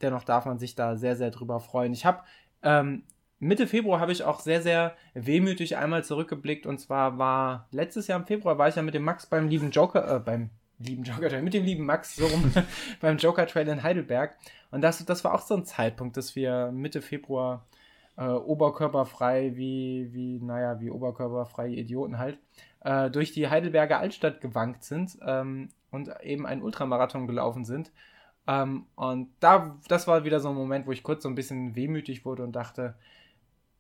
dennoch 0.02 0.24
darf 0.24 0.46
man 0.46 0.60
sich 0.60 0.76
da 0.76 0.96
sehr, 0.96 1.16
sehr 1.16 1.32
drüber 1.32 1.60
freuen. 1.60 1.94
Ich 1.94 2.06
habe 2.06 2.24
ähm, 2.64 3.04
Mitte 3.40 3.68
Februar 3.68 4.02
habe 4.02 4.12
ich 4.12 4.24
auch 4.24 4.42
sehr, 4.42 4.62
sehr 4.62 4.96
wehmütig 5.14 5.78
einmal 5.78 6.04
zurückgeblickt. 6.04 6.66
Und 6.66 6.80
zwar 6.80 7.18
war 7.18 7.68
letztes 7.72 8.08
Jahr 8.08 8.20
im 8.20 8.26
Februar 8.26 8.58
war 8.58 8.68
ich 8.68 8.76
ja 8.76 8.82
mit 8.82 8.94
dem 8.94 9.04
Max 9.04 9.26
beim 9.26 9.48
lieben 9.48 9.72
Joker, 9.72 10.16
äh, 10.16 10.20
beim 10.20 10.50
lieben 10.80 11.04
Joker 11.04 11.30
Trail, 11.30 11.42
mit 11.42 11.54
dem 11.54 11.66
lieben 11.66 11.86
Max 11.86 12.16
so 12.16 12.26
rum 12.26 12.52
beim 13.02 13.18
Joker 13.18 13.46
Trail 13.48 13.68
in 13.68 13.84
Heidelberg. 13.84 14.36
Und 14.72 14.82
das, 14.82 15.04
das 15.06 15.24
war 15.24 15.34
auch 15.34 15.42
so 15.42 15.56
ein 15.56 15.66
Zeitpunkt, 15.66 16.18
dass 16.18 16.36
wir 16.36 16.72
Mitte 16.72 17.02
Februar 17.02 17.66
äh, 18.18 18.28
oberkörperfrei, 18.28 19.56
wie, 19.56 20.10
wie, 20.14 20.40
naja, 20.40 20.80
wie 20.80 20.92
oberkörperfreie 20.92 21.76
Idioten 21.76 22.18
halt, 22.18 22.38
äh, 22.82 23.10
durch 23.10 23.32
die 23.32 23.50
Heidelberger 23.50 24.00
Altstadt 24.00 24.42
gewankt 24.42 24.84
sind 24.84 25.18
ähm, 25.26 25.70
und 25.92 26.12
eben 26.22 26.46
einen 26.46 26.62
Ultramarathon 26.62 27.28
gelaufen 27.28 27.66
sind. 27.66 27.92
Ähm, 28.48 28.86
und 28.96 29.30
da, 29.40 29.78
das 29.88 30.08
war 30.08 30.24
wieder 30.24 30.40
so 30.40 30.50
ein 30.50 30.56
Moment, 30.56 30.88
wo 30.88 30.92
ich 30.92 31.04
kurz 31.04 31.24
so 31.24 31.30
ein 31.30 31.36
bisschen 31.36 31.76
wehmütig 31.76 32.26
wurde 32.26 32.44
und 32.44 32.54
dachte, 32.54 32.96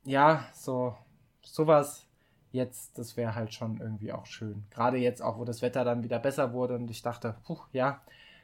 ja, 0.05 0.45
so, 0.53 0.95
sowas 1.41 2.08
jetzt, 2.51 2.97
das 2.97 3.17
wäre 3.17 3.35
halt 3.35 3.53
schon 3.53 3.79
irgendwie 3.79 4.11
auch 4.11 4.25
schön. 4.25 4.65
Gerade 4.71 4.97
jetzt 4.97 5.21
auch, 5.21 5.37
wo 5.37 5.45
das 5.45 5.61
Wetter 5.61 5.83
dann 5.83 6.03
wieder 6.03 6.19
besser 6.19 6.53
wurde 6.53 6.75
und 6.75 6.89
ich 6.89 7.01
dachte, 7.01 7.35
puh, 7.45 7.59
ja, 7.71 8.01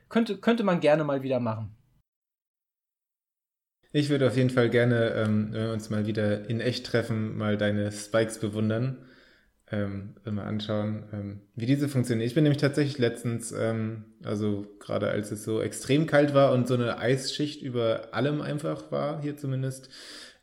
könnte, 0.09 0.37
könnte 0.37 0.63
man 0.63 0.79
gerne 0.79 1.03
mal 1.03 1.23
wieder 1.23 1.39
machen. 1.39 1.75
Ich 3.91 4.09
würde 4.09 4.27
auf 4.27 4.35
jeden 4.35 4.49
Fall 4.49 4.69
gerne, 4.69 5.11
ähm, 5.11 5.53
wenn 5.53 5.67
wir 5.67 5.73
uns 5.73 5.89
mal 5.89 6.05
wieder 6.05 6.49
in 6.49 6.59
echt 6.59 6.85
treffen, 6.85 7.37
mal 7.37 7.57
deine 7.57 7.91
Spikes 7.91 8.39
bewundern. 8.39 9.05
Ähm, 9.71 10.13
mal 10.25 10.43
anschauen, 10.43 11.05
ähm, 11.11 11.41
wie 11.55 11.65
diese 11.65 11.89
funktionieren. 11.89 12.27
Ich 12.27 12.35
bin 12.35 12.43
nämlich 12.43 12.61
tatsächlich 12.61 12.99
letztens, 12.99 13.51
ähm, 13.51 14.05
also 14.23 14.67
gerade 14.79 15.09
als 15.09 15.31
es 15.31 15.43
so 15.43 15.59
extrem 15.59 16.05
kalt 16.05 16.35
war 16.35 16.51
und 16.53 16.67
so 16.67 16.75
eine 16.75 16.99
Eisschicht 16.99 17.63
über 17.63 18.13
allem 18.13 18.41
einfach 18.41 18.91
war, 18.91 19.23
hier 19.23 19.37
zumindest, 19.37 19.89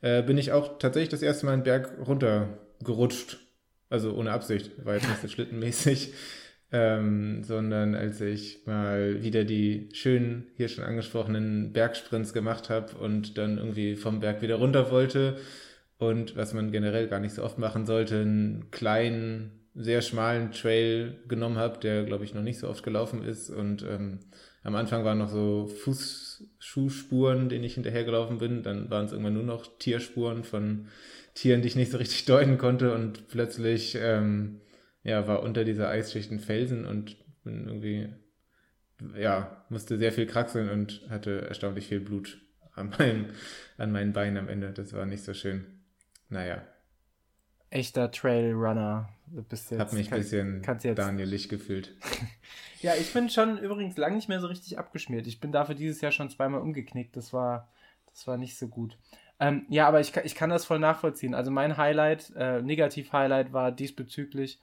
äh, 0.00 0.22
bin 0.24 0.38
ich 0.38 0.50
auch 0.50 0.78
tatsächlich 0.78 1.10
das 1.10 1.22
erste 1.22 1.46
Mal 1.46 1.52
einen 1.52 1.62
Berg 1.62 1.92
runtergerutscht. 2.04 3.38
Also 3.92 4.14
ohne 4.14 4.32
Absicht, 4.32 4.70
war 4.86 4.94
jetzt 4.94 5.06
nicht 5.06 5.20
so 5.20 5.28
schlittenmäßig, 5.28 6.14
ähm, 6.72 7.44
sondern 7.44 7.94
als 7.94 8.22
ich 8.22 8.60
mal 8.64 9.22
wieder 9.22 9.44
die 9.44 9.90
schönen, 9.92 10.46
hier 10.56 10.68
schon 10.68 10.82
angesprochenen 10.82 11.74
Bergsprints 11.74 12.32
gemacht 12.32 12.70
habe 12.70 12.96
und 12.96 13.36
dann 13.36 13.58
irgendwie 13.58 13.96
vom 13.96 14.20
Berg 14.20 14.40
wieder 14.40 14.54
runter 14.54 14.90
wollte 14.90 15.36
und 15.98 16.36
was 16.36 16.54
man 16.54 16.72
generell 16.72 17.06
gar 17.06 17.20
nicht 17.20 17.34
so 17.34 17.42
oft 17.44 17.58
machen 17.58 17.84
sollte, 17.84 18.22
einen 18.22 18.70
kleinen, 18.70 19.60
sehr 19.74 20.00
schmalen 20.00 20.52
Trail 20.52 21.18
genommen 21.28 21.58
habe, 21.58 21.78
der 21.78 22.04
glaube 22.04 22.24
ich 22.24 22.32
noch 22.32 22.42
nicht 22.42 22.60
so 22.60 22.68
oft 22.70 22.82
gelaufen 22.82 23.22
ist 23.22 23.50
und 23.50 23.82
ähm, 23.82 24.20
am 24.64 24.74
Anfang 24.74 25.04
waren 25.04 25.18
noch 25.18 25.28
so 25.28 25.66
Fußschuhspuren, 25.66 27.50
denen 27.50 27.64
ich 27.64 27.74
hinterhergelaufen 27.74 28.38
bin. 28.38 28.62
Dann 28.62 28.90
waren 28.90 29.06
es 29.06 29.12
irgendwann 29.12 29.34
nur 29.34 29.42
noch 29.42 29.66
Tierspuren 29.78 30.44
von 30.44 30.86
Tieren, 31.34 31.62
die 31.62 31.68
ich 31.68 31.76
nicht 31.76 31.92
so 31.92 31.98
richtig 31.98 32.24
deuten 32.26 32.58
konnte. 32.58 32.94
Und 32.94 33.28
plötzlich 33.28 33.96
ähm, 34.00 34.60
ja, 35.02 35.26
war 35.26 35.42
unter 35.42 35.64
dieser 35.64 35.88
Eisschicht 35.88 36.30
ein 36.30 36.40
Felsen 36.40 36.84
und 36.84 37.16
bin 37.44 37.66
irgendwie, 37.66 38.08
ja, 39.18 39.64
musste 39.68 39.98
sehr 39.98 40.12
viel 40.12 40.26
kraxeln 40.26 40.68
und 40.68 41.02
hatte 41.10 41.48
erstaunlich 41.48 41.88
viel 41.88 42.00
Blut 42.00 42.40
an, 42.74 42.90
meinem, 42.98 43.26
an 43.78 43.92
meinen 43.92 44.12
Beinen 44.12 44.36
am 44.36 44.48
Ende. 44.48 44.72
Das 44.72 44.92
war 44.92 45.06
nicht 45.06 45.24
so 45.24 45.34
schön. 45.34 45.80
Naja. 46.28 46.62
Echter 47.70 48.10
Trailrunner. 48.10 49.08
Du 49.26 49.42
bist 49.42 49.70
jetzt, 49.70 49.80
Hab 49.80 49.92
mich 49.92 50.12
ein 50.12 50.18
bisschen 50.18 50.62
Danielig 50.94 51.48
gefühlt. 51.48 51.94
Ja, 52.82 52.94
ich 52.96 53.12
bin 53.12 53.30
schon 53.30 53.58
übrigens 53.58 53.96
lang 53.96 54.16
nicht 54.16 54.28
mehr 54.28 54.40
so 54.40 54.48
richtig 54.48 54.76
abgeschmiert. 54.76 55.28
Ich 55.28 55.38
bin 55.38 55.52
dafür 55.52 55.76
dieses 55.76 56.00
Jahr 56.00 56.10
schon 56.10 56.30
zweimal 56.30 56.60
umgeknickt. 56.60 57.16
Das 57.16 57.32
war, 57.32 57.70
das 58.06 58.26
war 58.26 58.36
nicht 58.36 58.58
so 58.58 58.66
gut. 58.66 58.98
Ähm, 59.42 59.66
ja, 59.70 59.88
aber 59.88 59.98
ich, 59.98 60.16
ich 60.18 60.36
kann 60.36 60.50
das 60.50 60.64
voll 60.64 60.78
nachvollziehen. 60.78 61.34
Also 61.34 61.50
mein 61.50 61.76
Highlight, 61.76 62.32
äh, 62.36 62.62
Negativ-Highlight 62.62 63.52
war 63.52 63.72
diesbezüglich 63.72 64.60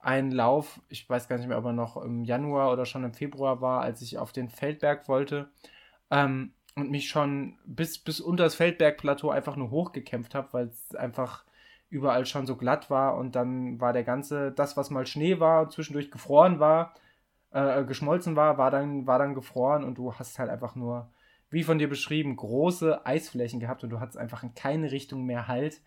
ein 0.00 0.32
Lauf, 0.32 0.80
ich 0.88 1.08
weiß 1.08 1.28
gar 1.28 1.38
nicht 1.38 1.46
mehr, 1.46 1.58
ob 1.58 1.66
er 1.66 1.72
noch 1.72 1.96
im 1.96 2.24
Januar 2.24 2.72
oder 2.72 2.84
schon 2.84 3.04
im 3.04 3.14
Februar 3.14 3.60
war, 3.60 3.80
als 3.82 4.02
ich 4.02 4.18
auf 4.18 4.32
den 4.32 4.48
Feldberg 4.48 5.08
wollte 5.08 5.50
ähm, 6.10 6.52
und 6.74 6.90
mich 6.90 7.08
schon 7.08 7.58
bis, 7.64 7.98
bis 7.98 8.20
unter 8.20 8.42
das 8.44 8.56
Feldbergplateau 8.56 9.30
einfach 9.30 9.54
nur 9.54 9.70
hochgekämpft 9.70 10.34
habe, 10.34 10.48
weil 10.52 10.66
es 10.66 10.96
einfach 10.96 11.44
überall 11.88 12.26
schon 12.26 12.46
so 12.46 12.56
glatt 12.56 12.90
war 12.90 13.16
und 13.18 13.36
dann 13.36 13.80
war 13.80 13.92
der 13.92 14.04
ganze, 14.04 14.50
das, 14.50 14.76
was 14.76 14.90
mal 14.90 15.06
Schnee 15.06 15.38
war, 15.38 15.70
zwischendurch 15.70 16.10
gefroren 16.10 16.58
war, 16.58 16.94
äh, 17.52 17.84
geschmolzen 17.84 18.34
war, 18.34 18.58
war 18.58 18.72
dann, 18.72 19.06
war 19.06 19.20
dann 19.20 19.34
gefroren 19.34 19.84
und 19.84 19.96
du 19.96 20.14
hast 20.14 20.40
halt 20.40 20.50
einfach 20.50 20.74
nur, 20.74 21.08
wie 21.50 21.62
von 21.62 21.78
dir 21.78 21.88
beschrieben, 21.88 22.36
große 22.36 23.06
Eisflächen 23.06 23.60
gehabt 23.60 23.82
und 23.84 23.90
du 23.90 24.00
hattest 24.00 24.18
einfach 24.18 24.42
in 24.42 24.54
keine 24.54 24.90
Richtung 24.90 25.24
mehr 25.24 25.48
Halt. 25.48 25.80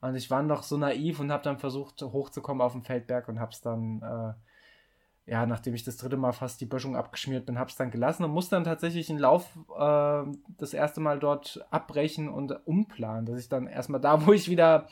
Und 0.00 0.14
ich 0.14 0.30
war 0.30 0.42
noch 0.42 0.62
so 0.62 0.76
naiv 0.76 1.20
und 1.20 1.32
habe 1.32 1.42
dann 1.42 1.58
versucht, 1.58 2.02
hochzukommen 2.02 2.60
auf 2.60 2.72
den 2.72 2.82
Feldberg 2.82 3.28
und 3.28 3.40
hab's 3.40 3.62
dann, 3.62 4.02
äh, 4.02 5.30
ja, 5.30 5.46
nachdem 5.46 5.74
ich 5.74 5.84
das 5.84 5.96
dritte 5.96 6.16
Mal 6.16 6.32
fast 6.32 6.60
die 6.60 6.66
Böschung 6.66 6.96
abgeschmiert 6.96 7.46
bin, 7.46 7.58
hab's 7.58 7.76
dann 7.76 7.90
gelassen 7.90 8.24
und 8.24 8.30
musste 8.30 8.56
dann 8.56 8.64
tatsächlich 8.64 9.08
einen 9.08 9.18
Lauf 9.18 9.56
äh, 9.76 10.22
das 10.58 10.74
erste 10.74 11.00
Mal 11.00 11.18
dort 11.18 11.66
abbrechen 11.70 12.28
und 12.28 12.66
umplanen, 12.66 13.26
dass 13.26 13.40
ich 13.40 13.48
dann 13.48 13.66
erstmal 13.66 14.00
da, 14.00 14.26
wo 14.26 14.32
ich 14.32 14.50
wieder 14.50 14.86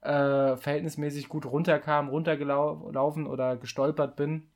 äh, 0.00 0.56
verhältnismäßig 0.56 1.28
gut 1.28 1.46
runterkam, 1.46 2.08
runtergelaufen 2.08 3.26
oder 3.26 3.56
gestolpert 3.56 4.16
bin, 4.16 4.48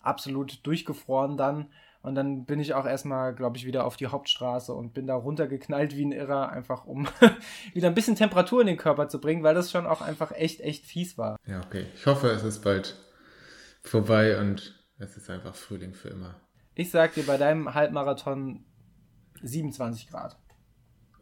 absolut 0.00 0.66
durchgefroren 0.66 1.36
dann. 1.36 1.66
Und 2.02 2.14
dann 2.14 2.46
bin 2.46 2.60
ich 2.60 2.74
auch 2.74 2.86
erstmal, 2.86 3.34
glaube 3.34 3.58
ich, 3.58 3.66
wieder 3.66 3.84
auf 3.84 3.96
die 3.96 4.06
Hauptstraße 4.06 4.72
und 4.72 4.94
bin 4.94 5.06
da 5.06 5.14
runtergeknallt 5.14 5.94
wie 5.96 6.04
ein 6.04 6.12
Irrer, 6.12 6.50
einfach 6.50 6.86
um 6.86 7.06
wieder 7.74 7.88
ein 7.88 7.94
bisschen 7.94 8.16
Temperatur 8.16 8.62
in 8.62 8.68
den 8.68 8.78
Körper 8.78 9.08
zu 9.08 9.20
bringen, 9.20 9.42
weil 9.42 9.54
das 9.54 9.70
schon 9.70 9.86
auch 9.86 10.00
einfach 10.00 10.32
echt, 10.32 10.60
echt 10.60 10.86
fies 10.86 11.18
war. 11.18 11.36
Ja, 11.46 11.60
okay. 11.60 11.86
Ich 11.94 12.06
hoffe, 12.06 12.28
es 12.28 12.42
ist 12.42 12.60
bald 12.60 12.96
vorbei 13.82 14.38
und 14.38 14.82
es 14.98 15.16
ist 15.16 15.28
einfach 15.28 15.54
Frühling 15.54 15.94
für 15.94 16.08
immer. 16.08 16.40
Ich 16.74 16.90
sag 16.90 17.14
dir 17.14 17.24
bei 17.24 17.36
deinem 17.36 17.74
Halbmarathon 17.74 18.64
27 19.42 20.08
Grad. 20.08 20.38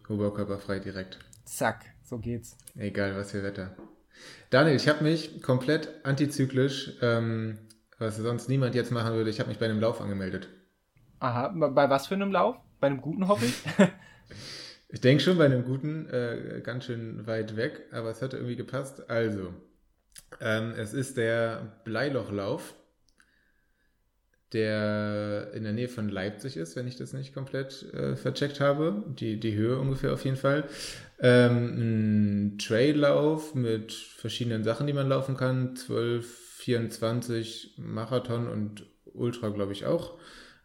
Oberkörperfrei 0.09 0.79
direkt. 0.79 1.19
Zack, 1.45 1.87
so 2.05 2.19
geht's. 2.19 2.57
Egal 2.77 3.17
was 3.17 3.33
für 3.33 3.43
Wetter. 3.43 3.77
Daniel, 4.51 4.77
ich 4.77 4.89
habe 4.89 5.05
mich 5.05 5.43
komplett 5.43 6.05
antizyklisch 6.05 6.97
ähm, 7.03 7.59
was 7.99 8.17
sonst 8.17 8.49
niemand 8.49 8.75
jetzt 8.75 8.93
machen 8.93 9.15
würde. 9.15 9.31
Ich 9.31 9.41
habe 9.41 9.49
mich 9.49 9.59
bei 9.59 9.67
einem 9.67 9.81
Lauf 9.81 10.01
angemeldet. 10.01 10.49
Aha, 11.21 11.49
bei 11.49 11.91
was 11.91 12.07
für 12.07 12.15
einem 12.15 12.33
Lauf? 12.33 12.57
Bei 12.81 12.87
einem 12.87 13.01
guten, 13.01 13.29
hoffe 13.29 13.45
ich? 13.47 13.57
ich 14.89 15.01
denke 15.01 15.23
schon 15.23 15.39
bei 15.39 15.47
einem 15.47 15.65
guten, 15.65 16.09
äh, 16.09 16.61
ganz 16.63 16.85
schön 16.85 17.27
weit 17.27 17.57
weg, 17.57 17.87
aber 17.93 18.11
es 18.11 18.23
hat 18.23 18.35
irgendwie 18.35 18.57
gepasst. 18.57 19.11
Also, 19.11 19.53
ähm, 20.41 20.75
es 20.77 20.95
ist 20.95 21.17
der 21.17 21.81
Bleilochlauf, 21.85 22.75
der 24.53 25.51
in 25.55 25.65
der 25.65 25.73
Nähe 25.73 25.89
von 25.89 26.09
Leipzig 26.09 26.57
ist, 26.57 26.77
wenn 26.77 26.87
ich 26.87 26.97
das 26.97 27.13
nicht 27.13 27.35
komplett 27.35 27.93
äh, 27.93 28.17
vercheckt 28.17 28.61
habe. 28.61 29.05
Die, 29.09 29.39
die 29.39 29.55
Höhe 29.55 29.79
ungefähr 29.79 30.13
auf 30.13 30.25
jeden 30.25 30.37
Fall. 30.37 30.65
Ähm, 31.21 32.55
ein 32.55 32.59
Traillauf 32.59 33.55
mit 33.55 33.93
verschiedenen 33.93 34.65
Sachen, 34.65 34.87
die 34.87 34.93
man 34.93 35.09
laufen 35.09 35.37
kann. 35.37 35.77
Zwölf 35.77 36.27
24 36.59 37.75
Marathon 37.79 38.47
und 38.49 38.87
Ultra, 39.05 39.49
glaube 39.51 39.73
ich, 39.73 39.85
auch. 39.85 40.19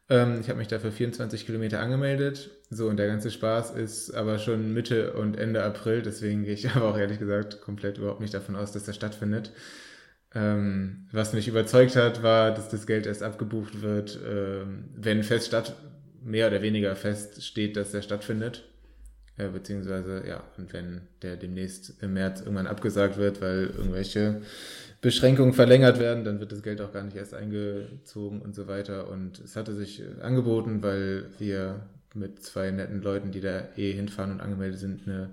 Ähm, 0.10 0.40
ich 0.42 0.50
habe 0.50 0.60
mich 0.60 0.68
dafür 0.68 0.92
24 0.92 1.46
Kilometer 1.46 1.80
angemeldet. 1.80 2.52
So, 2.70 2.88
und 2.90 2.98
der 2.98 3.08
ganze 3.08 3.32
Spaß 3.32 3.72
ist 3.72 4.12
aber 4.12 4.40
schon 4.40 4.74
Mitte 4.74 5.14
und 5.14 5.38
Ende 5.38 5.64
April. 5.64 6.02
Deswegen 6.02 6.44
gehe 6.44 6.54
ich 6.54 6.70
aber 6.76 6.90
auch 6.90 6.98
ehrlich 6.98 7.20
gesagt 7.20 7.62
komplett 7.62 7.98
überhaupt 7.98 8.22
nicht 8.22 8.34
davon 8.34 8.56
aus, 8.56 8.72
dass 8.72 8.84
der 8.84 8.94
stattfindet. 8.94 9.52
Ähm, 10.36 11.08
was 11.12 11.34
mich 11.34 11.48
überzeugt 11.48 11.96
hat, 11.96 12.24
war, 12.24 12.52
dass 12.54 12.70
das 12.70 12.88
Geld 12.88 13.06
erst 13.06 13.22
abgebucht 13.22 13.82
wird, 13.82 14.20
ähm, 14.28 14.86
wenn 14.96 15.24
fest 15.24 15.48
statt, 15.48 15.76
mehr 16.24 16.48
oder 16.48 16.62
weniger 16.62 16.96
fest 16.96 17.44
steht, 17.44 17.78
dass 17.78 17.92
der 17.92 18.02
stattfindet. 18.02 18.64
Äh, 19.38 19.50
beziehungsweise, 19.50 20.24
ja, 20.28 20.44
und 20.58 20.74
wenn 20.74 21.02
der 21.22 21.38
demnächst 21.38 22.02
im 22.02 22.14
März 22.14 22.42
irgendwann 22.42 22.68
abgesagt 22.68 23.18
wird, 23.18 23.42
weil 23.42 23.68
irgendwelche 23.78 24.42
Beschränkungen 25.04 25.54
verlängert 25.54 26.00
werden, 26.00 26.24
dann 26.24 26.40
wird 26.40 26.54
das 26.54 26.64
Geld 26.64 26.80
auch 26.80 26.94
gar 26.94 27.04
nicht 27.04 27.18
erst 27.18 27.34
eingezogen 27.34 28.42
und 28.42 28.56
so 28.56 28.68
weiter. 28.68 29.10
Und 29.10 29.38
es 29.40 29.58
hatte 29.58 29.76
sich 29.76 30.02
äh, 30.02 30.22
angeboten, 30.22 30.82
weil 30.82 31.26
wir 31.40 31.82
mit 32.16 32.42
zwei 32.42 32.72
netten 32.72 33.02
Leuten, 33.02 33.32
die 33.32 33.42
da 33.42 33.68
eh 33.76 33.92
hinfahren 33.92 34.32
und 34.32 34.40
angemeldet 34.40 34.80
sind, 34.80 35.06
eine 35.06 35.32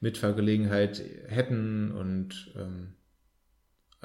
Mitfahrgelegenheit 0.00 1.02
hätten. 1.26 1.92
Und 1.92 2.52
ähm, 2.56 2.94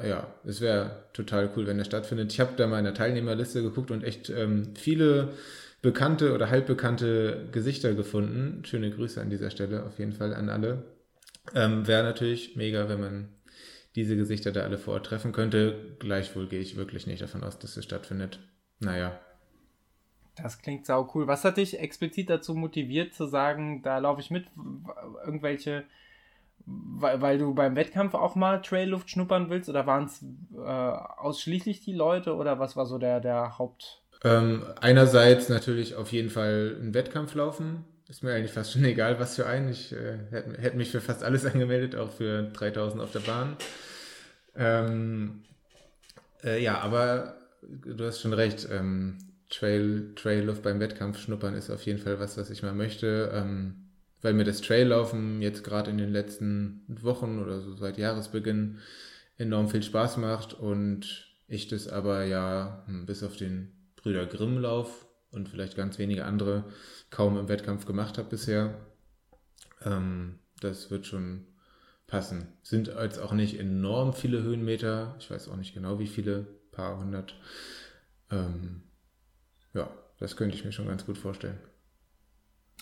ja, 0.06 0.28
es 0.46 0.60
wäre 0.60 1.06
total 1.14 1.52
cool, 1.56 1.68
wenn 1.68 1.78
der 1.78 1.86
stattfindet. 1.86 2.34
Ich 2.34 2.42
habe 2.42 2.58
da 2.58 2.68
mal 2.68 2.80
in 2.80 2.84
der 2.84 2.94
Teilnehmerliste 2.94 3.64
geguckt 3.64 3.92
und 3.92 4.04
echt 4.04 4.30
ähm, 4.30 4.76
viele 4.76 5.30
bekannte 5.82 6.34
oder 6.34 6.50
halbbekannte 6.50 7.48
Gesichter 7.54 7.94
gefunden. 7.94 8.66
Schöne 8.66 8.92
Grüße 8.92 9.22
an 9.22 9.30
dieser 9.30 9.52
Stelle 9.52 9.86
auf 9.86 10.00
jeden 10.00 10.12
Fall 10.12 10.34
an 10.34 10.50
alle. 10.50 10.84
Ähm, 11.56 11.88
wäre 11.88 12.04
natürlich 12.04 12.58
mega, 12.58 12.90
wenn 12.90 13.00
man 13.00 13.30
diese 13.98 14.16
Gesichter 14.16 14.52
da 14.52 14.62
alle 14.62 14.78
vor 14.78 14.94
Ort 14.94 15.08
treffen 15.08 15.32
könnte. 15.32 15.98
Gleichwohl 16.00 16.48
gehe 16.48 16.60
ich 16.60 16.78
wirklich 16.78 17.08
nicht 17.08 17.22
davon 17.22 17.44
aus, 17.44 17.58
dass 17.58 17.76
es 17.76 17.84
stattfindet. 17.84 18.40
Naja. 18.80 19.20
Das 20.36 20.62
klingt 20.62 20.86
sau 20.86 21.10
cool. 21.16 21.26
Was 21.26 21.44
hat 21.44 21.58
dich 21.58 21.80
explizit 21.80 22.30
dazu 22.30 22.54
motiviert 22.54 23.16
zu 23.16 23.26
sagen, 23.26 23.82
da 23.82 23.98
laufe 23.98 24.22
ich 24.22 24.30
mit? 24.30 24.46
Irgendwelche, 25.26 25.84
weil, 26.68 27.22
weil 27.22 27.38
du 27.40 27.56
beim 27.56 27.76
Wettkampf 27.76 28.14
auch 28.14 28.36
mal 28.36 28.62
Trailluft 28.62 29.10
schnuppern 29.10 29.50
willst? 29.50 29.68
Oder 29.68 29.88
waren 29.88 30.06
es 30.06 30.24
äh, 30.54 30.60
ausschließlich 30.60 31.82
die 31.82 31.94
Leute? 31.94 32.36
Oder 32.36 32.60
was 32.60 32.76
war 32.76 32.86
so 32.86 33.00
der, 33.00 33.20
der 33.20 33.58
Haupt... 33.58 34.04
Ähm, 34.24 34.64
einerseits 34.80 35.50
natürlich 35.50 35.96
auf 35.96 36.12
jeden 36.12 36.30
Fall 36.30 36.78
einen 36.80 36.94
Wettkampf 36.94 37.34
laufen. 37.34 37.84
Ist 38.10 38.24
mir 38.24 38.34
eigentlich 38.34 38.52
fast 38.52 38.74
schon 38.74 38.84
egal, 38.86 39.20
was 39.20 39.36
für 39.36 39.46
einen. 39.46 39.70
Ich 39.70 39.92
äh, 39.92 40.18
hätte 40.32 40.62
hätt 40.62 40.76
mich 40.76 40.92
für 40.92 41.02
fast 41.02 41.24
alles 41.24 41.46
angemeldet, 41.46 41.96
auch 41.96 42.12
für 42.12 42.44
3000 42.44 43.02
auf 43.02 43.12
der 43.12 43.20
Bahn. 43.20 43.58
Ähm, 44.56 45.44
äh, 46.44 46.62
ja, 46.62 46.80
aber 46.80 47.36
du 47.62 48.06
hast 48.06 48.22
schon 48.22 48.34
recht. 48.34 48.68
Ähm, 48.72 49.18
Trail, 49.50 50.12
Trailluft 50.16 50.62
beim 50.62 50.82
Wettkampf 50.82 51.20
schnuppern 51.20 51.54
ist 51.54 51.70
auf 51.70 51.86
jeden 51.86 52.00
Fall 52.00 52.20
was, 52.20 52.38
was 52.38 52.50
ich 52.50 52.64
mal 52.64 52.74
möchte. 52.74 53.32
Ähm, 53.34 53.88
weil 54.22 54.34
mir 54.34 54.44
das 54.44 54.62
Traillaufen 54.62 55.42
jetzt 55.42 55.64
gerade 55.64 55.92
in 55.92 55.98
den 55.98 56.12
letzten 56.12 56.82
Wochen 56.88 57.40
oder 57.40 57.62
so 57.62 57.76
seit 57.76 57.98
Jahresbeginn 57.98 58.80
enorm 59.38 59.70
viel 59.70 59.84
Spaß 59.84 60.18
macht 60.18 60.54
und 60.54 61.28
ich 61.48 61.68
das 61.68 61.88
aber 61.88 62.26
ja 62.26 62.84
hm, 62.88 63.06
bis 63.06 63.24
auf 63.24 63.38
den 63.38 63.72
Brüder 63.96 64.26
Grimm-Lauf 64.26 65.07
und 65.38 65.48
vielleicht 65.48 65.78
ganz 65.78 65.98
wenige 65.98 66.26
andere 66.26 66.66
kaum 67.10 67.38
im 67.38 67.48
Wettkampf 67.48 67.86
gemacht 67.86 68.18
habe 68.18 68.30
bisher. 68.30 68.78
Ähm, 69.86 70.40
das 70.60 70.92
wird 70.92 71.06
schon 71.06 71.46
passen. 72.08 72.48
Sind 72.64 72.88
jetzt 72.88 73.20
auch 73.20 73.34
nicht 73.34 73.60
enorm 73.60 74.14
viele 74.14 74.42
Höhenmeter. 74.42 75.16
Ich 75.20 75.32
weiß 75.32 75.48
auch 75.48 75.56
nicht 75.56 75.74
genau 75.74 76.00
wie 76.00 76.08
viele, 76.08 76.48
paar 76.72 76.98
hundert. 76.98 77.36
Ähm, 78.32 78.84
ja, 79.74 79.90
das 80.20 80.36
könnte 80.36 80.56
ich 80.56 80.66
mir 80.66 80.72
schon 80.72 80.88
ganz 80.88 81.06
gut 81.06 81.18
vorstellen. 81.18 81.60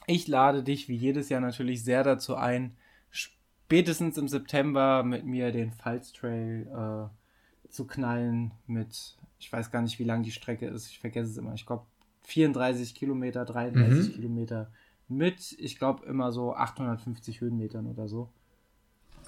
Ich 0.08 0.28
lade 0.28 0.64
dich 0.64 0.88
wie 0.88 0.95
jedes 0.95 1.30
Jahr 1.30 1.41
natürlich 1.41 1.84
sehr 1.84 2.03
dazu 2.03 2.36
ein, 2.36 2.78
spätestens 3.10 4.18
im 4.18 4.28
September 4.28 5.03
mit 5.03 5.26
mir 5.26 5.51
den 5.51 5.74
Pfalz 5.74 6.14
Trail 6.14 6.68
äh, 6.68 7.70
zu 7.70 7.88
knallen 7.88 8.51
mit, 8.68 9.18
ich 9.39 9.51
weiß 9.51 9.72
gar 9.72 9.82
nicht, 9.82 9.97
wie 9.97 10.03
lang 10.03 10.22
die 10.22 10.32
Strecke 10.32 10.68
ist, 10.68 10.89
ich 10.89 10.99
vergesse 10.99 11.32
es 11.32 11.38
immer, 11.38 11.56
ich 11.56 11.66
glaube 11.66 11.88
34 12.26 12.95
Kilometer, 12.95 13.45
33 13.45 14.09
mhm. 14.09 14.13
Kilometer 14.13 14.71
mit, 15.07 15.55
ich 15.59 15.78
glaube, 15.78 16.05
immer 16.05 16.32
so 16.32 16.53
850 16.53 17.41
Höhenmetern 17.41 17.88
oder 17.88 18.07
so. 18.07 18.30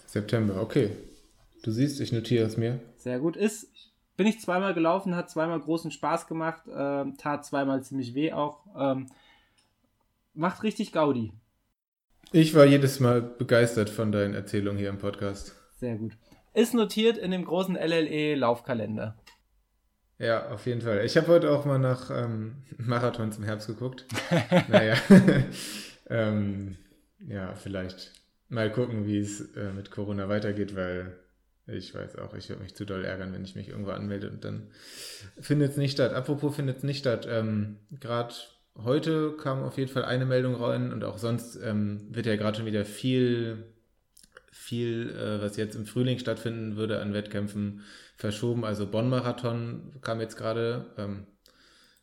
September, 0.07 0.61
okay. 0.61 0.91
Du 1.63 1.71
siehst, 1.71 1.99
ich 1.99 2.11
notiere 2.11 2.45
es 2.45 2.57
mir. 2.57 2.79
Sehr 2.95 3.19
gut. 3.19 3.35
Ist, 3.35 3.67
bin 4.15 4.27
ich 4.27 4.39
zweimal 4.39 4.73
gelaufen, 4.73 5.15
hat 5.15 5.29
zweimal 5.29 5.59
großen 5.59 5.91
Spaß 5.91 6.27
gemacht, 6.27 6.67
äh, 6.67 7.05
tat 7.17 7.45
zweimal 7.45 7.83
ziemlich 7.83 8.15
weh 8.15 8.33
auch. 8.33 8.65
Ähm, 8.77 9.07
macht 10.33 10.63
richtig 10.63 10.91
Gaudi. 10.91 11.33
Ich 12.31 12.53
war 12.55 12.65
jedes 12.65 12.99
Mal 12.99 13.21
begeistert 13.21 13.89
von 13.89 14.11
deinen 14.11 14.33
Erzählungen 14.33 14.77
hier 14.77 14.89
im 14.89 14.97
Podcast. 14.97 15.55
Sehr 15.79 15.95
gut. 15.95 16.13
Ist 16.53 16.73
notiert 16.73 17.17
in 17.17 17.31
dem 17.31 17.45
großen 17.45 17.75
LLE-Laufkalender. 17.75 19.15
Ja, 20.19 20.49
auf 20.49 20.65
jeden 20.65 20.81
Fall. 20.81 21.05
Ich 21.05 21.15
habe 21.15 21.27
heute 21.27 21.51
auch 21.51 21.65
mal 21.65 21.77
nach 21.77 22.09
ähm, 22.09 22.55
Marathons 22.77 23.37
im 23.37 23.43
Herbst 23.43 23.67
geguckt. 23.67 24.05
naja. 24.67 24.95
ähm, 26.09 26.77
ja, 27.27 27.53
vielleicht 27.55 28.11
mal 28.49 28.71
gucken, 28.71 29.05
wie 29.05 29.19
es 29.19 29.41
äh, 29.55 29.71
mit 29.73 29.91
Corona 29.91 30.29
weitergeht, 30.29 30.75
weil 30.75 31.17
ich 31.67 31.93
weiß 31.93 32.17
auch, 32.17 32.33
ich 32.33 32.47
würde 32.47 32.63
mich 32.63 32.75
zu 32.75 32.85
doll 32.85 33.03
ärgern, 33.03 33.33
wenn 33.33 33.43
ich 33.43 33.55
mich 33.55 33.67
irgendwo 33.67 33.91
anmelde 33.91 34.29
und 34.29 34.45
dann 34.45 34.71
findet 35.39 35.71
es 35.71 35.77
nicht 35.77 35.91
statt. 35.91 36.13
Apropos 36.13 36.55
findet 36.55 36.77
es 36.77 36.83
nicht 36.83 36.99
statt. 36.99 37.27
Ähm, 37.29 37.77
gerade 37.99 38.33
heute 38.77 39.35
kam 39.35 39.63
auf 39.63 39.77
jeden 39.77 39.91
Fall 39.91 40.05
eine 40.05 40.25
Meldung 40.25 40.55
rein 40.55 40.93
und 40.93 41.03
auch 41.03 41.17
sonst 41.17 41.57
ähm, 41.61 42.07
wird 42.09 42.25
ja 42.25 42.37
gerade 42.37 42.57
schon 42.57 42.65
wieder 42.65 42.85
viel, 42.85 43.65
viel, 44.57 45.09
äh, 45.11 45.41
was 45.41 45.57
jetzt 45.57 45.75
im 45.75 45.85
Frühling 45.85 46.19
stattfinden 46.19 46.75
würde 46.75 47.01
an 47.01 47.13
Wettkämpfen 47.13 47.81
verschoben. 48.15 48.65
Also 48.65 48.87
Bonn-Marathon 48.87 49.99
kam 50.01 50.19
jetzt 50.19 50.37
gerade. 50.37 50.87
Ähm, 50.97 51.27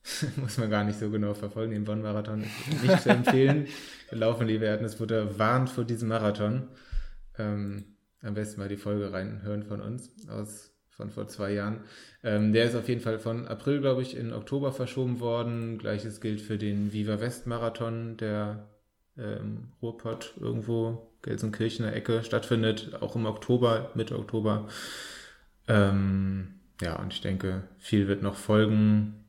muss 0.37 0.59
man 0.59 0.71
gar 0.71 0.85
nicht 0.85 0.99
so 0.99 1.11
genau 1.11 1.35
verfolgen. 1.35 1.73
Den 1.73 1.85
Bonn-Marathon 1.85 2.43
ist 2.43 2.83
nicht 2.83 3.03
zu 3.03 3.09
empfehlen. 3.09 3.67
Laufen 4.11 4.47
lieber 4.47 4.67
Erdnussbutter 4.67 5.39
warnt 5.39 5.71
vor 5.71 5.85
diesem 5.85 6.09
Marathon. 6.09 6.69
Ähm, 7.39 7.97
am 8.21 8.35
besten 8.35 8.61
mal 8.61 8.69
die 8.69 8.77
Folge 8.77 9.13
reinhören 9.13 9.63
von 9.65 9.81
uns 9.81 10.11
aus 10.29 10.71
von 10.91 11.11
vor 11.11 11.27
zwei 11.27 11.53
Jahren. 11.53 11.81
Ähm, 12.23 12.53
der 12.53 12.67
ist 12.67 12.77
auf 12.77 12.89
jeden 12.89 13.01
Fall 13.01 13.19
von 13.19 13.49
April, 13.49 13.81
glaube 13.81 14.03
ich, 14.03 14.17
in 14.17 14.33
Oktober 14.33 14.73
verschoben 14.73 15.21
worden. 15.21 15.79
Gleiches 15.79 16.21
gilt 16.21 16.41
für 16.41 16.57
den 16.57 16.93
Viva 16.93 17.21
West 17.21 17.47
Marathon, 17.47 18.17
der 18.17 18.69
äh, 19.17 19.39
im 19.39 19.73
Ruhrpott 19.83 20.35
irgendwo 20.39 21.14
Gelsenkirchener 21.25 21.95
Ecke 21.95 22.23
stattfindet, 22.23 22.99
auch 23.01 23.17
im 23.17 23.27
Oktober, 23.27 23.91
Mitte 23.95 24.19
Oktober. 24.19 24.69
Ähm, 25.67 26.61
ja, 26.81 26.97
und 27.01 27.13
ich 27.13 27.23
denke, 27.23 27.63
viel 27.79 28.07
wird 28.09 28.23
noch 28.23 28.37
folgen. 28.37 29.25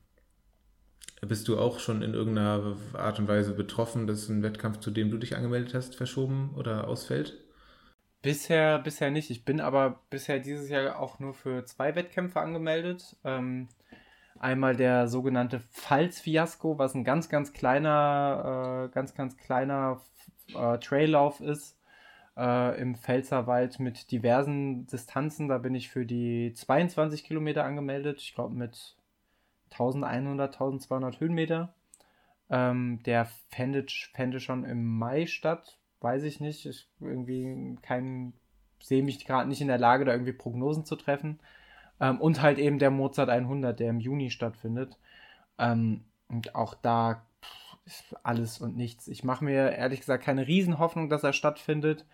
Bist 1.22 1.48
du 1.48 1.58
auch 1.58 1.80
schon 1.80 2.02
in 2.02 2.14
irgendeiner 2.14 2.76
Art 2.94 3.18
und 3.18 3.28
Weise 3.28 3.54
betroffen, 3.54 4.06
dass 4.06 4.28
ein 4.28 4.44
Wettkampf, 4.44 4.80
zu 4.80 4.92
dem 4.92 5.10
du 5.10 5.18
dich 5.18 5.36
angemeldet 5.36 5.74
hast, 5.74 5.96
verschoben 5.96 6.54
oder 6.56 6.88
ausfällt? 6.88 7.42
Bisher, 8.22 8.80
bisher 8.80 9.10
nicht. 9.10 9.30
Ich 9.30 9.46
bin 9.46 9.62
aber 9.62 10.02
bisher 10.10 10.40
dieses 10.40 10.70
Jahr 10.70 11.00
auch 11.00 11.20
nur 11.20 11.34
für 11.34 11.64
zwei 11.66 11.96
Wettkämpfe 11.96 12.42
angemeldet. 12.42 13.16
Ähm, 13.24 13.70
einmal 14.38 14.76
der 14.76 15.08
sogenannte 15.08 15.62
Pfalz-Fiasko, 15.72 16.78
was 16.78 16.94
ein 16.94 17.06
ganz, 17.06 17.30
ganz 17.30 17.54
kleiner, 17.54 18.90
äh, 18.90 18.94
ganz, 18.94 19.16
ganz 19.16 19.38
kleiner 19.38 20.02
äh, 20.54 20.78
Traillauf 20.80 21.40
ist 21.40 21.78
äh, 22.38 22.80
im 22.80 22.96
Pfälzerwald 22.96 23.80
mit 23.80 24.12
diversen 24.12 24.88
Distanzen. 24.88 25.48
Da 25.48 25.58
bin 25.58 25.76
ich 25.76 25.90
für 25.90 26.06
die 26.06 26.54
22 26.54 27.24
Kilometer 27.24 27.64
angemeldet. 27.64 28.20
Ich 28.20 28.36
glaube 28.36 28.56
mit 28.56 28.96
1100, 29.72 30.54
1200 30.54 31.20
Höhenmeter. 31.20 31.74
Ähm, 32.50 33.02
der 33.06 33.26
fände, 33.50 33.86
fände 34.14 34.40
schon 34.40 34.64
im 34.64 34.86
Mai 34.86 35.26
statt 35.26 35.78
weiß 36.06 36.24
ich 36.24 36.40
nicht. 36.40 36.66
Ich 36.66 36.88
irgendwie 37.02 37.78
kein, 37.82 38.34
sehe 38.80 39.04
mich 39.04 39.26
gerade 39.26 39.50
nicht 39.50 39.62
in 39.62 39.68
der 39.68 39.80
Lage, 39.80 40.06
da 40.06 40.14
irgendwie 40.14 40.34
Prognosen 40.34 40.86
zu 40.86 40.96
treffen. 40.96 41.40
Ähm, 42.00 42.22
und 42.22 42.42
halt 42.42 42.60
eben 42.60 42.80
der 42.80 42.92
Mozart 42.92 43.30
100, 43.30 43.80
der 43.80 43.90
im 43.90 44.00
Juni 44.00 44.30
stattfindet. 44.30 44.98
Ähm, 45.58 46.06
und 46.30 46.56
auch 46.56 46.76
da 46.76 47.26
alles 48.24 48.60
und 48.60 48.76
nichts. 48.76 49.08
Ich 49.08 49.24
mache 49.24 49.44
mir 49.44 49.72
ehrlich 49.72 50.00
gesagt 50.00 50.24
keine 50.24 50.48
Riesenhoffnung, 50.48 51.10
dass 51.10 51.24
er 51.24 51.34
stattfindet. 51.34 52.06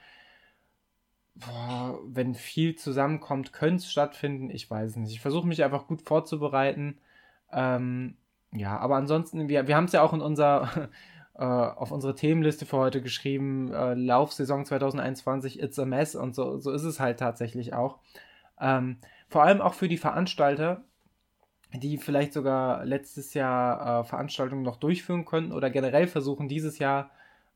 Boah, 1.35 1.99
wenn 2.05 2.35
viel 2.35 2.75
zusammenkommt, 2.75 3.53
könnte 3.53 3.77
es 3.77 3.91
stattfinden. 3.91 4.49
Ich 4.49 4.69
weiß 4.69 4.91
es 4.91 4.95
nicht. 4.97 5.11
Ich 5.11 5.21
versuche 5.21 5.47
mich 5.47 5.63
einfach 5.63 5.87
gut 5.87 6.01
vorzubereiten. 6.01 6.99
Ähm, 7.51 8.17
ja, 8.51 8.77
aber 8.77 8.97
ansonsten, 8.97 9.47
wir, 9.47 9.67
wir 9.67 9.75
haben 9.75 9.85
es 9.85 9.93
ja 9.93 10.01
auch 10.01 10.13
in 10.13 10.21
unser 10.21 10.89
äh, 11.35 11.43
auf 11.43 11.91
unsere 11.91 12.15
Themenliste 12.15 12.65
für 12.65 12.77
heute 12.77 13.01
geschrieben, 13.01 13.73
äh, 13.73 13.93
Laufsaison 13.93 14.65
2021, 14.65 15.61
It's 15.61 15.79
a 15.79 15.85
Mess 15.85 16.15
und 16.15 16.35
so, 16.35 16.59
so 16.59 16.71
ist 16.71 16.83
es 16.83 16.99
halt 16.99 17.19
tatsächlich 17.19 17.73
auch. 17.73 17.99
Ähm, 18.59 18.97
vor 19.29 19.43
allem 19.43 19.61
auch 19.61 19.73
für 19.73 19.87
die 19.87 19.97
Veranstalter, 19.97 20.83
die 21.73 21.97
vielleicht 21.97 22.33
sogar 22.33 22.85
letztes 22.85 23.33
Jahr 23.33 24.01
äh, 24.01 24.03
Veranstaltungen 24.03 24.63
noch 24.63 24.77
durchführen 24.77 25.25
könnten 25.25 25.51
oder 25.51 25.69
generell 25.69 26.07
versuchen, 26.07 26.47
dieses 26.47 26.79
Jahr, 26.79 27.11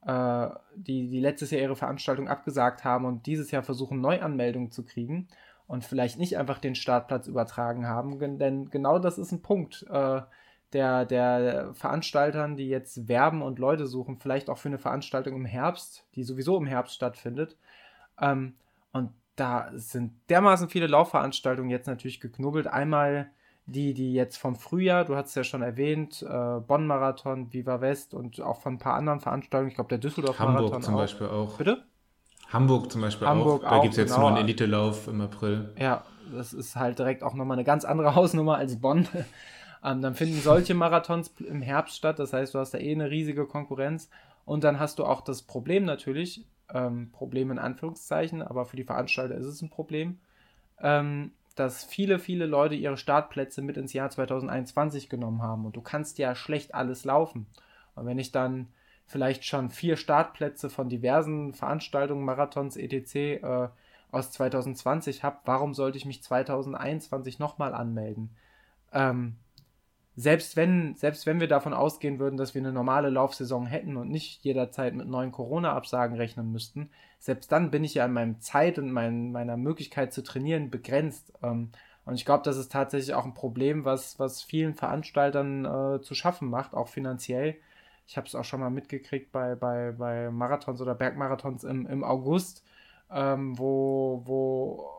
äh, 0.05 0.47
die, 0.75 1.07
die 1.07 1.19
letztes 1.19 1.51
Jahr 1.51 1.61
ihre 1.61 1.75
Veranstaltung 1.75 2.27
abgesagt 2.27 2.83
haben 2.83 3.05
und 3.05 3.25
dieses 3.25 3.51
Jahr 3.51 3.63
versuchen, 3.63 3.99
Neuanmeldungen 4.01 4.71
zu 4.71 4.85
kriegen 4.85 5.27
und 5.67 5.83
vielleicht 5.83 6.17
nicht 6.19 6.37
einfach 6.37 6.59
den 6.59 6.75
Startplatz 6.75 7.27
übertragen 7.27 7.87
haben, 7.87 8.19
denn 8.39 8.69
genau 8.69 8.99
das 8.99 9.17
ist 9.17 9.31
ein 9.31 9.41
Punkt. 9.41 9.85
Äh, 9.89 10.21
der, 10.73 11.05
der 11.05 11.73
Veranstaltern, 11.73 12.57
die 12.57 12.67
jetzt 12.67 13.07
werben 13.07 13.41
und 13.41 13.59
Leute 13.59 13.87
suchen, 13.87 14.17
vielleicht 14.17 14.49
auch 14.49 14.57
für 14.57 14.67
eine 14.67 14.77
Veranstaltung 14.77 15.35
im 15.35 15.45
Herbst, 15.45 16.05
die 16.15 16.23
sowieso 16.23 16.57
im 16.57 16.65
Herbst 16.65 16.95
stattfindet. 16.95 17.57
Ähm, 18.19 18.55
und 18.91 19.11
da 19.35 19.71
sind 19.73 20.13
dermaßen 20.29 20.69
viele 20.69 20.87
Laufveranstaltungen 20.87 21.69
jetzt 21.69 21.87
natürlich 21.87 22.19
geknubbelt. 22.19 22.67
Einmal 22.67 23.31
die, 23.67 23.93
die 23.93 24.13
jetzt 24.13 24.37
vom 24.37 24.55
Frühjahr, 24.55 25.05
du 25.05 25.15
hast 25.15 25.29
es 25.29 25.35
ja 25.35 25.43
schon 25.43 25.61
erwähnt, 25.61 26.21
äh, 26.21 26.59
Bonn-Marathon, 26.59 27.51
Viva 27.51 27.81
West 27.81 28.13
und 28.13 28.39
auch 28.41 28.61
von 28.61 28.75
ein 28.75 28.77
paar 28.79 28.93
anderen 28.93 29.19
Veranstaltungen. 29.19 29.69
Ich 29.69 29.75
glaube, 29.75 29.89
der 29.89 29.97
Düsseldorf-Marathon 29.97 30.65
Hamburg 30.65 30.83
zum 30.83 30.93
auch. 30.93 30.99
Beispiel 30.99 31.27
auch. 31.27 31.57
Bitte? 31.57 31.83
Hamburg 32.49 32.91
zum 32.91 33.01
Beispiel 33.01 33.27
Hamburg 33.27 33.63
auch. 33.63 33.69
Da 33.69 33.79
gibt 33.79 33.93
es 33.93 33.97
jetzt 33.97 34.13
genau. 34.13 34.29
nur 34.29 34.37
einen 34.37 34.45
Elite-Lauf 34.45 35.07
im 35.07 35.21
April. 35.21 35.73
Ja, 35.79 36.03
das 36.31 36.53
ist 36.53 36.75
halt 36.75 36.99
direkt 36.99 37.23
auch 37.23 37.33
nochmal 37.33 37.57
eine 37.57 37.63
ganz 37.63 37.85
andere 37.85 38.15
Hausnummer 38.15 38.57
als 38.57 38.79
Bonn. 38.79 39.07
Ähm, 39.83 40.01
dann 40.01 40.15
finden 40.15 40.41
solche 40.41 40.73
Marathons 40.73 41.31
im 41.47 41.61
Herbst 41.61 41.95
statt. 41.95 42.17
Das 42.17 42.33
heißt, 42.33 42.55
du 42.55 42.57
hast 42.57 42.73
da 42.73 42.79
eh 42.79 42.91
eine 42.91 43.11
riesige 43.11 43.45
Konkurrenz. 43.45 44.09
Und 44.43 44.63
dann 44.63 44.79
hast 44.79 44.97
du 44.97 45.05
auch 45.05 45.21
das 45.21 45.43
Problem 45.43 45.85
natürlich, 45.85 46.43
ähm, 46.73 47.11
Problem 47.11 47.51
in 47.51 47.59
Anführungszeichen, 47.59 48.41
aber 48.41 48.65
für 48.65 48.77
die 48.77 48.83
Veranstalter 48.83 49.35
ist 49.35 49.45
es 49.45 49.61
ein 49.61 49.69
Problem, 49.69 50.17
ähm, 50.81 51.33
dass 51.55 51.83
viele, 51.83 52.19
viele 52.19 52.45
Leute 52.45 52.75
ihre 52.75 52.97
Startplätze 52.97 53.61
mit 53.61 53.77
ins 53.77 53.93
Jahr 53.93 54.09
2021 54.09 55.09
genommen 55.09 55.41
haben. 55.41 55.65
Und 55.65 55.75
du 55.75 55.81
kannst 55.81 56.17
ja 56.17 56.35
schlecht 56.35 56.75
alles 56.75 57.05
laufen. 57.05 57.47
Und 57.95 58.05
wenn 58.05 58.19
ich 58.19 58.31
dann 58.31 58.67
vielleicht 59.07 59.45
schon 59.45 59.69
vier 59.69 59.97
Startplätze 59.97 60.69
von 60.69 60.89
diversen 60.89 61.53
Veranstaltungen, 61.53 62.25
Marathons, 62.25 62.75
etc. 62.75 63.15
Äh, 63.15 63.67
aus 64.11 64.31
2020 64.31 65.23
habe, 65.23 65.39
warum 65.45 65.73
sollte 65.73 65.97
ich 65.97 66.05
mich 66.05 66.23
2021 66.23 67.39
nochmal 67.39 67.73
anmelden? 67.73 68.29
Ähm, 68.93 69.35
selbst 70.15 70.55
wenn, 70.55 70.95
selbst 70.95 71.25
wenn 71.25 71.39
wir 71.39 71.47
davon 71.47 71.73
ausgehen 71.73 72.19
würden, 72.19 72.37
dass 72.37 72.53
wir 72.53 72.61
eine 72.61 72.71
normale 72.71 73.09
Laufsaison 73.09 73.65
hätten 73.65 73.97
und 73.97 74.09
nicht 74.09 74.43
jederzeit 74.43 74.95
mit 74.95 75.07
neuen 75.07 75.31
Corona-Absagen 75.31 76.15
rechnen 76.15 76.51
müssten, 76.51 76.89
selbst 77.19 77.51
dann 77.51 77.71
bin 77.71 77.83
ich 77.83 77.95
ja 77.95 78.05
an 78.05 78.13
meinem 78.13 78.39
Zeit 78.39 78.79
und 78.79 78.91
mein, 78.91 79.31
meiner 79.31 79.57
Möglichkeit 79.57 80.13
zu 80.13 80.23
trainieren 80.23 80.69
begrenzt. 80.69 81.33
Ähm, 81.43 81.71
und 82.05 82.15
ich 82.15 82.25
glaube, 82.25 82.43
das 82.43 82.57
ist 82.57 82.71
tatsächlich 82.71 83.13
auch 83.15 83.25
ein 83.25 83.33
Problem, 83.33 83.83
was, 83.83 84.19
was 84.19 84.41
vielen 84.41 84.75
Veranstaltern 84.75 85.65
äh, 85.65 86.01
zu 86.01 86.13
schaffen 86.13 86.49
macht, 86.49 86.73
auch 86.73 86.87
finanziell. 86.87 87.55
Ich 88.07 88.15
habe 88.15 88.27
es 88.27 88.35
auch 88.35 88.45
schon 88.45 88.59
mal 88.59 88.69
mitgekriegt 88.69 89.31
bei, 89.31 89.55
bei, 89.55 89.91
bei 89.91 90.29
Marathons 90.29 90.81
oder 90.81 90.95
Bergmarathons 90.95 91.63
im, 91.63 91.87
im 91.87 92.03
August, 92.03 92.63
ähm, 93.11 93.57
wo, 93.57 94.21
wo 94.25 94.89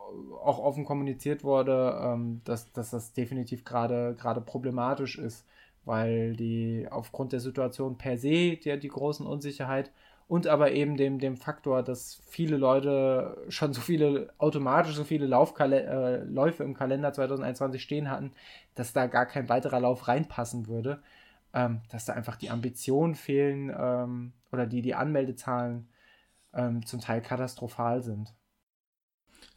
auch 0.43 0.59
offen 0.59 0.85
kommuniziert 0.85 1.43
wurde, 1.43 1.99
ähm, 2.01 2.41
dass, 2.45 2.71
dass 2.71 2.91
das 2.91 3.13
definitiv 3.13 3.63
gerade 3.65 4.41
problematisch 4.45 5.17
ist, 5.17 5.45
weil 5.85 6.35
die 6.35 6.87
aufgrund 6.89 7.33
der 7.33 7.39
Situation 7.39 7.97
per 7.97 8.17
se, 8.17 8.57
der 8.57 8.77
die 8.77 8.87
großen 8.87 9.25
Unsicherheit 9.25 9.91
und 10.27 10.47
aber 10.47 10.71
eben 10.73 10.97
dem, 10.97 11.19
dem 11.19 11.37
Faktor, 11.37 11.83
dass 11.83 12.21
viele 12.27 12.57
Leute 12.57 13.45
schon 13.49 13.73
so 13.73 13.79
viele, 13.79 14.29
automatisch 14.37 14.95
so 14.95 15.05
viele 15.05 15.25
Laufkale 15.25 15.83
äh, 15.83 16.23
Läufe 16.25 16.63
im 16.63 16.73
Kalender 16.73 17.13
2021 17.13 17.81
stehen 17.81 18.09
hatten, 18.09 18.31
dass 18.75 18.91
da 18.91 19.07
gar 19.07 19.25
kein 19.25 19.47
weiterer 19.47 19.79
Lauf 19.79 20.07
reinpassen 20.07 20.67
würde, 20.67 21.01
ähm, 21.53 21.81
dass 21.89 22.05
da 22.05 22.13
einfach 22.13 22.35
die 22.35 22.49
Ambitionen 22.49 23.15
fehlen 23.15 23.73
ähm, 23.77 24.33
oder 24.51 24.65
die, 24.65 24.81
die 24.81 24.95
Anmeldezahlen 24.95 25.87
ähm, 26.57 26.85
zum 26.85 26.99
Teil 26.99 27.21
katastrophal 27.21 28.03
sind. 28.03 28.33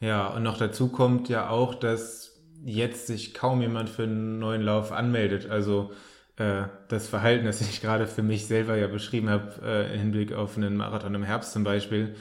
Ja, 0.01 0.29
und 0.29 0.43
noch 0.43 0.59
dazu 0.59 0.89
kommt 0.89 1.29
ja 1.29 1.51
auch, 1.51 1.75
dass 1.75 2.43
jetzt 2.65 3.07
sich 3.07 3.35
kaum 3.35 3.61
jemand 3.63 3.89
für 3.91 4.05
einen 4.05 4.39
neuen 4.39 4.63
Lauf 4.63 4.93
anmeldet. 4.93 5.49
Also 5.51 5.93
äh, 6.37 6.65
das 6.89 7.09
Verhalten, 7.09 7.45
das 7.47 7.61
ich 7.61 7.81
gerade 7.81 8.07
für 8.07 8.23
mich 8.23 8.47
selber 8.47 8.77
ja 8.77 8.87
beschrieben 8.87 9.29
habe, 9.31 9.53
äh, 9.63 9.95
im 9.95 10.01
Hinblick 10.01 10.33
auf 10.33 10.57
einen 10.57 10.77
Marathon 10.77 11.15
im 11.15 11.23
Herbst 11.23 11.53
zum 11.53 11.65
Beispiel, 11.65 12.17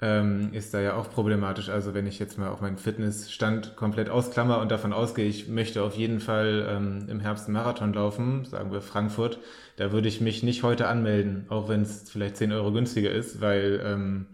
ähm, 0.00 0.50
ist 0.52 0.74
da 0.74 0.80
ja 0.80 0.94
auch 0.94 1.10
problematisch. 1.10 1.68
Also 1.68 1.92
wenn 1.92 2.06
ich 2.06 2.18
jetzt 2.18 2.38
mal 2.38 2.50
auch 2.50 2.60
meinen 2.60 2.78
Fitnessstand 2.78 3.74
komplett 3.76 4.08
ausklammer 4.08 4.60
und 4.60 4.70
davon 4.70 4.92
ausgehe, 4.92 5.26
ich 5.26 5.48
möchte 5.48 5.82
auf 5.82 5.96
jeden 5.96 6.20
Fall 6.20 6.66
ähm, 6.70 7.06
im 7.08 7.20
Herbst 7.20 7.46
einen 7.46 7.54
Marathon 7.54 7.92
laufen, 7.92 8.44
sagen 8.44 8.70
wir 8.70 8.80
Frankfurt, 8.80 9.40
da 9.76 9.90
würde 9.90 10.08
ich 10.08 10.20
mich 10.20 10.42
nicht 10.42 10.62
heute 10.62 10.86
anmelden, 10.86 11.46
auch 11.48 11.68
wenn 11.68 11.82
es 11.82 12.08
vielleicht 12.10 12.36
10 12.36 12.52
Euro 12.52 12.72
günstiger 12.72 13.10
ist, 13.10 13.40
weil, 13.40 13.80
ähm, 13.84 14.26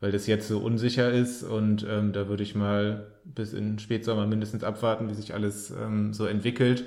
weil 0.00 0.10
das 0.12 0.26
jetzt 0.26 0.48
so 0.48 0.58
unsicher 0.58 1.10
ist 1.10 1.42
und 1.42 1.86
ähm, 1.88 2.12
da 2.12 2.28
würde 2.28 2.42
ich 2.42 2.54
mal 2.54 3.06
bis 3.24 3.52
in 3.52 3.78
Spätsommer 3.78 4.26
mindestens 4.26 4.64
abwarten, 4.64 5.10
wie 5.10 5.14
sich 5.14 5.34
alles 5.34 5.70
ähm, 5.70 6.14
so 6.14 6.24
entwickelt. 6.26 6.84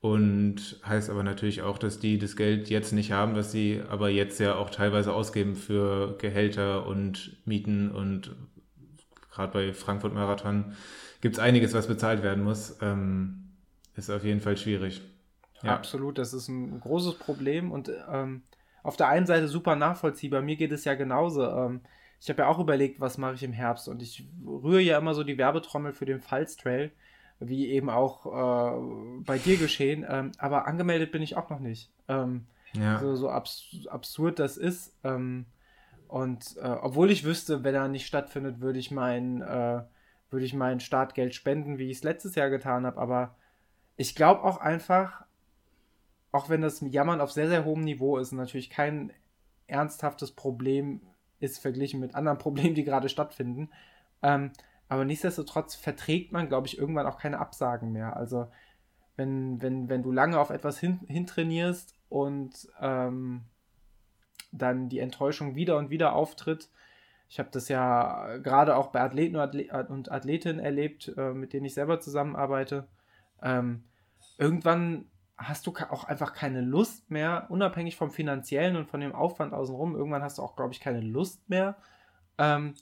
Und 0.00 0.80
heißt 0.86 1.10
aber 1.10 1.22
natürlich 1.22 1.60
auch, 1.60 1.76
dass 1.76 1.98
die 1.98 2.18
das 2.18 2.34
Geld 2.34 2.70
jetzt 2.70 2.92
nicht 2.92 3.12
haben, 3.12 3.34
was 3.34 3.52
sie 3.52 3.82
aber 3.90 4.08
jetzt 4.08 4.40
ja 4.40 4.54
auch 4.54 4.70
teilweise 4.70 5.12
ausgeben 5.12 5.56
für 5.56 6.16
Gehälter 6.16 6.86
und 6.86 7.36
Mieten 7.44 7.90
und 7.90 8.34
gerade 9.30 9.52
bei 9.52 9.72
Frankfurt 9.74 10.14
Marathon 10.14 10.72
gibt 11.20 11.36
es 11.36 11.38
einiges, 11.38 11.74
was 11.74 11.86
bezahlt 11.86 12.22
werden 12.22 12.42
muss. 12.42 12.78
Ähm, 12.80 13.50
ist 13.94 14.10
auf 14.10 14.24
jeden 14.24 14.40
Fall 14.40 14.56
schwierig. 14.56 15.02
Ja. 15.62 15.74
Absolut, 15.74 16.16
das 16.16 16.32
ist 16.32 16.48
ein 16.48 16.80
großes 16.80 17.16
Problem 17.16 17.70
und 17.70 17.90
ähm, 18.10 18.42
auf 18.82 18.96
der 18.96 19.08
einen 19.08 19.26
Seite 19.26 19.48
super 19.48 19.76
nachvollziehbar. 19.76 20.40
Mir 20.40 20.56
geht 20.56 20.72
es 20.72 20.86
ja 20.86 20.94
genauso. 20.94 21.44
Ähm, 21.44 21.82
ich 22.20 22.30
habe 22.30 22.42
ja 22.42 22.48
auch 22.48 22.58
überlegt, 22.58 23.00
was 23.00 23.18
mache 23.18 23.34
ich 23.34 23.42
im 23.42 23.52
Herbst 23.52 23.86
und 23.88 24.00
ich 24.00 24.26
rühre 24.46 24.80
ja 24.80 24.96
immer 24.96 25.12
so 25.12 25.24
die 25.24 25.36
Werbetrommel 25.36 25.92
für 25.92 26.06
den 26.06 26.20
Pfalz 26.20 26.56
Trail 26.56 26.90
wie 27.40 27.70
eben 27.70 27.90
auch 27.90 28.26
äh, 28.26 29.22
bei 29.24 29.38
dir 29.38 29.56
geschehen. 29.56 30.06
Ähm, 30.08 30.32
aber 30.38 30.66
angemeldet 30.66 31.10
bin 31.10 31.22
ich 31.22 31.36
auch 31.36 31.50
noch 31.50 31.60
nicht. 31.60 31.90
Ähm, 32.06 32.46
ja. 32.74 33.00
So, 33.00 33.16
so 33.16 33.30
abs 33.30 33.86
absurd 33.88 34.38
das 34.38 34.56
ist. 34.56 34.94
Ähm, 35.02 35.46
und 36.06 36.56
äh, 36.58 36.68
obwohl 36.68 37.10
ich 37.10 37.24
wüsste, 37.24 37.64
wenn 37.64 37.74
er 37.74 37.88
nicht 37.88 38.06
stattfindet, 38.06 38.60
würde 38.60 38.78
ich 38.78 38.90
mein, 38.90 39.42
äh, 39.42 39.82
würde 40.30 40.44
ich 40.44 40.54
mein 40.54 40.80
Startgeld 40.80 41.34
spenden, 41.34 41.78
wie 41.78 41.90
ich 41.90 41.98
es 41.98 42.04
letztes 42.04 42.34
Jahr 42.34 42.50
getan 42.50 42.84
habe. 42.84 43.00
Aber 43.00 43.36
ich 43.96 44.14
glaube 44.14 44.42
auch 44.44 44.58
einfach, 44.58 45.24
auch 46.32 46.48
wenn 46.48 46.60
das 46.60 46.80
Jammern 46.80 47.20
auf 47.20 47.32
sehr, 47.32 47.48
sehr 47.48 47.64
hohem 47.64 47.82
Niveau 47.82 48.18
ist, 48.18 48.32
natürlich 48.32 48.70
kein 48.70 49.12
ernsthaftes 49.66 50.32
Problem 50.32 51.00
ist 51.38 51.58
verglichen 51.58 52.00
mit 52.00 52.14
anderen 52.14 52.38
Problemen, 52.38 52.74
die 52.74 52.84
gerade 52.84 53.08
stattfinden. 53.08 53.70
Ähm, 54.22 54.52
aber 54.90 55.04
nichtsdestotrotz 55.04 55.76
verträgt 55.76 56.32
man, 56.32 56.48
glaube 56.48 56.66
ich, 56.66 56.76
irgendwann 56.76 57.06
auch 57.06 57.16
keine 57.16 57.38
Absagen 57.38 57.92
mehr. 57.92 58.16
Also 58.16 58.48
wenn, 59.16 59.62
wenn, 59.62 59.88
wenn 59.88 60.02
du 60.02 60.10
lange 60.10 60.38
auf 60.38 60.50
etwas 60.50 60.80
hin, 60.80 60.98
hintrainierst 61.06 61.94
und 62.08 62.68
ähm, 62.80 63.42
dann 64.50 64.88
die 64.88 64.98
Enttäuschung 64.98 65.54
wieder 65.54 65.78
und 65.78 65.90
wieder 65.90 66.14
auftritt. 66.14 66.70
Ich 67.28 67.38
habe 67.38 67.50
das 67.52 67.68
ja 67.68 68.38
gerade 68.38 68.74
auch 68.74 68.88
bei 68.88 69.00
Athleten 69.00 69.36
und 69.36 70.10
Athletinnen 70.10 70.58
erlebt, 70.58 71.14
äh, 71.16 71.34
mit 71.34 71.52
denen 71.52 71.66
ich 71.66 71.74
selber 71.74 72.00
zusammenarbeite. 72.00 72.88
Ähm, 73.42 73.84
irgendwann 74.38 75.06
hast 75.36 75.68
du 75.68 75.74
auch 75.90 76.02
einfach 76.02 76.32
keine 76.32 76.62
Lust 76.62 77.12
mehr, 77.12 77.46
unabhängig 77.48 77.94
vom 77.94 78.10
finanziellen 78.10 78.74
und 78.74 78.88
von 78.88 78.98
dem 78.98 79.14
Aufwand 79.14 79.52
außenrum. 79.52 79.94
Irgendwann 79.94 80.24
hast 80.24 80.38
du 80.38 80.42
auch, 80.42 80.56
glaube 80.56 80.72
ich, 80.72 80.80
keine 80.80 81.00
Lust 81.00 81.48
mehr, 81.48 81.76
ähm, 82.38 82.74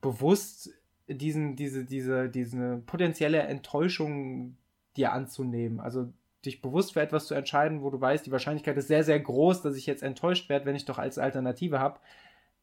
bewusst 0.00 0.70
diesen, 1.08 1.56
diese, 1.56 1.84
diese, 1.84 2.28
diese 2.28 2.78
potenzielle 2.86 3.38
Enttäuschung 3.38 4.56
dir 4.96 5.12
anzunehmen. 5.12 5.80
Also 5.80 6.12
dich 6.44 6.62
bewusst 6.62 6.94
für 6.94 7.00
etwas 7.00 7.26
zu 7.26 7.34
entscheiden, 7.34 7.82
wo 7.82 7.90
du 7.90 8.00
weißt, 8.00 8.24
die 8.24 8.32
Wahrscheinlichkeit 8.32 8.76
ist 8.76 8.88
sehr, 8.88 9.04
sehr 9.04 9.20
groß, 9.20 9.62
dass 9.62 9.76
ich 9.76 9.86
jetzt 9.86 10.02
enttäuscht 10.02 10.48
werde, 10.48 10.66
wenn 10.66 10.76
ich 10.76 10.84
doch 10.84 10.98
als 10.98 11.18
Alternative 11.18 11.78
habe. 11.78 12.00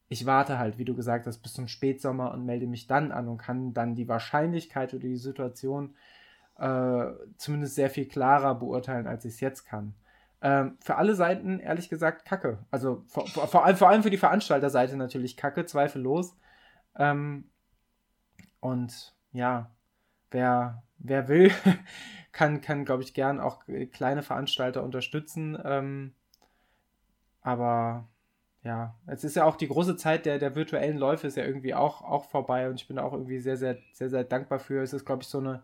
Ich 0.09 0.25
warte 0.25 0.57
halt, 0.57 0.77
wie 0.77 0.85
du 0.85 0.95
gesagt 0.95 1.25
hast, 1.27 1.39
bis 1.39 1.53
zum 1.53 1.67
Spätsommer 1.67 2.31
und 2.31 2.45
melde 2.45 2.67
mich 2.67 2.87
dann 2.87 3.11
an 3.11 3.27
und 3.27 3.37
kann 3.37 3.73
dann 3.73 3.95
die 3.95 4.07
Wahrscheinlichkeit 4.07 4.93
oder 4.93 5.03
die 5.03 5.17
Situation 5.17 5.95
äh, 6.57 7.05
zumindest 7.37 7.75
sehr 7.75 7.89
viel 7.89 8.07
klarer 8.07 8.55
beurteilen, 8.55 9.07
als 9.07 9.25
ich 9.25 9.33
es 9.33 9.39
jetzt 9.39 9.65
kann. 9.65 9.95
Ähm, 10.41 10.77
für 10.81 10.95
alle 10.95 11.15
Seiten, 11.15 11.59
ehrlich 11.59 11.89
gesagt, 11.89 12.25
kacke. 12.25 12.59
Also 12.69 13.03
vor, 13.07 13.27
vor, 13.27 13.47
vor, 13.47 13.65
allem, 13.65 13.77
vor 13.77 13.89
allem 13.89 14.03
für 14.03 14.09
die 14.09 14.17
Veranstalterseite 14.17 14.97
natürlich 14.97 15.37
kacke, 15.37 15.65
zweifellos. 15.65 16.35
Ähm, 16.97 17.45
und 18.63 19.13
ja, 19.33 19.69
wer, 20.31 20.83
wer 20.97 21.27
will, 21.27 21.51
kann, 22.31 22.61
kann 22.61 22.85
glaube 22.85 23.03
ich, 23.03 23.13
gern 23.13 23.41
auch 23.41 23.63
kleine 23.91 24.23
Veranstalter 24.23 24.83
unterstützen. 24.83 25.57
Ähm, 25.65 26.13
aber 27.41 28.07
ja, 28.63 28.95
es 29.05 29.25
ist 29.25 29.35
ja 29.35 29.43
auch 29.43 29.57
die 29.57 29.67
große 29.67 29.97
Zeit 29.97 30.25
der, 30.25 30.39
der 30.39 30.55
virtuellen 30.55 30.97
Läufe 30.97 31.27
ist 31.27 31.35
ja 31.35 31.43
irgendwie 31.43 31.73
auch, 31.73 32.01
auch 32.01 32.29
vorbei 32.29 32.69
und 32.69 32.79
ich 32.79 32.87
bin 32.87 32.97
auch 32.99 33.11
irgendwie 33.11 33.39
sehr, 33.39 33.57
sehr, 33.57 33.77
sehr, 33.91 34.09
sehr 34.09 34.23
dankbar 34.23 34.59
für. 34.59 34.81
Es 34.81 34.93
ist, 34.93 35.05
glaube 35.05 35.23
ich, 35.23 35.27
so 35.27 35.39
eine, 35.39 35.61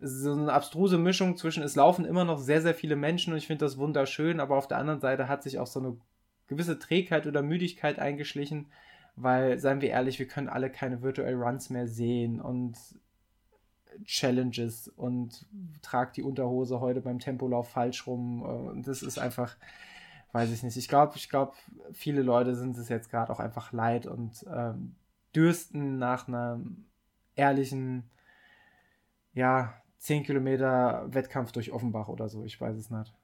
so 0.00 0.32
eine 0.32 0.52
abstruse 0.52 0.98
Mischung 0.98 1.36
zwischen, 1.36 1.62
es 1.62 1.76
laufen 1.76 2.04
immer 2.04 2.24
noch 2.24 2.38
sehr, 2.38 2.60
sehr 2.60 2.74
viele 2.74 2.96
Menschen 2.96 3.32
und 3.32 3.38
ich 3.38 3.46
finde 3.46 3.64
das 3.64 3.78
wunderschön, 3.78 4.40
aber 4.40 4.56
auf 4.56 4.66
der 4.66 4.78
anderen 4.78 5.00
Seite 5.00 5.28
hat 5.28 5.44
sich 5.44 5.60
auch 5.60 5.68
so 5.68 5.78
eine 5.78 5.96
gewisse 6.48 6.80
Trägheit 6.80 7.28
oder 7.28 7.42
Müdigkeit 7.42 8.00
eingeschlichen, 8.00 8.66
weil, 9.22 9.58
seien 9.58 9.80
wir 9.80 9.90
ehrlich, 9.90 10.18
wir 10.18 10.26
können 10.26 10.48
alle 10.48 10.70
keine 10.70 11.02
Virtual 11.02 11.34
Runs 11.34 11.70
mehr 11.70 11.86
sehen 11.86 12.40
und 12.40 12.76
Challenges 14.04 14.88
und 14.88 15.46
tragt 15.82 16.16
die 16.16 16.22
Unterhose 16.22 16.80
heute 16.80 17.00
beim 17.00 17.18
Tempolauf 17.18 17.70
falsch 17.70 18.06
rum. 18.06 18.42
Und 18.42 18.86
das 18.86 19.02
ist 19.02 19.18
einfach, 19.18 19.56
weiß 20.32 20.50
ich 20.50 20.62
nicht. 20.62 20.76
Ich 20.76 20.88
glaube, 20.88 21.14
ich 21.16 21.28
glaube, 21.28 21.52
viele 21.92 22.22
Leute 22.22 22.54
sind 22.54 22.76
es 22.78 22.88
jetzt 22.88 23.10
gerade 23.10 23.32
auch 23.32 23.40
einfach 23.40 23.72
leid 23.72 24.06
und 24.06 24.44
ähm, 24.48 24.94
dürsten 25.34 25.98
nach 25.98 26.28
einem 26.28 26.84
ehrlichen, 27.34 28.10
ja, 29.34 29.74
10 29.98 30.24
Kilometer 30.24 31.06
Wettkampf 31.12 31.52
durch 31.52 31.72
Offenbach 31.72 32.08
oder 32.08 32.28
so. 32.28 32.44
Ich 32.44 32.60
weiß 32.60 32.76
es 32.76 32.90
nicht. 32.90 33.14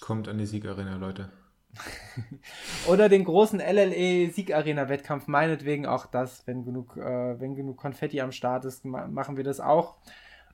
Kommt 0.00 0.28
an 0.28 0.38
die 0.38 0.46
Siegarena, 0.46 0.96
Leute. 0.96 1.32
Oder 2.88 3.08
den 3.08 3.24
großen 3.24 3.60
LLE 3.60 4.30
Siegarena-Wettkampf, 4.30 5.26
meinetwegen 5.26 5.86
auch 5.86 6.06
das, 6.06 6.46
wenn 6.46 6.64
genug, 6.64 6.96
äh, 6.96 7.40
wenn 7.40 7.54
genug 7.54 7.76
Konfetti 7.76 8.20
am 8.20 8.32
Start 8.32 8.64
ist, 8.64 8.84
machen 8.84 9.36
wir 9.36 9.44
das 9.44 9.60
auch 9.60 9.96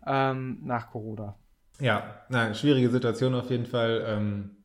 ähm, 0.06 0.58
nach 0.62 0.90
Corona. 0.90 1.36
Ja, 1.80 2.22
nein, 2.28 2.54
schwierige 2.54 2.90
Situation 2.90 3.34
auf 3.34 3.50
jeden 3.50 3.66
Fall. 3.66 4.04
Ähm, 4.06 4.56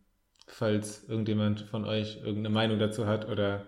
falls 0.47 1.07
irgendjemand 1.07 1.61
von 1.61 1.85
euch 1.85 2.17
irgendeine 2.17 2.49
Meinung 2.49 2.79
dazu 2.79 3.05
hat 3.05 3.29
oder 3.29 3.65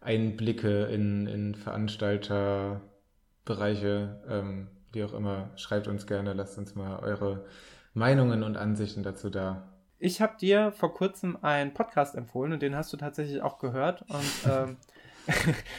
Einblicke 0.00 0.86
in, 0.86 1.26
in 1.26 1.54
Veranstalterbereiche, 1.54 4.22
ähm, 4.28 4.68
wie 4.92 5.04
auch 5.04 5.14
immer, 5.14 5.50
schreibt 5.56 5.88
uns 5.88 6.06
gerne, 6.06 6.32
lasst 6.32 6.58
uns 6.58 6.74
mal 6.74 6.98
eure 7.00 7.44
Meinungen 7.92 8.42
und 8.42 8.56
Ansichten 8.56 9.02
dazu 9.02 9.28
da 9.30 9.75
ich 9.98 10.20
habe 10.20 10.36
dir 10.38 10.72
vor 10.72 10.92
kurzem 10.94 11.38
einen 11.42 11.72
Podcast 11.72 12.14
empfohlen 12.14 12.52
und 12.52 12.62
den 12.62 12.76
hast 12.76 12.92
du 12.92 12.96
tatsächlich 12.96 13.42
auch 13.42 13.58
gehört. 13.58 14.02
Und, 14.08 14.32
ähm, 14.50 14.76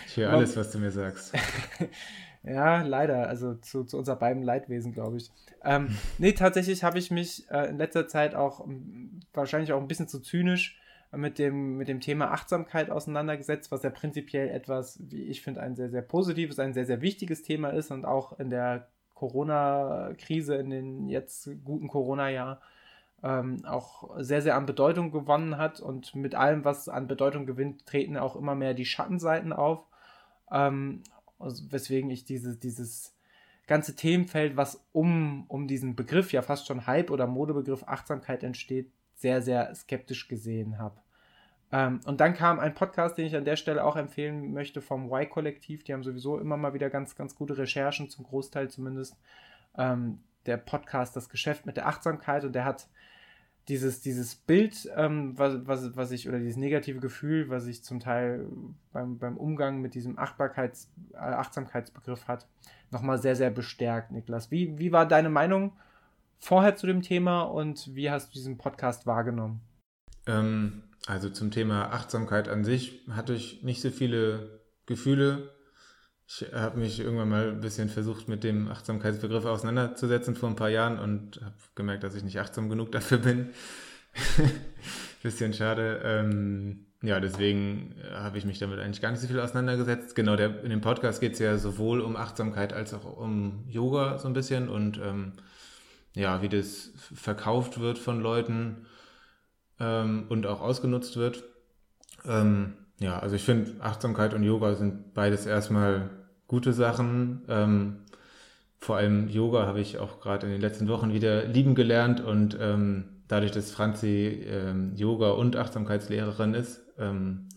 ich 0.07 0.17
höre 0.17 0.31
alles, 0.31 0.57
was 0.57 0.71
du 0.71 0.79
mir 0.79 0.91
sagst. 0.91 1.33
ja, 2.43 2.81
leider. 2.81 3.27
Also 3.27 3.55
zu, 3.55 3.83
zu 3.83 3.97
unser 3.97 4.15
beiden 4.15 4.43
Leidwesen, 4.43 4.91
glaube 4.93 5.17
ich. 5.17 5.31
Ähm, 5.63 5.95
nee, 6.17 6.33
tatsächlich 6.33 6.83
habe 6.83 6.99
ich 6.99 7.11
mich 7.11 7.49
äh, 7.49 7.69
in 7.69 7.77
letzter 7.77 8.07
Zeit 8.07 8.35
auch 8.35 8.67
wahrscheinlich 9.33 9.73
auch 9.73 9.81
ein 9.81 9.87
bisschen 9.87 10.07
zu 10.07 10.19
zynisch 10.19 10.79
mit 11.15 11.39
dem, 11.39 11.77
mit 11.77 11.87
dem 11.87 12.01
Thema 12.01 12.31
Achtsamkeit 12.31 12.89
auseinandergesetzt, 12.89 13.71
was 13.71 13.83
ja 13.83 13.89
prinzipiell 13.89 14.49
etwas, 14.49 14.99
wie 15.09 15.23
ich 15.23 15.41
finde, 15.41 15.61
ein 15.61 15.75
sehr, 15.75 15.89
sehr 15.89 16.01
positives, 16.01 16.59
ein 16.59 16.73
sehr, 16.73 16.85
sehr 16.85 17.01
wichtiges 17.01 17.43
Thema 17.43 17.69
ist 17.69 17.91
und 17.91 18.05
auch 18.05 18.37
in 18.39 18.49
der 18.49 18.87
Corona-Krise, 19.13 20.55
in 20.55 20.69
den 20.69 21.07
jetzt 21.07 21.49
guten 21.63 21.87
Corona-Jahr 21.87 22.61
ähm, 23.23 23.65
auch 23.65 24.15
sehr, 24.19 24.41
sehr 24.41 24.55
an 24.55 24.65
Bedeutung 24.65 25.11
gewonnen 25.11 25.57
hat 25.57 25.79
und 25.79 26.15
mit 26.15 26.35
allem, 26.35 26.63
was 26.63 26.87
an 26.87 27.07
Bedeutung 27.07 27.45
gewinnt, 27.45 27.85
treten 27.85 28.17
auch 28.17 28.35
immer 28.35 28.55
mehr 28.55 28.73
die 28.73 28.85
Schattenseiten 28.85 29.53
auf. 29.53 29.85
Ähm, 30.51 31.03
also 31.39 31.71
weswegen 31.71 32.09
ich 32.09 32.25
diese, 32.25 32.55
dieses 32.55 33.15
ganze 33.65 33.95
Themenfeld, 33.95 34.55
was 34.55 34.85
um, 34.93 35.45
um 35.47 35.67
diesen 35.67 35.95
Begriff, 35.95 36.31
ja 36.31 36.41
fast 36.41 36.67
schon 36.67 36.87
Hype 36.87 37.11
oder 37.11 37.27
Modebegriff 37.27 37.83
Achtsamkeit 37.83 38.43
entsteht, 38.43 38.91
sehr, 39.15 39.41
sehr 39.41 39.73
skeptisch 39.75 40.27
gesehen 40.27 40.77
habe. 40.77 40.99
Ähm, 41.71 41.99
und 42.05 42.21
dann 42.21 42.33
kam 42.33 42.59
ein 42.59 42.75
Podcast, 42.75 43.17
den 43.17 43.25
ich 43.25 43.35
an 43.35 43.45
der 43.45 43.57
Stelle 43.57 43.83
auch 43.83 43.97
empfehlen 43.97 44.53
möchte 44.53 44.81
vom 44.81 45.11
Y-Kollektiv. 45.11 45.83
Die 45.83 45.93
haben 45.93 46.03
sowieso 46.03 46.39
immer 46.39 46.55
mal 46.55 46.73
wieder 46.73 46.89
ganz, 46.89 47.15
ganz 47.15 47.35
gute 47.35 47.57
Recherchen, 47.57 48.09
zum 48.09 48.25
Großteil 48.25 48.69
zumindest. 48.69 49.17
Ähm, 49.77 50.19
der 50.45 50.57
Podcast 50.57 51.15
Das 51.15 51.27
Geschäft 51.29 51.65
mit 51.65 51.75
der 51.75 51.87
Achtsamkeit 51.87 52.45
und 52.45 52.53
der 52.53 52.63
hat 52.63 52.87
dieses, 53.67 54.01
dieses 54.01 54.35
Bild, 54.35 54.89
ähm, 54.95 55.37
was, 55.37 55.67
was, 55.67 55.95
was 55.95 56.11
ich, 56.11 56.27
oder 56.27 56.39
dieses 56.39 56.57
negative 56.57 56.99
Gefühl, 56.99 57.49
was 57.49 57.67
ich 57.67 57.83
zum 57.83 57.99
Teil 57.99 58.45
beim, 58.93 59.17
beim 59.17 59.37
Umgang 59.37 59.81
mit 59.81 59.93
diesem 59.93 60.17
Achtbarkeits, 60.17 60.89
äh, 61.13 61.17
Achtsamkeitsbegriff 61.17 62.27
hat, 62.27 62.47
nochmal 62.91 63.21
sehr, 63.21 63.35
sehr 63.35 63.49
bestärkt, 63.49 64.11
Niklas. 64.11 64.51
Wie, 64.51 64.77
wie 64.79 64.91
war 64.91 65.05
deine 65.05 65.29
Meinung 65.29 65.73
vorher 66.39 66.75
zu 66.75 66.87
dem 66.87 67.01
Thema 67.01 67.41
und 67.41 67.93
wie 67.93 68.09
hast 68.09 68.29
du 68.29 68.33
diesen 68.33 68.57
Podcast 68.57 69.05
wahrgenommen? 69.05 69.59
Ähm, 70.27 70.83
also 71.05 71.29
zum 71.29 71.51
Thema 71.51 71.91
Achtsamkeit 71.91 72.47
an 72.47 72.63
sich 72.63 73.01
hatte 73.09 73.33
ich 73.33 73.63
nicht 73.63 73.81
so 73.81 73.89
viele 73.89 74.61
Gefühle. 74.85 75.51
Ich 76.29 76.45
habe 76.53 76.77
mich 76.77 76.99
irgendwann 76.99 77.29
mal 77.29 77.49
ein 77.49 77.61
bisschen 77.61 77.87
versucht, 77.87 78.27
mit 78.27 78.43
dem 78.43 78.67
Achtsamkeitsbegriff 78.67 79.45
auseinanderzusetzen 79.45 80.35
vor 80.35 80.49
ein 80.49 80.57
paar 80.57 80.69
Jahren 80.69 80.99
und 80.99 81.39
habe 81.41 81.55
gemerkt, 81.75 82.03
dass 82.03 82.15
ich 82.15 82.23
nicht 82.23 82.39
achtsam 82.39 82.69
genug 82.69 82.91
dafür 82.91 83.19
bin. 83.19 83.49
bisschen 85.23 85.53
schade. 85.53 86.01
Ähm, 86.03 86.85
ja, 87.01 87.19
deswegen 87.19 87.95
habe 88.11 88.37
ich 88.37 88.45
mich 88.45 88.59
damit 88.59 88.79
eigentlich 88.79 89.01
gar 89.01 89.11
nicht 89.11 89.21
so 89.21 89.27
viel 89.27 89.39
auseinandergesetzt. 89.39 90.15
Genau, 90.15 90.35
der, 90.35 90.63
in 90.63 90.69
dem 90.69 90.81
Podcast 90.81 91.21
geht 91.21 91.33
es 91.33 91.39
ja 91.39 91.57
sowohl 91.57 92.01
um 92.01 92.17
Achtsamkeit 92.17 92.73
als 92.73 92.93
auch 92.93 93.17
um 93.17 93.63
Yoga 93.67 94.17
so 94.17 94.27
ein 94.27 94.33
bisschen 94.33 94.67
und 94.67 94.97
ähm, 94.97 95.33
ja, 96.13 96.41
wie 96.41 96.49
das 96.49 96.91
verkauft 96.97 97.79
wird 97.79 97.99
von 97.99 98.19
Leuten 98.19 98.85
ähm, 99.79 100.25
und 100.27 100.45
auch 100.47 100.59
ausgenutzt 100.59 101.15
wird. 101.15 101.43
Ähm, 102.25 102.73
ja, 102.99 103.19
also 103.19 103.35
ich 103.35 103.43
finde, 103.43 103.79
Achtsamkeit 103.81 104.33
und 104.33 104.43
Yoga 104.43 104.73
sind 104.73 105.13
beides 105.13 105.45
erstmal 105.45 106.09
gute 106.47 106.73
Sachen. 106.73 107.41
Ähm, 107.47 107.97
vor 108.79 108.97
allem 108.97 109.27
Yoga 109.29 109.65
habe 109.65 109.79
ich 109.79 109.97
auch 109.97 110.19
gerade 110.19 110.45
in 110.45 110.51
den 110.51 110.61
letzten 110.61 110.87
Wochen 110.87 111.13
wieder 111.13 111.45
lieben 111.45 111.75
gelernt 111.75 112.21
und 112.21 112.57
ähm, 112.59 113.05
dadurch, 113.27 113.51
dass 113.51 113.71
Franzi 113.71 114.45
ähm, 114.47 114.93
Yoga- 114.95 115.31
und 115.31 115.55
Achtsamkeitslehrerin 115.55 116.53
ist, 116.53 116.81
ähm, 116.97 117.47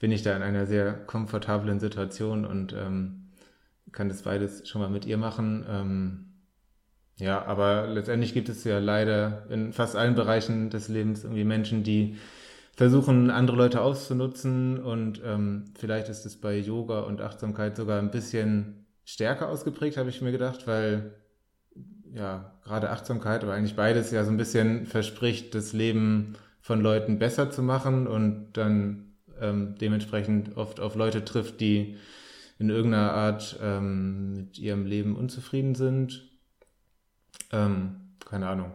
bin 0.00 0.10
ich 0.10 0.22
da 0.22 0.34
in 0.34 0.42
einer 0.42 0.66
sehr 0.66 0.92
komfortablen 0.94 1.78
Situation 1.78 2.44
und 2.44 2.72
ähm, 2.72 3.28
kann 3.92 4.08
das 4.08 4.22
beides 4.22 4.68
schon 4.68 4.80
mal 4.80 4.90
mit 4.90 5.04
ihr 5.04 5.18
machen. 5.18 5.64
Ähm, 5.68 6.32
ja, 7.18 7.44
aber 7.44 7.86
letztendlich 7.86 8.34
gibt 8.34 8.48
es 8.48 8.64
ja 8.64 8.78
leider 8.78 9.46
in 9.50 9.72
fast 9.72 9.94
allen 9.94 10.14
Bereichen 10.14 10.70
des 10.70 10.88
Lebens 10.88 11.22
irgendwie 11.22 11.44
Menschen, 11.44 11.84
die 11.84 12.16
versuchen, 12.82 13.30
andere 13.30 13.56
Leute 13.56 13.80
auszunutzen 13.80 14.80
und 14.80 15.22
ähm, 15.24 15.66
vielleicht 15.78 16.08
ist 16.08 16.26
es 16.26 16.40
bei 16.40 16.58
Yoga 16.58 17.02
und 17.02 17.20
Achtsamkeit 17.20 17.76
sogar 17.76 18.00
ein 18.00 18.10
bisschen 18.10 18.86
stärker 19.04 19.48
ausgeprägt, 19.50 19.96
habe 19.96 20.10
ich 20.10 20.20
mir 20.20 20.32
gedacht, 20.32 20.66
weil 20.66 21.14
ja, 22.12 22.58
gerade 22.64 22.90
Achtsamkeit, 22.90 23.44
aber 23.44 23.54
eigentlich 23.54 23.76
beides 23.76 24.10
ja 24.10 24.24
so 24.24 24.32
ein 24.32 24.36
bisschen 24.36 24.86
verspricht, 24.86 25.54
das 25.54 25.72
Leben 25.72 26.34
von 26.60 26.80
Leuten 26.80 27.20
besser 27.20 27.52
zu 27.52 27.62
machen 27.62 28.08
und 28.08 28.48
dann 28.54 29.12
ähm, 29.40 29.76
dementsprechend 29.80 30.56
oft 30.56 30.80
auf 30.80 30.96
Leute 30.96 31.24
trifft, 31.24 31.60
die 31.60 31.98
in 32.58 32.68
irgendeiner 32.68 33.12
Art 33.12 33.60
ähm, 33.62 34.32
mit 34.32 34.58
ihrem 34.58 34.86
Leben 34.86 35.14
unzufrieden 35.14 35.76
sind. 35.76 36.28
Ähm, 37.52 38.16
keine 38.28 38.48
Ahnung. 38.48 38.72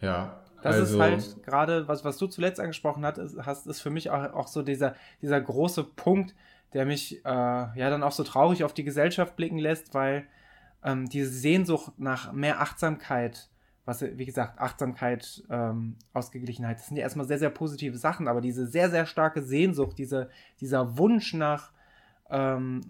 Ja, 0.00 0.43
das 0.64 0.76
also, 0.76 0.94
ist 0.94 1.00
halt 1.00 1.42
gerade, 1.42 1.88
was, 1.88 2.06
was 2.06 2.16
du 2.16 2.26
zuletzt 2.26 2.58
angesprochen 2.58 3.04
hast, 3.04 3.18
ist, 3.18 3.36
hast, 3.44 3.66
ist 3.66 3.82
für 3.82 3.90
mich 3.90 4.08
auch, 4.08 4.32
auch 4.32 4.48
so 4.48 4.62
dieser, 4.62 4.94
dieser 5.20 5.38
große 5.38 5.84
Punkt, 5.84 6.34
der 6.72 6.86
mich 6.86 7.22
äh, 7.22 7.28
ja 7.28 7.90
dann 7.90 8.02
auch 8.02 8.12
so 8.12 8.24
traurig 8.24 8.64
auf 8.64 8.72
die 8.72 8.82
Gesellschaft 8.82 9.36
blicken 9.36 9.58
lässt, 9.58 9.92
weil 9.92 10.26
ähm, 10.82 11.06
diese 11.06 11.28
Sehnsucht 11.28 11.92
nach 11.98 12.32
mehr 12.32 12.62
Achtsamkeit, 12.62 13.50
was, 13.84 14.00
wie 14.00 14.24
gesagt, 14.24 14.58
Achtsamkeit, 14.58 15.44
ähm, 15.50 15.96
Ausgeglichenheit, 16.14 16.78
das 16.78 16.86
sind 16.86 16.96
ja 16.96 17.02
erstmal 17.02 17.26
sehr, 17.26 17.38
sehr 17.38 17.50
positive 17.50 17.98
Sachen, 17.98 18.26
aber 18.26 18.40
diese 18.40 18.66
sehr, 18.66 18.88
sehr 18.88 19.04
starke 19.04 19.42
Sehnsucht, 19.42 19.98
diese, 19.98 20.30
dieser 20.62 20.96
Wunsch 20.96 21.34
nach 21.34 21.72
ähm, 22.30 22.80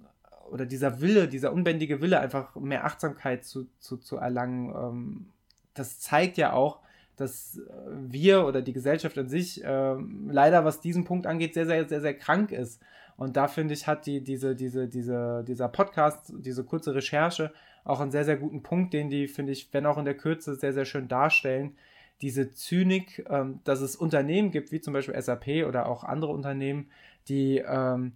oder 0.48 0.64
dieser 0.64 1.00
Wille, 1.00 1.26
dieser 1.26 1.52
unbändige 1.52 2.00
Wille, 2.00 2.20
einfach 2.20 2.54
mehr 2.54 2.84
Achtsamkeit 2.84 3.44
zu, 3.44 3.66
zu, 3.80 3.96
zu 3.96 4.16
erlangen, 4.16 4.72
ähm, 4.76 5.26
das 5.74 5.98
zeigt 5.98 6.36
ja 6.36 6.52
auch, 6.52 6.83
dass 7.16 7.58
äh, 7.58 7.62
wir 7.90 8.46
oder 8.46 8.62
die 8.62 8.72
Gesellschaft 8.72 9.16
an 9.18 9.28
sich 9.28 9.64
äh, 9.64 9.94
leider, 10.28 10.64
was 10.64 10.80
diesen 10.80 11.04
Punkt 11.04 11.26
angeht, 11.26 11.54
sehr, 11.54 11.66
sehr, 11.66 11.88
sehr, 11.88 12.00
sehr 12.00 12.14
krank 12.14 12.52
ist. 12.52 12.80
Und 13.16 13.36
da 13.36 13.48
finde 13.48 13.74
ich, 13.74 13.86
hat 13.86 14.06
die, 14.06 14.22
diese, 14.22 14.56
diese, 14.56 14.88
diese, 14.88 15.44
dieser 15.46 15.68
Podcast, 15.68 16.32
diese 16.36 16.64
kurze 16.64 16.94
Recherche 16.94 17.52
auch 17.84 18.00
einen 18.00 18.10
sehr, 18.10 18.24
sehr 18.24 18.36
guten 18.36 18.62
Punkt, 18.62 18.94
den 18.94 19.10
die, 19.10 19.28
finde 19.28 19.52
ich, 19.52 19.72
wenn 19.72 19.86
auch 19.86 19.98
in 19.98 20.04
der 20.04 20.16
Kürze, 20.16 20.54
sehr, 20.54 20.72
sehr 20.72 20.84
schön 20.84 21.06
darstellen. 21.06 21.76
Diese 22.22 22.52
Zynik, 22.52 23.24
ähm, 23.28 23.60
dass 23.64 23.80
es 23.80 23.96
Unternehmen 23.96 24.50
gibt, 24.50 24.72
wie 24.72 24.80
zum 24.80 24.94
Beispiel 24.94 25.20
SAP 25.20 25.66
oder 25.68 25.86
auch 25.86 26.04
andere 26.04 26.32
Unternehmen, 26.32 26.90
die, 27.28 27.58
ähm, 27.58 28.12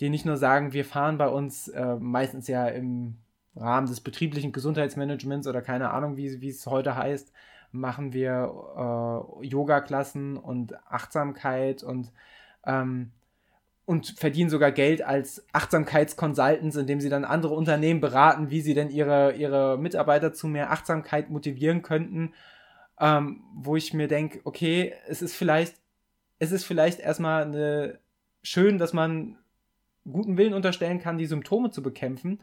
die 0.00 0.10
nicht 0.10 0.26
nur 0.26 0.36
sagen, 0.36 0.72
wir 0.72 0.84
fahren 0.84 1.18
bei 1.18 1.28
uns 1.28 1.68
äh, 1.68 1.96
meistens 1.96 2.48
ja 2.48 2.66
im 2.66 3.18
Rahmen 3.54 3.86
des 3.86 4.00
betrieblichen 4.00 4.52
Gesundheitsmanagements 4.52 5.46
oder 5.46 5.62
keine 5.62 5.90
Ahnung, 5.90 6.16
wie, 6.16 6.40
wie 6.40 6.48
es 6.48 6.66
heute 6.66 6.96
heißt, 6.96 7.32
machen 7.72 8.12
wir 8.12 9.32
äh, 9.42 9.46
Yoga-Klassen 9.46 10.36
und 10.36 10.74
Achtsamkeit 10.86 11.82
und, 11.82 12.12
ähm, 12.64 13.10
und 13.84 14.14
verdienen 14.18 14.50
sogar 14.50 14.72
Geld 14.72 15.02
als 15.02 15.44
Achtsamkeitsconsultants, 15.52 16.76
indem 16.76 17.00
sie 17.00 17.08
dann 17.08 17.24
andere 17.24 17.54
Unternehmen 17.54 18.00
beraten, 18.00 18.50
wie 18.50 18.60
sie 18.60 18.74
denn 18.74 18.90
ihre, 18.90 19.32
ihre 19.32 19.78
Mitarbeiter 19.78 20.32
zu 20.32 20.46
mehr 20.46 20.70
Achtsamkeit 20.70 21.30
motivieren 21.30 21.82
könnten. 21.82 22.34
Ähm, 23.00 23.42
wo 23.54 23.74
ich 23.74 23.94
mir 23.94 24.06
denke, 24.06 24.40
okay, 24.44 24.94
es 25.08 25.22
ist 25.22 25.34
vielleicht, 25.34 25.74
es 26.38 26.52
ist 26.52 26.64
vielleicht 26.64 27.00
erstmal 27.00 27.44
eine, 27.44 27.98
schön, 28.42 28.78
dass 28.78 28.92
man 28.92 29.38
guten 30.10 30.36
Willen 30.36 30.54
unterstellen 30.54 31.00
kann, 31.00 31.18
die 31.18 31.26
Symptome 31.26 31.70
zu 31.70 31.82
bekämpfen, 31.82 32.42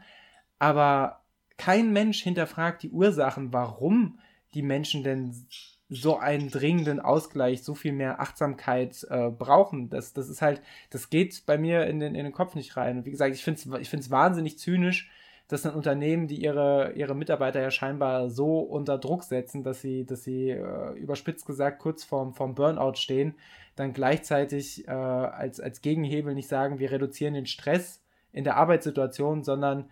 aber 0.58 1.20
kein 1.56 1.92
Mensch 1.92 2.22
hinterfragt 2.22 2.82
die 2.82 2.90
Ursachen, 2.90 3.52
warum 3.52 4.18
die 4.54 4.62
Menschen 4.62 5.04
denn 5.04 5.46
so 5.90 6.16
einen 6.16 6.50
dringenden 6.50 7.00
Ausgleich, 7.00 7.64
so 7.64 7.74
viel 7.74 7.92
mehr 7.92 8.20
Achtsamkeit 8.20 9.04
äh, 9.10 9.28
brauchen. 9.28 9.90
Das, 9.90 10.12
das 10.12 10.28
ist 10.28 10.40
halt, 10.40 10.62
das 10.90 11.10
geht 11.10 11.44
bei 11.46 11.58
mir 11.58 11.86
in 11.86 11.98
den, 11.98 12.14
in 12.14 12.24
den 12.24 12.32
Kopf 12.32 12.54
nicht 12.54 12.76
rein. 12.76 12.98
Und 12.98 13.06
wie 13.06 13.10
gesagt, 13.10 13.34
ich 13.34 13.42
finde 13.42 13.60
es 13.60 13.80
ich 13.80 13.90
find's 13.90 14.10
wahnsinnig 14.10 14.58
zynisch, 14.58 15.10
dass 15.48 15.66
ein 15.66 15.74
Unternehmen, 15.74 16.28
die 16.28 16.40
ihre, 16.40 16.92
ihre 16.92 17.16
Mitarbeiter 17.16 17.60
ja 17.60 17.72
scheinbar 17.72 18.30
so 18.30 18.60
unter 18.60 18.98
Druck 18.98 19.24
setzen, 19.24 19.64
dass 19.64 19.80
sie, 19.80 20.06
dass 20.06 20.22
sie 20.22 20.50
äh, 20.50 20.92
überspitzt 20.92 21.44
gesagt 21.44 21.80
kurz 21.80 22.04
vorm, 22.04 22.34
vorm 22.34 22.54
Burnout 22.54 22.94
stehen, 22.94 23.34
dann 23.74 23.92
gleichzeitig 23.92 24.86
äh, 24.86 24.92
als, 24.92 25.58
als 25.58 25.82
Gegenhebel 25.82 26.34
nicht 26.34 26.48
sagen, 26.48 26.78
wir 26.78 26.92
reduzieren 26.92 27.34
den 27.34 27.46
Stress 27.46 28.00
in 28.32 28.44
der 28.44 28.56
Arbeitssituation, 28.58 29.42
sondern 29.42 29.90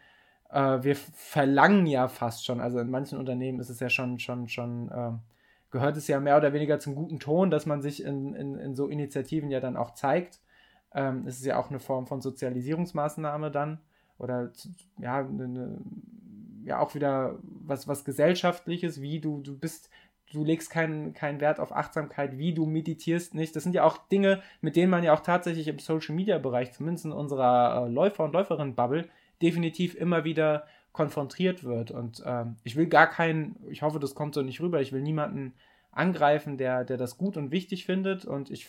äh, 0.51 0.83
wir 0.83 0.97
verlangen 0.97 1.87
ja 1.87 2.09
fast 2.09 2.45
schon, 2.45 2.61
also 2.61 2.79
in 2.79 2.91
manchen 2.91 3.19
Unternehmen 3.19 3.61
ist 3.61 3.71
es 3.71 3.81
ja 3.81 3.91
schon, 3.91 4.19
schon, 4.19 4.49
schon, 4.49 4.91
äh, 4.91 5.13
gehört 5.71 5.97
es 5.97 6.09
ja 6.09 6.19
mehr 6.21 6.37
oder 6.37 6.53
weniger 6.53 6.79
zum 6.79 6.95
guten 6.95 7.21
Ton, 7.21 7.51
dass 7.51 7.67
man 7.67 7.83
sich 7.83 8.03
in, 8.03 8.35
in, 8.35 8.59
in 8.59 8.75
so 8.75 8.89
Initiativen 8.89 9.51
ja 9.51 9.61
dann 9.61 9.77
auch 9.77 9.93
zeigt. 9.93 10.41
Ähm, 10.95 11.27
es 11.27 11.39
ist 11.39 11.45
ja 11.45 11.59
auch 11.59 11.69
eine 11.69 11.81
Form 11.81 12.07
von 12.07 12.21
Sozialisierungsmaßnahme 12.21 13.51
dann 13.51 13.81
oder 14.19 14.51
ja, 14.99 15.19
eine, 15.19 15.79
ja 16.65 16.79
auch 16.81 16.95
wieder 16.95 17.39
was, 17.43 17.87
was 17.87 18.05
gesellschaftliches, 18.05 19.03
wie 19.03 19.21
du, 19.21 19.43
du 19.43 19.59
bist, 19.59 19.91
du 20.33 20.45
legst 20.45 20.71
keinen 20.71 21.13
keinen 21.13 21.41
Wert 21.41 21.61
auf 21.61 21.73
Achtsamkeit, 21.73 22.39
wie 22.39 22.55
du 22.55 22.65
meditierst 22.65 23.35
nicht. 23.35 23.55
Das 23.55 23.63
sind 23.63 23.75
ja 23.75 23.85
auch 23.85 23.99
Dinge, 24.09 24.43
mit 24.63 24.77
denen 24.77 24.91
man 24.91 25.05
ja 25.05 25.13
auch 25.13 25.21
tatsächlich 25.21 25.69
im 25.69 25.79
Social 25.79 26.15
Media 26.15 26.39
Bereich, 26.39 26.73
zumindest 26.73 27.05
in 27.05 27.13
unserer 27.13 27.87
äh, 27.87 27.91
Läufer- 27.91 28.25
und 28.25 28.33
Läuferinnen-Bubble, 28.33 29.09
definitiv 29.43 29.95
immer 29.95 30.25
wieder 30.25 30.67
konfrontiert 30.93 31.65
wird. 31.65 31.91
Und 31.91 32.23
ähm, 32.27 32.57
ich 32.65 32.77
will 32.77 32.87
gar 32.87 33.09
keinen, 33.09 33.57
ich 33.71 33.83
hoffe, 33.83 34.01
das 34.01 34.15
kommt 34.15 34.35
so 34.35 34.43
nicht 34.43 34.61
rüber, 34.61 34.81
ich 34.81 34.93
will 34.93 35.03
niemanden 35.03 35.55
angreifen, 35.91 36.59
der, 36.59 36.85
der 36.85 36.97
das 36.97 37.19
gut 37.19 37.37
und 37.37 37.51
wichtig 37.51 37.87
findet. 37.87 38.25
Und 38.25 38.51
ich 38.51 38.69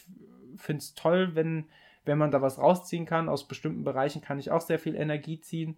finde 0.57 0.79
es 0.79 0.93
toll, 0.93 1.35
wenn, 1.35 1.65
wenn 2.05 2.17
man 2.17 2.31
da 2.31 2.41
was 2.41 2.59
rausziehen 2.59 3.05
kann. 3.05 3.29
Aus 3.29 3.47
bestimmten 3.47 3.83
Bereichen 3.83 4.21
kann 4.21 4.39
ich 4.39 4.51
auch 4.51 4.61
sehr 4.61 4.79
viel 4.79 4.95
Energie 4.95 5.41
ziehen. 5.41 5.77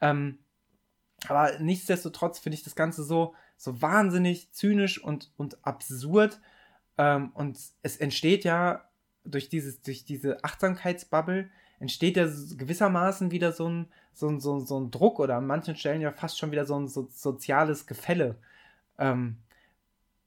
Ähm, 0.00 0.38
aber 1.28 1.58
nichtsdestotrotz 1.58 2.38
finde 2.38 2.56
ich 2.56 2.64
das 2.64 2.74
Ganze 2.74 3.02
so, 3.02 3.34
so 3.56 3.80
wahnsinnig 3.80 4.52
zynisch 4.52 5.02
und, 5.02 5.30
und 5.36 5.64
absurd. 5.64 6.40
Ähm, 6.98 7.30
und 7.34 7.58
es 7.82 7.96
entsteht 7.96 8.44
ja 8.44 8.88
durch, 9.24 9.48
dieses, 9.48 9.80
durch 9.82 10.04
diese 10.04 10.42
Achtsamkeitsbubble, 10.44 11.50
entsteht 11.84 12.16
ja 12.16 12.24
gewissermaßen 12.24 13.30
wieder 13.30 13.52
so 13.52 13.68
ein, 13.68 13.86
so 14.14 14.38
so, 14.38 14.58
so 14.60 14.80
ein 14.80 14.90
Druck 14.90 15.20
oder 15.20 15.36
an 15.36 15.46
manchen 15.46 15.76
Stellen 15.76 16.00
ja 16.00 16.12
fast 16.12 16.38
schon 16.38 16.50
wieder 16.50 16.64
so 16.64 16.78
ein 16.78 16.88
so, 16.88 17.08
soziales 17.10 17.86
Gefälle. 17.86 18.36
Ähm, 18.98 19.36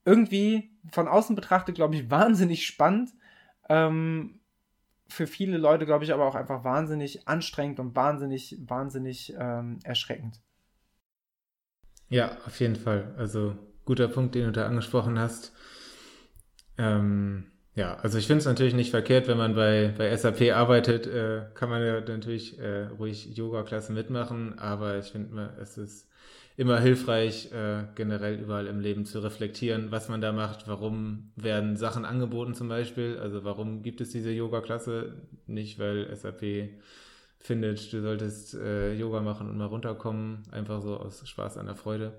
irgendwie 0.05 0.69
von 0.91 1.07
außen 1.07 1.35
betrachtet, 1.35 1.75
glaube 1.75 1.95
ich, 1.95 2.11
wahnsinnig 2.11 2.67
spannend. 2.67 3.11
Ähm, 3.69 4.39
für 5.09 5.25
viele 5.25 5.57
Leute, 5.57 5.87
glaube 5.87 6.03
ich, 6.03 6.13
aber 6.13 6.27
auch 6.27 6.35
einfach 6.35 6.63
wahnsinnig 6.63 7.27
anstrengend 7.27 7.79
und 7.79 7.95
wahnsinnig, 7.95 8.57
wahnsinnig 8.59 9.33
ähm, 9.39 9.79
erschreckend. 9.83 10.39
Ja, 12.09 12.37
auf 12.45 12.59
jeden 12.59 12.75
Fall. 12.75 13.15
Also 13.17 13.57
guter 13.83 14.07
Punkt, 14.07 14.35
den 14.35 14.45
du 14.45 14.51
da 14.51 14.67
angesprochen 14.67 15.17
hast. 15.17 15.53
Ähm, 16.77 17.47
ja, 17.77 17.95
also 17.97 18.17
ich 18.17 18.25
finde 18.25 18.39
es 18.39 18.45
natürlich 18.45 18.73
nicht 18.73 18.89
verkehrt, 18.89 19.27
wenn 19.27 19.37
man 19.37 19.53
bei, 19.53 19.93
bei 19.95 20.15
SAP 20.17 20.51
arbeitet, 20.51 21.05
äh, 21.05 21.43
kann 21.53 21.69
man 21.69 21.85
ja 21.85 22.01
natürlich 22.01 22.57
äh, 22.57 22.87
ruhig 22.87 23.37
Yoga-Klassen 23.37 23.93
mitmachen, 23.93 24.57
aber 24.57 24.97
ich 24.97 25.11
finde, 25.11 25.51
es 25.61 25.77
ist 25.77 26.09
immer 26.55 26.79
hilfreich, 26.79 27.51
äh, 27.51 27.83
generell 27.93 28.39
überall 28.39 28.65
im 28.65 28.79
Leben 28.79 29.05
zu 29.05 29.19
reflektieren, 29.19 29.91
was 29.91 30.09
man 30.09 30.21
da 30.21 30.31
macht, 30.31 30.67
warum 30.67 31.31
werden 31.35 31.77
Sachen 31.77 32.03
angeboten 32.03 32.55
zum 32.55 32.67
Beispiel, 32.67 33.19
also 33.19 33.43
warum 33.43 33.83
gibt 33.83 34.01
es 34.01 34.09
diese 34.09 34.31
Yoga-Klasse, 34.31 35.13
nicht 35.45 35.77
weil 35.77 36.13
SAP 36.15 36.71
findet, 37.37 37.93
du 37.93 38.01
solltest 38.01 38.55
äh, 38.55 38.95
Yoga 38.95 39.21
machen 39.21 39.51
und 39.51 39.57
mal 39.57 39.65
runterkommen, 39.65 40.41
einfach 40.49 40.81
so 40.81 40.97
aus 40.97 41.27
Spaß 41.29 41.57
an 41.57 41.67
der 41.67 41.75
Freude. 41.75 42.13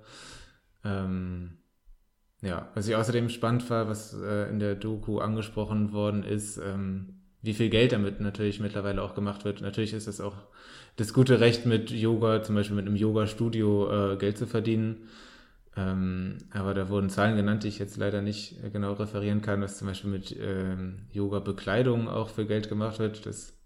Ähm, 0.85 1.58
ja, 2.41 2.69
was 2.75 2.89
ich 2.89 2.95
außerdem 2.95 3.29
spannend 3.29 3.69
war, 3.71 3.89
was 3.89 4.15
äh, 4.15 4.49
in 4.49 4.61
der 4.61 4.75
Doku 4.75 5.19
angesprochen 5.19 5.93
worden 5.93 6.23
ist, 6.23 6.59
ähm, 6.59 7.15
wie 7.43 7.55
viel 7.55 7.69
Geld 7.69 7.93
damit 7.93 8.21
natürlich 8.21 8.61
mittlerweile 8.61 9.03
auch 9.03 9.15
gemacht 9.15 9.45
wird. 9.45 9.61
Natürlich 9.61 9.93
ist 9.93 10.07
es 10.07 10.21
auch 10.21 10.37
das 10.97 11.13
gute 11.13 11.41
Recht 11.41 11.67
mit 11.67 11.91
Yoga, 11.91 12.43
zum 12.43 12.55
Beispiel 12.55 12.77
mit 12.77 12.87
einem 12.87 12.97
Yoga-Studio 12.97 14.13
äh, 14.13 14.17
Geld 14.17 14.39
zu 14.39 14.47
verdienen. 14.47 15.09
Ähm, 15.77 16.39
aber 16.51 16.75
da 16.75 16.89
wurden 16.89 17.11
Zahlen 17.11 17.37
genannt, 17.37 17.63
die 17.63 17.69
ich 17.69 17.79
jetzt 17.79 17.97
leider 17.97 18.21
nicht 18.23 18.63
äh, 18.65 18.71
genau 18.71 18.95
referieren 18.95 19.43
kann, 19.43 19.63
was 19.63 19.79
zum 19.79 19.87
Beispiel 19.87 20.11
mit 20.11 20.37
ähm, 20.41 21.07
Yoga-Bekleidung 21.13 22.09
auch 22.09 22.31
für 22.31 22.47
Geld 22.47 22.69
gemacht 22.69 22.99
wird. 22.99 23.27
Das 23.27 23.57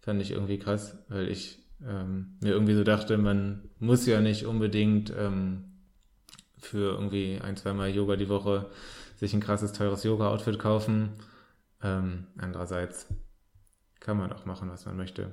fand 0.00 0.22
ich 0.22 0.30
irgendwie 0.30 0.58
krass, 0.58 0.96
weil 1.08 1.28
ich 1.28 1.58
ähm, 1.86 2.38
mir 2.40 2.52
irgendwie 2.52 2.74
so 2.74 2.84
dachte, 2.84 3.18
man 3.18 3.68
muss 3.78 4.06
ja 4.06 4.20
nicht 4.20 4.46
unbedingt 4.46 5.12
ähm, 5.16 5.71
für 6.64 6.92
irgendwie 6.92 7.40
ein, 7.42 7.56
zweimal 7.56 7.90
Yoga 7.90 8.16
die 8.16 8.28
Woche 8.28 8.70
sich 9.16 9.34
ein 9.34 9.40
krasses, 9.40 9.72
teures 9.72 10.04
Yoga-Outfit 10.04 10.58
kaufen. 10.58 11.10
Ähm, 11.82 12.26
andererseits 12.38 13.06
kann 14.00 14.18
man 14.18 14.32
auch 14.32 14.46
machen, 14.46 14.70
was 14.70 14.86
man 14.86 14.96
möchte. 14.96 15.32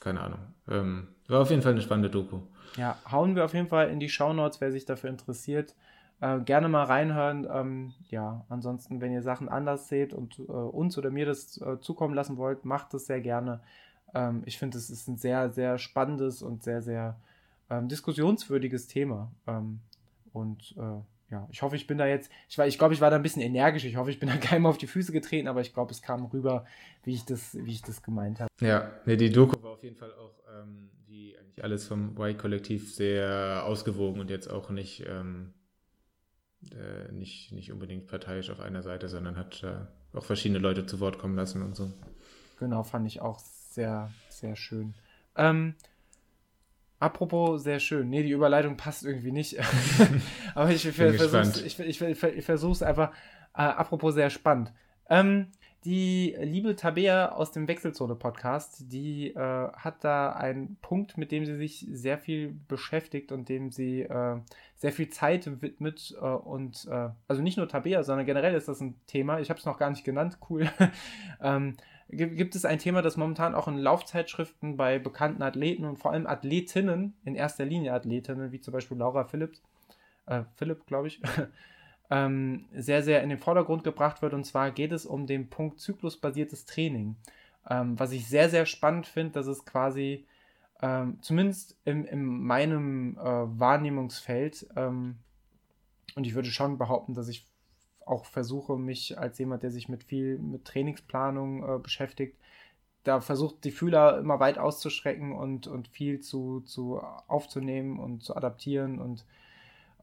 Keine 0.00 0.20
Ahnung. 0.20 0.40
Ähm, 0.68 1.08
war 1.28 1.40
auf 1.40 1.50
jeden 1.50 1.62
Fall 1.62 1.72
eine 1.72 1.82
spannende 1.82 2.10
Doku. 2.10 2.40
Ja, 2.76 2.96
hauen 3.10 3.36
wir 3.36 3.44
auf 3.44 3.54
jeden 3.54 3.68
Fall 3.68 3.88
in 3.90 4.00
die 4.00 4.08
Shownotes, 4.08 4.60
wer 4.60 4.72
sich 4.72 4.84
dafür 4.84 5.10
interessiert. 5.10 5.74
Äh, 6.20 6.40
gerne 6.40 6.68
mal 6.68 6.84
reinhören. 6.84 7.46
Ähm, 7.50 7.94
ja, 8.08 8.44
ansonsten, 8.48 9.00
wenn 9.00 9.12
ihr 9.12 9.22
Sachen 9.22 9.48
anders 9.48 9.88
seht 9.88 10.12
und 10.12 10.38
äh, 10.38 10.42
uns 10.42 10.96
oder 10.98 11.10
mir 11.10 11.26
das 11.26 11.60
äh, 11.60 11.80
zukommen 11.80 12.14
lassen 12.14 12.36
wollt, 12.36 12.64
macht 12.64 12.94
das 12.94 13.06
sehr 13.06 13.20
gerne. 13.20 13.60
Ähm, 14.14 14.42
ich 14.46 14.58
finde, 14.58 14.78
es 14.78 14.90
ist 14.90 15.08
ein 15.08 15.16
sehr, 15.16 15.50
sehr 15.50 15.78
spannendes 15.78 16.42
und 16.42 16.62
sehr, 16.62 16.82
sehr 16.82 17.18
ähm, 17.70 17.88
diskussionswürdiges 17.88 18.86
Thema. 18.86 19.32
Und 20.32 20.74
äh, 20.78 21.32
ja, 21.32 21.48
ich 21.50 21.62
hoffe, 21.62 21.76
ich 21.76 21.86
bin 21.86 21.96
da 21.96 22.06
jetzt, 22.06 22.30
ich, 22.48 22.58
war, 22.58 22.66
ich 22.66 22.78
glaube, 22.78 22.92
ich 22.92 23.00
war 23.00 23.10
da 23.10 23.16
ein 23.16 23.22
bisschen 23.22 23.42
energisch. 23.42 23.84
Ich 23.84 23.96
hoffe, 23.96 24.10
ich 24.10 24.20
bin 24.20 24.28
da 24.28 24.36
keinem 24.38 24.66
auf 24.66 24.78
die 24.78 24.86
Füße 24.86 25.12
getreten, 25.12 25.48
aber 25.48 25.62
ich 25.62 25.72
glaube, 25.72 25.90
es 25.90 26.02
kam 26.02 26.26
rüber, 26.26 26.66
wie 27.04 27.14
ich 27.14 27.24
das, 27.24 27.54
wie 27.54 27.72
ich 27.72 27.82
das 27.82 28.02
gemeint 28.02 28.38
habe. 28.40 28.48
Ja, 28.60 28.92
nee, 29.06 29.16
die 29.16 29.30
Doku 29.30 29.60
war 29.62 29.72
auf 29.72 29.82
jeden 29.82 29.96
Fall 29.96 30.12
auch, 30.12 30.34
ähm, 30.60 30.90
wie 31.06 31.36
eigentlich 31.38 31.64
alles 31.64 31.86
vom 31.86 32.16
Y-Kollektiv, 32.18 32.94
sehr 32.94 33.62
ausgewogen 33.64 34.20
und 34.20 34.30
jetzt 34.30 34.48
auch 34.48 34.68
nicht, 34.70 35.04
ähm, 35.06 35.54
äh, 36.70 37.10
nicht, 37.12 37.52
nicht 37.52 37.72
unbedingt 37.72 38.06
parteiisch 38.08 38.50
auf 38.50 38.60
einer 38.60 38.82
Seite, 38.82 39.08
sondern 39.08 39.36
hat 39.36 39.62
äh, 39.62 40.16
auch 40.16 40.24
verschiedene 40.24 40.58
Leute 40.58 40.84
zu 40.84 41.00
Wort 41.00 41.18
kommen 41.18 41.34
lassen 41.34 41.62
und 41.62 41.74
so. 41.74 41.90
Genau, 42.58 42.82
fand 42.82 43.06
ich 43.06 43.20
auch 43.22 43.38
sehr, 43.38 44.12
sehr 44.28 44.54
schön. 44.54 44.94
Ähm, 45.34 45.74
apropos, 47.02 47.62
sehr 47.62 47.80
schön. 47.80 48.08
Nee, 48.08 48.22
die 48.22 48.30
Überleitung 48.30 48.76
passt 48.76 49.04
irgendwie 49.04 49.32
nicht. 49.32 49.58
Aber 50.54 50.70
ich, 50.70 50.86
ich, 50.86 51.80
ich, 51.80 52.02
ich 52.22 52.44
versuche 52.44 52.72
es 52.72 52.82
einfach. 52.82 53.10
Äh, 53.54 53.62
apropos, 53.62 54.14
sehr 54.14 54.30
spannend. 54.30 54.72
Ähm, 55.10 55.48
die 55.84 56.36
liebe 56.40 56.76
Tabea 56.76 57.32
aus 57.32 57.50
dem 57.50 57.66
Wechselzone-Podcast, 57.66 58.92
die 58.92 59.30
äh, 59.30 59.36
hat 59.72 60.04
da 60.04 60.30
einen 60.30 60.76
Punkt, 60.80 61.18
mit 61.18 61.32
dem 61.32 61.44
sie 61.44 61.56
sich 61.56 61.84
sehr 61.90 62.18
viel 62.18 62.54
beschäftigt 62.68 63.32
und 63.32 63.48
dem 63.48 63.72
sie 63.72 64.02
äh, 64.02 64.36
sehr 64.76 64.92
viel 64.92 65.08
Zeit 65.08 65.60
widmet. 65.60 66.14
Äh, 66.20 66.24
und 66.24 66.86
äh, 66.88 67.08
also 67.26 67.42
nicht 67.42 67.56
nur 67.56 67.68
Tabea, 67.68 68.04
sondern 68.04 68.26
generell 68.26 68.54
ist 68.54 68.68
das 68.68 68.80
ein 68.80 68.94
Thema. 69.08 69.40
Ich 69.40 69.50
habe 69.50 69.58
es 69.58 69.66
noch 69.66 69.76
gar 69.76 69.90
nicht 69.90 70.04
genannt, 70.04 70.38
cool. 70.48 70.70
ähm, 71.42 71.76
gibt 72.12 72.54
es 72.54 72.64
ein 72.64 72.78
Thema, 72.78 73.00
das 73.00 73.16
momentan 73.16 73.54
auch 73.54 73.68
in 73.68 73.78
Laufzeitschriften 73.78 74.76
bei 74.76 74.98
bekannten 74.98 75.42
Athleten 75.42 75.84
und 75.86 75.98
vor 75.98 76.12
allem 76.12 76.26
Athletinnen, 76.26 77.14
in 77.24 77.34
erster 77.34 77.64
Linie 77.64 77.94
Athletinnen, 77.94 78.52
wie 78.52 78.60
zum 78.60 78.72
Beispiel 78.72 78.98
Laura 78.98 79.24
Phillips, 79.24 79.62
äh, 80.26 80.42
Philipp, 80.56 80.86
glaube 80.86 81.08
ich, 81.08 81.22
ähm, 82.10 82.66
sehr, 82.74 83.02
sehr 83.02 83.22
in 83.22 83.30
den 83.30 83.38
Vordergrund 83.38 83.82
gebracht 83.82 84.20
wird. 84.20 84.34
Und 84.34 84.44
zwar 84.44 84.70
geht 84.70 84.92
es 84.92 85.06
um 85.06 85.26
den 85.26 85.48
Punkt 85.48 85.80
zyklusbasiertes 85.80 86.66
Training. 86.66 87.16
Ähm, 87.68 87.98
was 87.98 88.12
ich 88.12 88.28
sehr, 88.28 88.50
sehr 88.50 88.66
spannend 88.66 89.06
finde, 89.06 89.32
dass 89.32 89.46
es 89.46 89.64
quasi 89.64 90.26
ähm, 90.82 91.18
zumindest 91.22 91.78
in, 91.84 92.04
in 92.04 92.24
meinem 92.24 93.16
äh, 93.16 93.22
Wahrnehmungsfeld, 93.22 94.66
ähm, 94.76 95.16
und 96.14 96.26
ich 96.26 96.34
würde 96.34 96.50
schon 96.50 96.76
behaupten, 96.76 97.14
dass 97.14 97.28
ich 97.28 97.46
auch 98.06 98.24
versuche, 98.24 98.76
mich 98.76 99.18
als 99.18 99.38
jemand, 99.38 99.62
der 99.62 99.70
sich 99.70 99.88
mit 99.88 100.04
viel 100.04 100.38
mit 100.38 100.64
Trainingsplanung 100.64 101.62
äh, 101.62 101.78
beschäftigt, 101.78 102.36
da 103.04 103.20
versucht, 103.20 103.64
die 103.64 103.72
Fühler 103.72 104.18
immer 104.18 104.38
weit 104.40 104.58
auszustrecken 104.58 105.32
und, 105.32 105.66
und 105.66 105.88
viel 105.88 106.20
zu, 106.20 106.60
zu 106.60 107.00
aufzunehmen 107.26 107.98
und 107.98 108.22
zu 108.22 108.36
adaptieren 108.36 109.00
und 109.00 109.24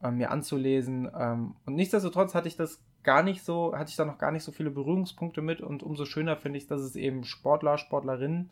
äh, 0.02 0.10
mir 0.10 0.30
anzulesen. 0.30 1.10
Ähm, 1.18 1.56
und 1.64 1.74
nichtsdestotrotz 1.76 2.34
hatte 2.34 2.48
ich 2.48 2.56
das 2.56 2.80
gar 3.02 3.22
nicht 3.22 3.42
so, 3.42 3.74
hatte 3.74 3.90
ich 3.90 3.96
da 3.96 4.04
noch 4.04 4.18
gar 4.18 4.32
nicht 4.32 4.44
so 4.44 4.52
viele 4.52 4.70
Berührungspunkte 4.70 5.40
mit 5.40 5.60
und 5.60 5.82
umso 5.82 6.04
schöner 6.04 6.36
finde 6.36 6.58
ich, 6.58 6.66
dass 6.66 6.82
es 6.82 6.96
eben 6.96 7.24
Sportler, 7.24 7.78
Sportlerinnen 7.78 8.50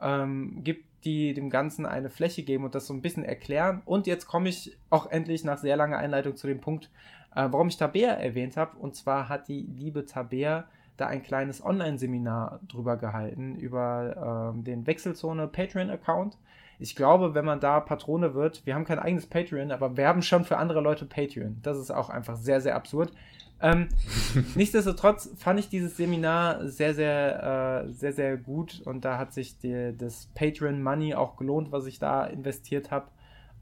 ähm, 0.00 0.64
gibt, 0.64 0.84
die 1.04 1.34
dem 1.34 1.50
Ganzen 1.50 1.86
eine 1.86 2.10
Fläche 2.10 2.42
geben 2.42 2.64
und 2.64 2.74
das 2.74 2.86
so 2.86 2.94
ein 2.94 3.02
bisschen 3.02 3.24
erklären. 3.24 3.82
Und 3.84 4.06
jetzt 4.06 4.26
komme 4.26 4.48
ich 4.48 4.76
auch 4.90 5.10
endlich 5.10 5.44
nach 5.44 5.58
sehr 5.58 5.76
langer 5.76 5.98
Einleitung 5.98 6.34
zu 6.34 6.46
dem 6.46 6.60
Punkt, 6.60 6.90
äh, 7.34 7.48
warum 7.50 7.68
ich 7.68 7.76
Tabea 7.76 8.12
erwähnt 8.12 8.56
habe. 8.56 8.76
Und 8.78 8.94
zwar 8.94 9.28
hat 9.28 9.48
die 9.48 9.62
liebe 9.62 10.06
Tabea 10.06 10.64
da 10.96 11.06
ein 11.06 11.22
kleines 11.22 11.64
Online-Seminar 11.64 12.60
drüber 12.68 12.96
gehalten, 12.96 13.56
über 13.56 14.52
ähm, 14.54 14.64
den 14.64 14.86
Wechselzone 14.86 15.48
Patreon-Account. 15.48 16.38
Ich 16.78 16.96
glaube, 16.96 17.34
wenn 17.34 17.44
man 17.44 17.60
da 17.60 17.80
Patrone 17.80 18.34
wird, 18.34 18.66
wir 18.66 18.74
haben 18.74 18.84
kein 18.84 18.98
eigenes 18.98 19.26
Patreon, 19.26 19.70
aber 19.70 19.96
wir 19.96 20.06
haben 20.06 20.22
schon 20.22 20.44
für 20.44 20.56
andere 20.56 20.80
Leute 20.80 21.04
Patreon. 21.04 21.58
Das 21.62 21.78
ist 21.78 21.90
auch 21.90 22.10
einfach 22.10 22.36
sehr, 22.36 22.60
sehr 22.60 22.74
absurd. 22.74 23.12
Ähm, 23.60 23.88
nichtsdestotrotz 24.54 25.30
fand 25.36 25.60
ich 25.60 25.68
dieses 25.68 25.96
Seminar 25.96 26.68
sehr, 26.68 26.94
sehr, 26.94 27.84
äh, 27.86 27.92
sehr, 27.92 28.12
sehr 28.12 28.36
gut 28.36 28.82
und 28.84 29.04
da 29.04 29.18
hat 29.18 29.32
sich 29.32 29.58
die, 29.58 29.94
das 29.96 30.28
Patreon 30.34 30.82
Money 30.82 31.14
auch 31.14 31.36
gelohnt, 31.36 31.72
was 31.72 31.86
ich 31.86 31.98
da 31.98 32.26
investiert 32.26 32.90
habe. 32.90 33.06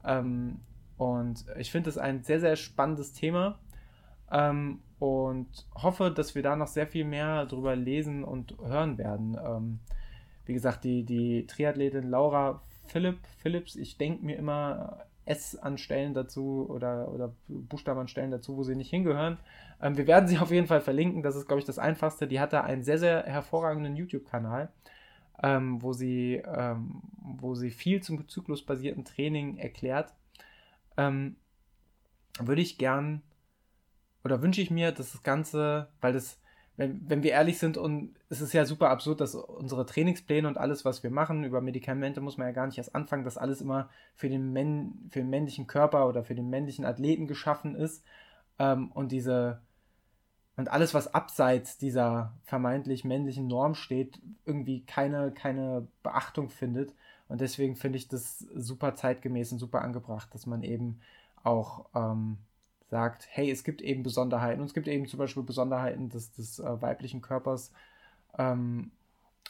Ähm, 0.03 0.59
und 0.97 1.45
ich 1.57 1.71
finde 1.71 1.89
es 1.89 1.97
ein 1.97 2.23
sehr, 2.23 2.39
sehr 2.39 2.55
spannendes 2.55 3.13
Thema 3.13 3.59
ähm, 4.31 4.81
und 4.99 5.47
hoffe, 5.75 6.11
dass 6.11 6.35
wir 6.35 6.43
da 6.43 6.55
noch 6.55 6.67
sehr 6.67 6.87
viel 6.87 7.05
mehr 7.05 7.45
drüber 7.45 7.75
lesen 7.75 8.23
und 8.23 8.57
hören 8.63 8.97
werden. 8.97 9.37
Ähm, 9.43 9.79
wie 10.45 10.53
gesagt, 10.53 10.83
die, 10.83 11.03
die 11.03 11.45
Triathletin 11.47 12.09
Laura 12.09 12.61
Philipp, 12.87 13.19
Phillips, 13.37 13.75
ich 13.75 13.97
denke 13.97 14.25
mir 14.25 14.37
immer 14.37 15.05
S 15.25 15.55
an 15.55 15.77
Stellen 15.77 16.13
dazu 16.13 16.65
oder, 16.69 17.11
oder 17.13 17.33
Buchstaben 17.47 18.01
an 18.01 18.07
Stellen 18.07 18.31
dazu, 18.31 18.57
wo 18.57 18.63
sie 18.63 18.75
nicht 18.75 18.89
hingehören. 18.89 19.37
Ähm, 19.81 19.97
wir 19.97 20.07
werden 20.07 20.27
sie 20.27 20.37
auf 20.37 20.51
jeden 20.51 20.67
Fall 20.67 20.81
verlinken, 20.81 21.23
das 21.23 21.35
ist, 21.35 21.47
glaube 21.47 21.59
ich, 21.59 21.65
das 21.65 21.79
Einfachste. 21.79 22.27
Die 22.27 22.39
hat 22.39 22.53
da 22.53 22.61
einen 22.61 22.83
sehr, 22.83 22.97
sehr 22.97 23.23
hervorragenden 23.23 23.95
YouTube-Kanal, 23.95 24.69
ähm, 25.41 25.81
wo, 25.81 25.93
sie, 25.93 26.41
ähm, 26.45 27.01
wo 27.21 27.55
sie 27.55 27.71
viel 27.71 28.01
zum 28.01 28.27
zyklusbasierten 28.27 29.05
Training 29.05 29.57
erklärt. 29.57 30.13
Ähm, 30.97 31.35
würde 32.39 32.61
ich 32.61 32.77
gern 32.77 33.21
oder 34.23 34.41
wünsche 34.41 34.61
ich 34.61 34.71
mir, 34.71 34.91
dass 34.91 35.11
das 35.11 35.23
Ganze, 35.23 35.87
weil 36.01 36.13
das, 36.13 36.39
wenn, 36.77 37.07
wenn 37.09 37.23
wir 37.23 37.31
ehrlich 37.31 37.59
sind, 37.59 37.77
und 37.77 38.15
es 38.29 38.41
ist 38.41 38.53
ja 38.53 38.65
super 38.65 38.89
absurd, 38.89 39.21
dass 39.21 39.35
unsere 39.35 39.85
Trainingspläne 39.85 40.47
und 40.47 40.57
alles, 40.57 40.85
was 40.85 41.03
wir 41.03 41.11
machen, 41.11 41.43
über 41.43 41.61
Medikamente 41.61 42.21
muss 42.21 42.37
man 42.37 42.47
ja 42.47 42.53
gar 42.53 42.65
nicht 42.65 42.77
erst 42.77 42.95
anfangen, 42.95 43.25
dass 43.25 43.37
alles 43.37 43.61
immer 43.61 43.89
für 44.15 44.29
den, 44.29 44.53
Män 44.53 45.09
für 45.09 45.19
den 45.19 45.29
männlichen 45.29 45.67
Körper 45.67 46.07
oder 46.07 46.23
für 46.23 46.35
den 46.35 46.49
männlichen 46.49 46.85
Athleten 46.85 47.27
geschaffen 47.27 47.75
ist. 47.75 48.03
Ähm, 48.59 48.91
und 48.91 49.11
diese 49.11 49.61
und 50.55 50.69
alles, 50.69 50.93
was 50.93 51.13
abseits 51.13 51.77
dieser 51.77 52.33
vermeintlich 52.43 53.03
männlichen 53.03 53.47
Norm 53.47 53.73
steht, 53.75 54.19
irgendwie 54.45 54.81
keine, 54.85 55.31
keine 55.31 55.87
Beachtung 56.03 56.49
findet. 56.49 56.93
Und 57.27 57.41
deswegen 57.41 57.75
finde 57.75 57.97
ich 57.97 58.07
das 58.07 58.39
super 58.39 58.93
zeitgemäß 58.93 59.51
und 59.51 59.59
super 59.59 59.81
angebracht, 59.81 60.29
dass 60.33 60.45
man 60.45 60.61
eben 60.61 60.99
auch 61.43 61.85
ähm, 61.95 62.37
sagt, 62.89 63.27
hey, 63.31 63.49
es 63.49 63.63
gibt 63.63 63.81
eben 63.81 64.03
Besonderheiten 64.03 64.61
und 64.61 64.67
es 64.67 64.75
gibt 64.75 64.87
eben 64.87 65.07
zum 65.07 65.17
Beispiel 65.17 65.41
Besonderheiten 65.41 66.09
des, 66.09 66.31
des 66.33 66.59
äh, 66.59 66.81
weiblichen 66.81 67.21
Körpers 67.21 67.71
ähm, 68.37 68.91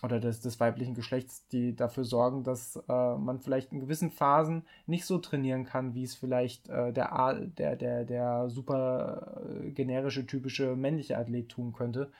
oder 0.04 0.20
des, 0.20 0.41
des 0.41 0.60
weiblichen 0.60 0.93
Geschlechts, 0.93 1.47
die 1.47 1.76
dafür 1.76 2.04
sorgen, 2.04 2.43
dass 2.43 2.76
äh, 2.89 3.16
man 3.16 3.39
vielleicht 3.39 3.72
in 3.72 3.80
gewissen 3.80 4.12
Phasen 4.12 4.66
nicht 4.86 5.06
so 5.06 5.18
trainieren 5.18 5.64
kann, 5.64 5.95
wie 5.95 6.04
es 6.04 6.14
vielleicht 6.14 6.68
äh, 6.68 6.91
der, 6.91 7.39
der, 7.58 7.78
der, 7.78 8.04
der 8.04 8.49
super 8.49 9.41
äh, 9.64 9.72
generische, 9.72 10.28
typische 10.28 10.76
männliche 10.76 11.18
Athlet 11.18 11.47
tun 11.47 11.72
könnte. 11.72 12.12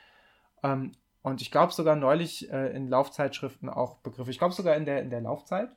Ähm, 0.63 0.93
und 1.23 1.41
ich 1.41 1.51
glaube 1.51 1.73
sogar 1.73 1.97
neulich 1.97 2.49
äh, 2.51 2.73
in 2.73 2.88
Laufzeitschriften 2.88 3.69
auch 3.69 3.97
Begriffe. 3.97 4.31
Ich 4.31 4.39
glaube 4.39 4.53
sogar 4.53 4.75
in 4.77 4.86
der, 4.86 5.01
in 5.01 5.09
der 5.09 5.21
Laufzeit. 5.21 5.69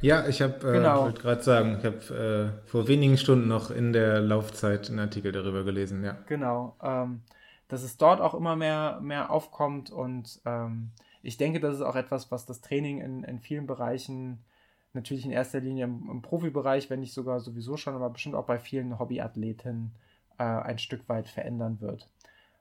Ja, 0.00 0.26
ich 0.26 0.40
habe, 0.40 0.54
äh, 0.66 0.72
genau. 0.72 1.02
wollte 1.02 1.20
gerade 1.20 1.42
sagen, 1.42 1.76
ich 1.78 1.84
habe 1.84 2.54
äh, 2.64 2.68
vor 2.68 2.88
wenigen 2.88 3.18
Stunden 3.18 3.48
noch 3.48 3.70
in 3.70 3.92
der 3.92 4.20
Laufzeit 4.20 4.88
einen 4.88 4.98
Artikel 4.98 5.32
darüber 5.32 5.62
gelesen, 5.62 6.02
ja. 6.04 6.16
Genau. 6.26 6.74
Ähm, 6.82 7.20
dass 7.68 7.82
es 7.82 7.98
dort 7.98 8.22
auch 8.22 8.32
immer 8.32 8.56
mehr, 8.56 8.98
mehr 9.02 9.30
aufkommt 9.30 9.90
und 9.90 10.40
ähm, 10.46 10.90
ich 11.22 11.36
denke, 11.36 11.60
das 11.60 11.76
ist 11.76 11.82
auch 11.82 11.96
etwas, 11.96 12.30
was 12.30 12.46
das 12.46 12.60
Training 12.60 13.00
in, 13.00 13.24
in 13.24 13.40
vielen 13.40 13.66
Bereichen, 13.66 14.44
natürlich 14.92 15.24
in 15.24 15.30
erster 15.30 15.60
Linie 15.60 15.84
im, 15.84 16.08
im 16.10 16.22
Profibereich, 16.22 16.90
wenn 16.90 17.00
nicht 17.00 17.14
sogar 17.14 17.40
sowieso 17.40 17.76
schon, 17.76 17.94
aber 17.94 18.10
bestimmt 18.10 18.34
auch 18.34 18.46
bei 18.46 18.58
vielen 18.58 18.98
Hobbyathleten 18.98 19.92
äh, 20.38 20.44
ein 20.44 20.78
Stück 20.78 21.08
weit 21.08 21.28
verändern 21.28 21.80
wird. 21.80 22.08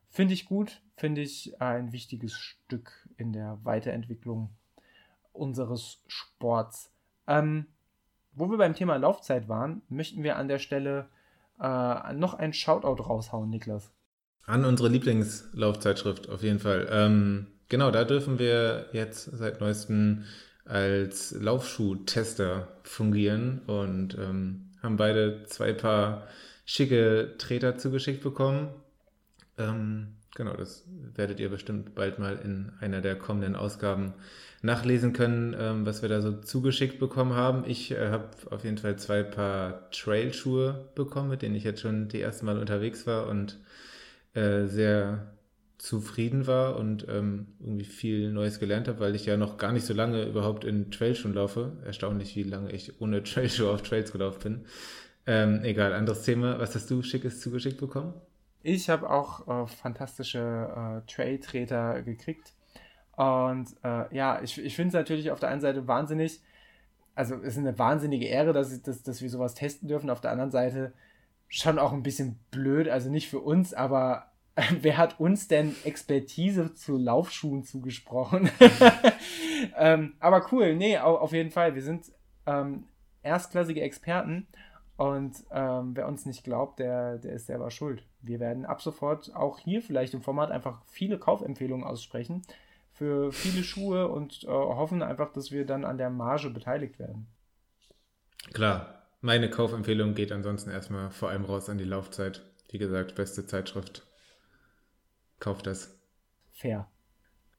Finde 0.09 0.33
ich 0.33 0.45
gut, 0.45 0.81
finde 0.95 1.21
ich 1.21 1.61
ein 1.61 1.91
wichtiges 1.91 2.33
Stück 2.33 3.07
in 3.17 3.33
der 3.33 3.59
Weiterentwicklung 3.63 4.49
unseres 5.33 6.01
Sports. 6.07 6.91
Ähm, 7.27 7.67
wo 8.33 8.49
wir 8.49 8.57
beim 8.57 8.75
Thema 8.75 8.95
Laufzeit 8.97 9.49
waren, 9.49 9.81
möchten 9.89 10.23
wir 10.23 10.37
an 10.37 10.47
der 10.47 10.59
Stelle 10.59 11.09
äh, 11.59 12.13
noch 12.13 12.35
ein 12.35 12.53
Shoutout 12.53 13.03
raushauen, 13.03 13.49
Niklas. 13.49 13.91
An 14.45 14.63
unsere 14.63 14.89
Lieblingslaufzeitschrift, 14.89 16.29
auf 16.29 16.41
jeden 16.41 16.59
Fall. 16.59 16.87
Ähm, 16.89 17.47
genau, 17.69 17.91
da 17.91 18.03
dürfen 18.03 18.39
wir 18.39 18.87
jetzt 18.93 19.25
seit 19.25 19.61
neuestem 19.61 20.23
als 20.65 21.31
Laufschuhtester 21.31 22.67
fungieren 22.83 23.61
und 23.67 24.17
ähm, 24.17 24.71
haben 24.81 24.97
beide 24.97 25.43
zwei 25.45 25.73
Paar 25.73 26.27
schicke 26.65 27.35
Treter 27.37 27.77
zugeschickt 27.77 28.21
bekommen. 28.21 28.69
Ähm, 29.57 30.15
genau, 30.35 30.53
das 30.53 30.85
werdet 31.15 31.39
ihr 31.39 31.49
bestimmt 31.49 31.95
bald 31.95 32.19
mal 32.19 32.37
in 32.43 32.71
einer 32.79 33.01
der 33.01 33.15
kommenden 33.15 33.55
Ausgaben 33.55 34.13
nachlesen 34.61 35.13
können, 35.13 35.55
ähm, 35.57 35.85
was 35.85 36.01
wir 36.01 36.09
da 36.09 36.21
so 36.21 36.33
zugeschickt 36.33 36.99
bekommen 36.99 37.33
haben. 37.33 37.63
Ich 37.65 37.91
äh, 37.91 38.09
habe 38.09 38.29
auf 38.49 38.63
jeden 38.63 38.77
Fall 38.77 38.97
zwei 38.97 39.23
Paar 39.23 39.89
Trailschuhe 39.91 40.89
bekommen, 40.95 41.29
mit 41.29 41.41
denen 41.41 41.55
ich 41.55 41.63
jetzt 41.63 41.81
schon 41.81 42.09
die 42.09 42.19
erste 42.19 42.45
Mal 42.45 42.57
unterwegs 42.57 43.07
war 43.07 43.27
und 43.27 43.57
äh, 44.33 44.65
sehr 44.65 45.36
zufrieden 45.77 46.47
war 46.47 46.75
und 46.77 47.07
ähm, 47.07 47.47
irgendwie 47.59 47.85
viel 47.85 48.31
Neues 48.31 48.59
gelernt 48.59 48.87
habe, 48.87 48.99
weil 48.99 49.15
ich 49.15 49.25
ja 49.25 49.37
noch 49.37 49.57
gar 49.57 49.71
nicht 49.71 49.85
so 49.85 49.93
lange 49.93 50.23
überhaupt 50.25 50.63
in 50.63 50.89
Trailschuhen 50.89 51.33
laufe. 51.33 51.77
Erstaunlich, 51.85 52.35
wie 52.35 52.43
lange 52.43 52.71
ich 52.71 52.99
ohne 52.99 53.23
Trailschuhe 53.23 53.71
auf 53.71 53.83
Trails 53.83 54.11
gelaufen 54.11 54.39
bin. 54.41 54.65
Ähm, 55.27 55.63
egal, 55.63 55.93
anderes 55.93 56.23
Thema. 56.23 56.57
Was 56.59 56.73
hast 56.73 56.89
du 56.89 57.03
Schickes 57.03 57.41
zugeschickt 57.41 57.79
bekommen? 57.79 58.13
Ich 58.63 58.89
habe 58.89 59.09
auch 59.09 59.47
äh, 59.47 59.67
fantastische 59.67 60.39
äh, 61.05 61.11
Trail-Treter 61.11 62.01
gekriegt. 62.01 62.53
Und 63.15 63.67
äh, 63.83 64.15
ja, 64.15 64.41
ich, 64.41 64.57
ich 64.57 64.75
finde 64.75 64.89
es 64.89 64.93
natürlich 64.93 65.31
auf 65.31 65.39
der 65.39 65.49
einen 65.49 65.61
Seite 65.61 65.87
wahnsinnig, 65.87 66.41
also 67.15 67.35
es 67.35 67.53
ist 67.53 67.57
eine 67.57 67.77
wahnsinnige 67.79 68.27
Ehre, 68.27 68.53
dass, 68.53 68.81
dass, 68.83 69.01
dass 69.01 69.21
wir 69.21 69.29
sowas 69.29 69.55
testen 69.55 69.87
dürfen. 69.87 70.09
Auf 70.09 70.21
der 70.21 70.31
anderen 70.31 70.51
Seite 70.51 70.93
schon 71.47 71.79
auch 71.79 71.93
ein 71.93 72.03
bisschen 72.03 72.39
blöd, 72.51 72.89
also 72.89 73.09
nicht 73.09 73.29
für 73.29 73.39
uns, 73.39 73.73
aber 73.73 74.31
wer 74.81 74.97
hat 74.97 75.19
uns 75.19 75.47
denn 75.47 75.75
Expertise 75.83 76.73
zu 76.73 76.97
Laufschuhen 76.97 77.63
zugesprochen? 77.63 78.49
ähm, 79.77 80.15
aber 80.19 80.47
cool, 80.51 80.75
nee, 80.75 80.97
auf 80.97 81.31
jeden 81.31 81.51
Fall. 81.51 81.75
Wir 81.75 81.83
sind 81.83 82.11
ähm, 82.45 82.85
erstklassige 83.21 83.81
Experten 83.81 84.47
und 84.95 85.35
ähm, 85.51 85.95
wer 85.95 86.07
uns 86.07 86.25
nicht 86.25 86.43
glaubt, 86.43 86.79
der, 86.79 87.19
der 87.19 87.33
ist 87.33 87.45
selber 87.45 87.69
schuld. 87.69 88.03
Wir 88.21 88.39
werden 88.39 88.65
ab 88.65 88.81
sofort 88.81 89.33
auch 89.35 89.59
hier 89.59 89.81
vielleicht 89.81 90.15
im 90.15 90.21
Format 90.21 90.49
einfach 90.49 90.81
viele 90.87 91.19
Kaufempfehlungen 91.19 91.85
aussprechen 91.85 92.41
für 92.93 93.31
viele 93.31 93.63
Schuhe 93.63 94.07
und 94.07 94.43
äh, 94.43 94.47
hoffen 94.47 95.03
einfach, 95.03 95.31
dass 95.31 95.51
wir 95.51 95.67
dann 95.67 95.85
an 95.85 95.99
der 95.99 96.09
Marge 96.09 96.49
beteiligt 96.49 96.97
werden. 96.97 97.27
Klar, 98.53 99.03
meine 99.21 99.51
Kaufempfehlung 99.51 100.15
geht 100.15 100.31
ansonsten 100.31 100.71
erstmal 100.71 101.11
vor 101.11 101.29
allem 101.29 101.45
raus 101.45 101.69
an 101.69 101.77
die 101.77 101.83
Laufzeit. 101.83 102.41
Wie 102.69 102.79
gesagt, 102.79 103.13
beste 103.13 103.45
Zeitschrift. 103.45 104.06
Kauft 105.39 105.67
das. 105.67 105.97
Fair. 106.51 106.87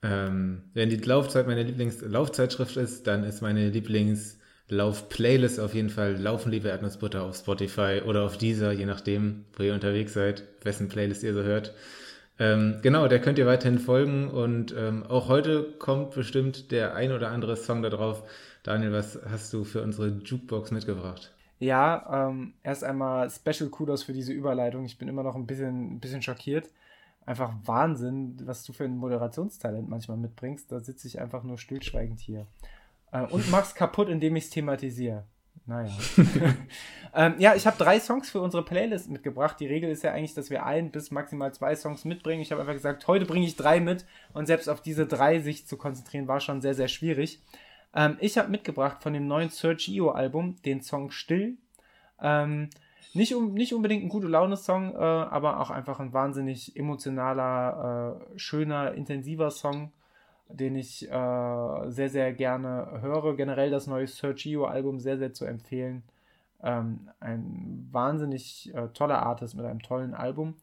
Ähm, 0.02 0.70
wenn 0.74 0.90
die 0.90 0.96
Laufzeit 0.96 1.46
meine 1.46 1.62
Lieblingslaufzeitschrift 1.62 2.76
ist, 2.76 3.06
dann 3.06 3.24
ist 3.24 3.42
meine 3.42 3.70
Lieblingslauf-Playlist 3.70 5.58
auf 5.60 5.74
jeden 5.74 5.90
Fall 5.90 6.16
Laufen, 6.16 6.52
liebe 6.52 6.68
Erdnussbutter 6.68 7.22
auf 7.22 7.36
Spotify 7.36 8.02
oder 8.04 8.22
auf 8.22 8.38
dieser, 8.38 8.72
je 8.72 8.86
nachdem, 8.86 9.44
wo 9.56 9.64
ihr 9.64 9.74
unterwegs 9.74 10.14
seid, 10.14 10.44
wessen 10.62 10.88
Playlist 10.88 11.22
ihr 11.24 11.34
so 11.34 11.42
hört. 11.42 11.74
Ähm, 12.38 12.78
genau, 12.82 13.08
der 13.08 13.20
könnt 13.20 13.38
ihr 13.38 13.46
weiterhin 13.46 13.80
folgen 13.80 14.30
und 14.30 14.72
ähm, 14.76 15.04
auch 15.04 15.28
heute 15.28 15.64
kommt 15.78 16.12
bestimmt 16.14 16.70
der 16.70 16.94
ein 16.94 17.10
oder 17.10 17.30
andere 17.30 17.56
Song 17.56 17.82
da 17.82 17.90
drauf. 17.90 18.22
Daniel, 18.62 18.92
was 18.92 19.18
hast 19.28 19.52
du 19.52 19.64
für 19.64 19.82
unsere 19.82 20.08
Jukebox 20.08 20.70
mitgebracht? 20.70 21.34
Ja, 21.58 22.28
ähm, 22.28 22.54
erst 22.62 22.84
einmal 22.84 23.28
Special 23.30 23.68
Kudos 23.68 24.04
für 24.04 24.12
diese 24.12 24.32
Überleitung. 24.32 24.84
Ich 24.84 24.98
bin 24.98 25.08
immer 25.08 25.24
noch 25.24 25.34
ein 25.34 25.46
bisschen, 25.46 25.94
ein 25.94 26.00
bisschen 26.00 26.22
schockiert. 26.22 26.68
Einfach 27.28 27.52
Wahnsinn, 27.64 28.38
was 28.46 28.64
du 28.64 28.72
für 28.72 28.84
ein 28.84 28.96
Moderationstalent 28.96 29.86
manchmal 29.86 30.16
mitbringst. 30.16 30.72
Da 30.72 30.80
sitze 30.80 31.06
ich 31.06 31.20
einfach 31.20 31.42
nur 31.42 31.58
stillschweigend 31.58 32.20
hier. 32.20 32.46
Äh, 33.12 33.26
und 33.26 33.50
mach's 33.50 33.74
kaputt, 33.74 34.08
indem 34.08 34.36
ich 34.36 34.44
es 34.44 34.50
thematisiere. 34.50 35.24
Naja. 35.66 35.92
ähm, 37.14 37.34
ja, 37.38 37.54
ich 37.54 37.66
habe 37.66 37.76
drei 37.76 38.00
Songs 38.00 38.30
für 38.30 38.40
unsere 38.40 38.64
Playlist 38.64 39.10
mitgebracht. 39.10 39.60
Die 39.60 39.66
Regel 39.66 39.90
ist 39.90 40.02
ja 40.04 40.12
eigentlich, 40.12 40.32
dass 40.32 40.48
wir 40.48 40.64
ein 40.64 40.90
bis 40.90 41.10
maximal 41.10 41.52
zwei 41.52 41.76
Songs 41.76 42.06
mitbringen. 42.06 42.40
Ich 42.40 42.50
habe 42.50 42.62
einfach 42.62 42.72
gesagt, 42.72 43.06
heute 43.06 43.26
bringe 43.26 43.44
ich 43.44 43.56
drei 43.56 43.78
mit 43.78 44.06
und 44.32 44.46
selbst 44.46 44.70
auf 44.70 44.80
diese 44.80 45.06
drei 45.06 45.40
sich 45.40 45.66
zu 45.66 45.76
konzentrieren 45.76 46.28
war 46.28 46.40
schon 46.40 46.62
sehr, 46.62 46.72
sehr 46.72 46.88
schwierig. 46.88 47.42
Ähm, 47.94 48.16
ich 48.20 48.38
habe 48.38 48.48
mitgebracht 48.48 49.02
von 49.02 49.12
dem 49.12 49.26
neuen 49.26 49.50
Sergio-Album 49.50 50.62
den 50.62 50.80
Song 50.80 51.10
Still. 51.10 51.58
Ähm, 52.22 52.70
nicht, 53.14 53.34
um, 53.34 53.54
nicht 53.54 53.72
unbedingt 53.74 54.04
ein 54.04 54.08
gute 54.08 54.28
Laune-Song, 54.28 54.94
äh, 54.94 54.98
aber 54.98 55.60
auch 55.60 55.70
einfach 55.70 56.00
ein 56.00 56.12
wahnsinnig 56.12 56.76
emotionaler, 56.76 58.20
äh, 58.34 58.38
schöner, 58.38 58.92
intensiver 58.94 59.50
Song, 59.50 59.92
den 60.48 60.76
ich 60.76 61.10
äh, 61.10 61.90
sehr, 61.90 62.10
sehr 62.10 62.32
gerne 62.32 63.00
höre. 63.00 63.36
Generell 63.36 63.70
das 63.70 63.86
neue 63.86 64.06
Sergio-Album 64.06 65.00
sehr, 65.00 65.18
sehr 65.18 65.32
zu 65.32 65.44
empfehlen. 65.44 66.02
Ähm, 66.62 67.10
ein 67.20 67.88
wahnsinnig 67.90 68.72
äh, 68.74 68.88
toller 68.88 69.22
Artist 69.22 69.54
mit 69.54 69.64
einem 69.64 69.82
tollen 69.82 70.14
Album. 70.14 70.56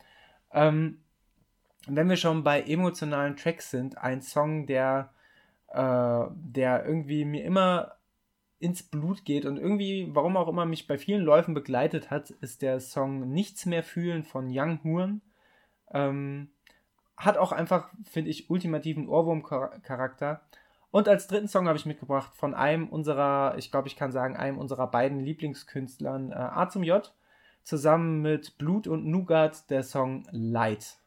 Ähm, 0.51 0.99
wenn 1.87 2.09
wir 2.09 2.17
schon 2.17 2.43
bei 2.43 2.61
emotionalen 2.61 3.35
Tracks 3.37 3.69
sind, 3.69 3.97
ein 3.97 4.21
Song, 4.21 4.65
der 4.65 5.11
äh, 5.75 6.25
der 6.31 6.85
irgendwie 6.85 7.25
mir 7.25 7.43
immer 7.43 7.93
ins 8.59 8.83
Blut 8.83 9.25
geht 9.25 9.45
und 9.45 9.57
irgendwie, 9.57 10.09
warum 10.13 10.37
auch 10.37 10.47
immer, 10.47 10.65
mich 10.65 10.87
bei 10.87 10.97
vielen 10.97 11.23
Läufen 11.23 11.53
begleitet 11.53 12.09
hat, 12.09 12.29
ist 12.29 12.61
der 12.61 12.79
Song 12.79 13.31
Nichts 13.31 13.65
mehr 13.65 13.83
fühlen 13.83 14.23
von 14.23 14.47
Young 14.49 14.79
Horn. 14.83 15.21
Ähm, 15.91 16.49
hat 17.17 17.37
auch 17.37 17.51
einfach, 17.51 17.89
finde 18.03 18.31
ich, 18.31 18.49
ultimativen 18.49 19.07
Ohrwurm-Charakter. 19.07 20.41
Und 20.91 21.07
als 21.07 21.27
dritten 21.27 21.47
Song 21.47 21.67
habe 21.67 21.77
ich 21.77 21.85
mitgebracht 21.85 22.33
von 22.35 22.53
einem 22.53 22.87
unserer, 22.87 23.55
ich 23.57 23.71
glaube, 23.71 23.87
ich 23.87 23.95
kann 23.95 24.11
sagen, 24.11 24.37
einem 24.37 24.57
unserer 24.57 24.87
beiden 24.87 25.19
Lieblingskünstlern, 25.19 26.31
äh, 26.31 26.35
A 26.35 26.69
zum 26.69 26.83
J, 26.83 27.13
zusammen 27.63 28.21
mit 28.21 28.57
Blut 28.57 28.87
und 28.87 29.05
Nougat, 29.05 29.69
der 29.69 29.83
Song 29.83 30.25
Light. 30.31 30.97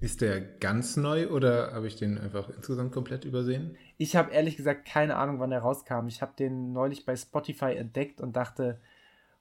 Ist 0.00 0.22
der 0.22 0.40
ganz 0.40 0.96
neu 0.96 1.28
oder 1.28 1.72
habe 1.72 1.86
ich 1.86 1.96
den 1.96 2.16
einfach 2.16 2.48
insgesamt 2.48 2.90
komplett 2.92 3.26
übersehen? 3.26 3.76
Ich 3.98 4.16
habe 4.16 4.32
ehrlich 4.32 4.56
gesagt 4.56 4.86
keine 4.86 5.16
Ahnung, 5.16 5.40
wann 5.40 5.50
der 5.50 5.60
rauskam. 5.60 6.08
Ich 6.08 6.22
habe 6.22 6.32
den 6.38 6.72
neulich 6.72 7.04
bei 7.04 7.14
Spotify 7.16 7.74
entdeckt 7.76 8.22
und 8.22 8.34
dachte, 8.34 8.80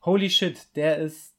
holy 0.01 0.29
shit, 0.29 0.75
der 0.75 0.97
ist, 0.97 1.33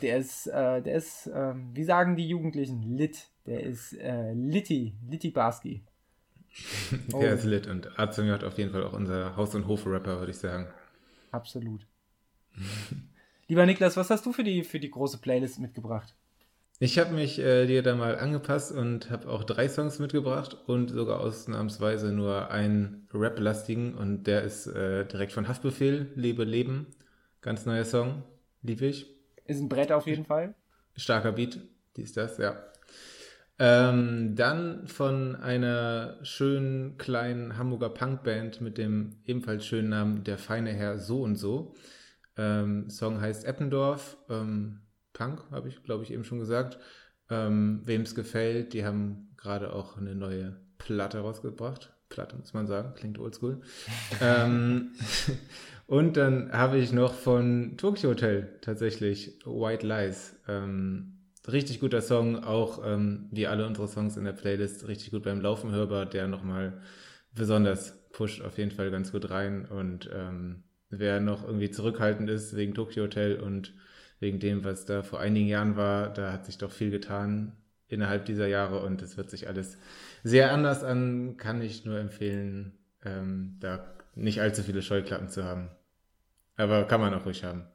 der 0.00 0.16
ist, 0.16 0.46
äh, 0.46 0.80
der 0.80 0.94
ist, 0.94 1.26
äh, 1.26 1.52
wie 1.74 1.84
sagen 1.84 2.16
die 2.16 2.28
Jugendlichen, 2.28 2.82
lit. 2.82 3.28
Der 3.44 3.62
ist 3.62 3.92
äh, 3.92 4.32
Litty, 4.32 4.94
Litty 5.08 5.30
Barski. 5.30 5.84
Oh. 7.12 7.20
der 7.20 7.34
ist 7.34 7.44
lit 7.44 7.66
und 7.66 7.98
Azumi 7.98 8.30
hat 8.30 8.42
auf 8.42 8.56
jeden 8.56 8.72
Fall 8.72 8.84
auch 8.84 8.94
unser 8.94 9.36
Haus- 9.36 9.54
und 9.54 9.66
Hof-Rapper, 9.66 10.18
würde 10.18 10.30
ich 10.30 10.38
sagen. 10.38 10.66
Absolut. 11.30 11.86
Lieber 13.48 13.66
Niklas, 13.66 13.98
was 13.98 14.08
hast 14.08 14.24
du 14.24 14.32
für 14.32 14.44
die, 14.44 14.64
für 14.64 14.80
die 14.80 14.90
große 14.90 15.18
Playlist 15.18 15.58
mitgebracht? 15.58 16.14
Ich 16.78 16.98
habe 16.98 17.14
mich 17.14 17.38
äh, 17.38 17.66
dir 17.66 17.82
da 17.82 17.94
mal 17.94 18.18
angepasst 18.18 18.70
und 18.70 19.10
habe 19.10 19.30
auch 19.30 19.44
drei 19.44 19.66
Songs 19.66 19.98
mitgebracht 19.98 20.58
und 20.66 20.90
sogar 20.90 21.20
ausnahmsweise 21.20 22.12
nur 22.12 22.50
einen 22.50 23.08
Rap-lastigen 23.14 23.94
und 23.94 24.26
der 24.26 24.42
ist 24.42 24.66
äh, 24.66 25.06
direkt 25.06 25.32
von 25.32 25.48
Haftbefehl, 25.48 26.12
Lebe 26.16 26.44
Leben. 26.44 26.88
Ganz 27.40 27.64
neuer 27.64 27.86
Song, 27.86 28.24
lieb 28.60 28.82
ich. 28.82 29.06
Ist 29.46 29.60
ein 29.60 29.70
Brett 29.70 29.90
auf 29.90 30.06
jeden 30.06 30.26
Fall. 30.26 30.54
Starker 30.96 31.32
Beat, 31.32 31.60
die 31.96 32.02
ist 32.02 32.18
das, 32.18 32.36
ja. 32.36 32.62
Ähm, 33.58 34.34
dann 34.36 34.86
von 34.86 35.34
einer 35.34 36.18
schönen 36.24 36.98
kleinen 36.98 37.56
Hamburger 37.56 37.88
Punkband 37.88 38.60
mit 38.60 38.76
dem 38.76 39.16
ebenfalls 39.24 39.64
schönen 39.64 39.88
Namen 39.88 40.24
Der 40.24 40.36
feine 40.36 40.74
Herr 40.74 40.98
so 40.98 41.22
und 41.22 41.36
so. 41.36 41.74
Ähm, 42.36 42.90
Song 42.90 43.18
heißt 43.18 43.46
Eppendorf. 43.46 44.18
Ähm, 44.28 44.80
Punk, 45.16 45.42
habe 45.50 45.68
ich, 45.68 45.82
glaube 45.82 46.04
ich, 46.04 46.12
eben 46.12 46.24
schon 46.24 46.38
gesagt. 46.38 46.78
Ähm, 47.30 47.80
Wem 47.84 48.02
es 48.02 48.14
gefällt, 48.14 48.74
die 48.74 48.84
haben 48.84 49.30
gerade 49.38 49.72
auch 49.72 49.96
eine 49.96 50.14
neue 50.14 50.56
Platte 50.76 51.20
rausgebracht. 51.20 51.94
Platte, 52.10 52.36
muss 52.36 52.52
man 52.52 52.66
sagen, 52.66 52.92
klingt 52.94 53.18
oldschool. 53.18 53.62
ähm, 54.20 54.92
und 55.86 56.18
dann 56.18 56.52
habe 56.52 56.76
ich 56.76 56.92
noch 56.92 57.14
von 57.14 57.78
Tokyo 57.78 58.10
Hotel 58.10 58.58
tatsächlich 58.60 59.40
White 59.46 59.86
Lies. 59.86 60.36
Ähm, 60.46 61.14
richtig 61.48 61.80
guter 61.80 62.02
Song, 62.02 62.44
auch 62.44 62.82
ähm, 62.84 63.28
wie 63.32 63.46
alle 63.46 63.66
unsere 63.66 63.88
Songs 63.88 64.18
in 64.18 64.24
der 64.24 64.32
Playlist, 64.32 64.86
richtig 64.86 65.12
gut 65.12 65.22
beim 65.22 65.40
Laufen 65.40 65.72
hörbar, 65.72 66.04
der 66.04 66.28
nochmal 66.28 66.82
besonders 67.34 67.94
pusht 68.10 68.42
auf 68.42 68.58
jeden 68.58 68.70
Fall 68.70 68.90
ganz 68.90 69.12
gut 69.12 69.30
rein. 69.30 69.64
Und 69.64 70.10
ähm, 70.14 70.64
wer 70.90 71.20
noch 71.20 71.42
irgendwie 71.44 71.70
zurückhaltend 71.70 72.28
ist 72.28 72.54
wegen 72.54 72.74
Tokyo 72.74 73.04
Hotel 73.04 73.40
und 73.40 73.72
wegen 74.20 74.38
dem, 74.38 74.64
was 74.64 74.84
da 74.84 75.02
vor 75.02 75.20
einigen 75.20 75.48
Jahren 75.48 75.76
war, 75.76 76.12
da 76.12 76.32
hat 76.32 76.46
sich 76.46 76.58
doch 76.58 76.72
viel 76.72 76.90
getan 76.90 77.52
innerhalb 77.88 78.24
dieser 78.24 78.46
Jahre 78.46 78.80
und 78.80 79.02
es 79.02 79.16
wird 79.16 79.30
sich 79.30 79.48
alles 79.48 79.78
sehr 80.24 80.52
anders 80.52 80.82
an, 80.82 81.36
kann 81.36 81.62
ich 81.62 81.84
nur 81.84 81.98
empfehlen, 81.98 82.72
ähm, 83.04 83.56
da 83.60 83.94
nicht 84.14 84.40
allzu 84.40 84.62
viele 84.62 84.82
Scheuklappen 84.82 85.28
zu 85.28 85.44
haben. 85.44 85.68
Aber 86.56 86.84
kann 86.84 87.00
man 87.00 87.14
auch 87.14 87.26
ruhig 87.26 87.44
haben. 87.44 87.66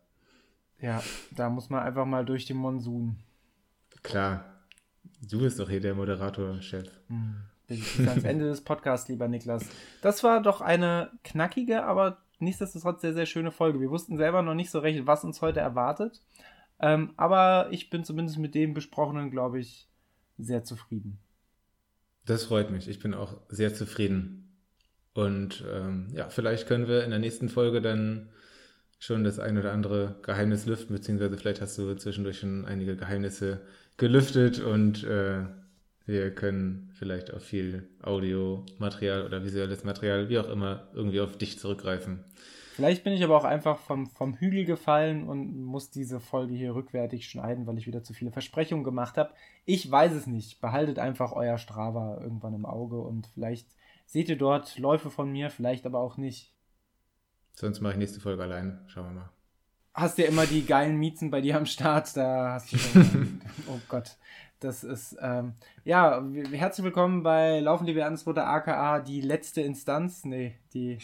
Ja, 0.79 1.01
da 1.31 1.49
muss 1.49 1.69
man 1.69 1.83
einfach 1.83 2.05
mal 2.05 2.25
durch 2.25 2.45
den 2.45 2.57
Monsun. 2.57 3.17
Klar. 4.01 4.45
Du 5.21 5.39
bist 5.39 5.59
doch 5.59 5.69
hier 5.69 5.79
der 5.79 5.93
Moderator-Chef. 5.93 6.89
Hm. 7.07 7.35
Bis 7.67 7.99
ans 7.99 8.23
Ende 8.23 8.45
des 8.45 8.61
Podcasts, 8.61 9.07
lieber 9.07 9.27
Niklas. 9.27 9.63
Das 10.01 10.23
war 10.23 10.41
doch 10.41 10.61
eine 10.61 11.11
knackige, 11.23 11.83
aber 11.83 12.17
nichtsdestotrotz 12.41 13.01
sehr, 13.01 13.13
sehr 13.13 13.25
schöne 13.25 13.51
Folge. 13.51 13.79
Wir 13.79 13.89
wussten 13.89 14.17
selber 14.17 14.41
noch 14.41 14.53
nicht 14.53 14.71
so 14.71 14.79
recht, 14.79 15.05
was 15.05 15.23
uns 15.23 15.41
heute 15.41 15.59
erwartet. 15.59 16.21
Ähm, 16.79 17.13
aber 17.17 17.67
ich 17.71 17.89
bin 17.89 18.03
zumindest 18.03 18.39
mit 18.39 18.55
dem 18.55 18.73
Besprochenen, 18.73 19.31
glaube 19.31 19.59
ich, 19.59 19.87
sehr 20.37 20.63
zufrieden. 20.63 21.19
Das 22.25 22.45
freut 22.45 22.71
mich. 22.71 22.87
Ich 22.87 22.99
bin 22.99 23.13
auch 23.13 23.37
sehr 23.49 23.73
zufrieden. 23.73 24.57
Und 25.13 25.63
ähm, 25.71 26.07
ja, 26.13 26.29
vielleicht 26.29 26.67
können 26.67 26.87
wir 26.87 27.03
in 27.03 27.09
der 27.09 27.19
nächsten 27.19 27.49
Folge 27.49 27.81
dann 27.81 28.29
schon 28.99 29.23
das 29.23 29.39
ein 29.39 29.57
oder 29.57 29.73
andere 29.73 30.19
Geheimnis 30.21 30.65
lüften, 30.65 30.93
beziehungsweise 30.93 31.37
vielleicht 31.37 31.61
hast 31.61 31.77
du 31.77 31.95
zwischendurch 31.95 32.39
schon 32.39 32.65
einige 32.65 32.95
Geheimnisse 32.95 33.61
gelüftet 33.97 34.59
und 34.59 35.03
äh, 35.03 35.43
wir 36.05 36.33
können 36.33 36.91
vielleicht 36.93 37.33
auf 37.33 37.43
viel 37.43 37.87
Audiomaterial 38.01 39.25
oder 39.25 39.43
visuelles 39.43 39.83
Material, 39.83 40.29
wie 40.29 40.39
auch 40.39 40.49
immer, 40.49 40.87
irgendwie 40.93 41.21
auf 41.21 41.37
dich 41.37 41.59
zurückgreifen. 41.59 42.23
Vielleicht 42.73 43.03
bin 43.03 43.13
ich 43.13 43.23
aber 43.23 43.37
auch 43.37 43.43
einfach 43.43 43.79
vom, 43.79 44.07
vom 44.07 44.33
Hügel 44.35 44.65
gefallen 44.65 45.27
und 45.27 45.61
muss 45.63 45.91
diese 45.91 46.19
Folge 46.19 46.53
hier 46.53 46.73
rückwärtig 46.73 47.27
schneiden, 47.27 47.67
weil 47.67 47.77
ich 47.77 47.85
wieder 47.85 48.01
zu 48.01 48.13
viele 48.13 48.31
Versprechungen 48.31 48.83
gemacht 48.83 49.17
habe. 49.17 49.33
Ich 49.65 49.89
weiß 49.89 50.13
es 50.13 50.25
nicht. 50.25 50.61
Behaltet 50.61 50.97
einfach 50.97 51.33
euer 51.33 51.57
Strava 51.57 52.19
irgendwann 52.21 52.53
im 52.53 52.65
Auge 52.65 52.99
und 52.99 53.27
vielleicht 53.33 53.67
seht 54.05 54.29
ihr 54.29 54.37
dort 54.37 54.77
Läufe 54.77 55.09
von 55.09 55.31
mir, 55.31 55.49
vielleicht 55.49 55.85
aber 55.85 55.99
auch 55.99 56.17
nicht. 56.17 56.53
Sonst 57.53 57.81
mache 57.81 57.93
ich 57.93 57.99
nächste 57.99 58.21
Folge 58.21 58.41
allein. 58.41 58.79
Schauen 58.87 59.07
wir 59.07 59.21
mal. 59.21 59.29
Hast 59.93 60.17
ja 60.17 60.25
immer 60.25 60.45
die 60.45 60.65
geilen 60.65 60.97
Miezen 60.97 61.29
bei 61.29 61.41
dir 61.41 61.57
am 61.57 61.65
Start. 61.65 62.15
Da 62.15 62.53
hast 62.53 62.71
du 62.71 62.77
schon, 62.79 63.41
oh 63.67 63.79
Gott. 63.89 64.17
Das 64.61 64.83
ist, 64.83 65.17
ähm, 65.19 65.53
ja, 65.85 66.23
herzlich 66.51 66.85
willkommen 66.85 67.23
bei 67.23 67.59
Laufen 67.61 67.87
die 67.87 67.95
Wertensrote 67.95 68.43
aka 68.45 68.99
die 68.99 69.19
letzte 69.19 69.61
Instanz. 69.61 70.23
Nee, 70.23 70.53
die. 70.75 70.99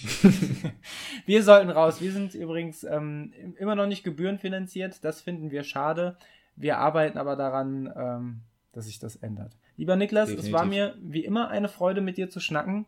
wir 1.26 1.42
sollten 1.42 1.72
raus. 1.72 2.00
Wir 2.00 2.12
sind 2.12 2.36
übrigens 2.36 2.84
ähm, 2.84 3.34
immer 3.58 3.74
noch 3.74 3.88
nicht 3.88 4.04
gebührenfinanziert. 4.04 5.04
Das 5.04 5.22
finden 5.22 5.50
wir 5.50 5.64
schade. 5.64 6.18
Wir 6.56 6.78
arbeiten 6.78 7.18
aber 7.18 7.36
daran, 7.36 7.92
ähm, 7.98 8.42
dass 8.74 8.86
sich 8.86 9.00
das 9.00 9.16
ändert. 9.16 9.58
Lieber 9.76 9.96
Niklas, 9.96 10.30
Definitiv. 10.30 10.54
es 10.54 10.54
war 10.54 10.66
mir 10.66 10.96
wie 11.02 11.26
immer 11.26 11.48
eine 11.48 11.68
Freude, 11.68 12.02
mit 12.02 12.18
dir 12.18 12.30
zu 12.30 12.40
schnacken. 12.40 12.86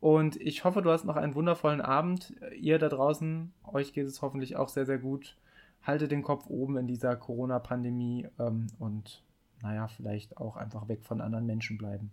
Und 0.00 0.40
ich 0.40 0.64
hoffe, 0.64 0.80
du 0.80 0.90
hast 0.90 1.04
noch 1.04 1.16
einen 1.16 1.34
wundervollen 1.34 1.82
Abend. 1.82 2.32
Ihr 2.58 2.78
da 2.78 2.88
draußen, 2.88 3.52
euch 3.70 3.92
geht 3.92 4.06
es 4.06 4.22
hoffentlich 4.22 4.56
auch 4.56 4.70
sehr, 4.70 4.86
sehr 4.86 4.98
gut. 4.98 5.36
Haltet 5.82 6.12
den 6.12 6.22
Kopf 6.22 6.46
oben 6.46 6.78
in 6.78 6.86
dieser 6.86 7.14
Corona-Pandemie 7.14 8.26
ähm, 8.38 8.68
und 8.78 9.22
naja, 9.62 9.88
vielleicht 9.88 10.36
auch 10.36 10.56
einfach 10.56 10.88
weg 10.88 11.04
von 11.04 11.20
anderen 11.20 11.46
Menschen 11.46 11.78
bleiben. 11.78 12.10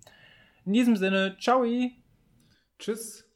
In 0.66 0.74
diesem 0.74 0.95
Sinne, 0.95 1.38
ciao! 1.39 1.66
Tschüss! 2.78 3.29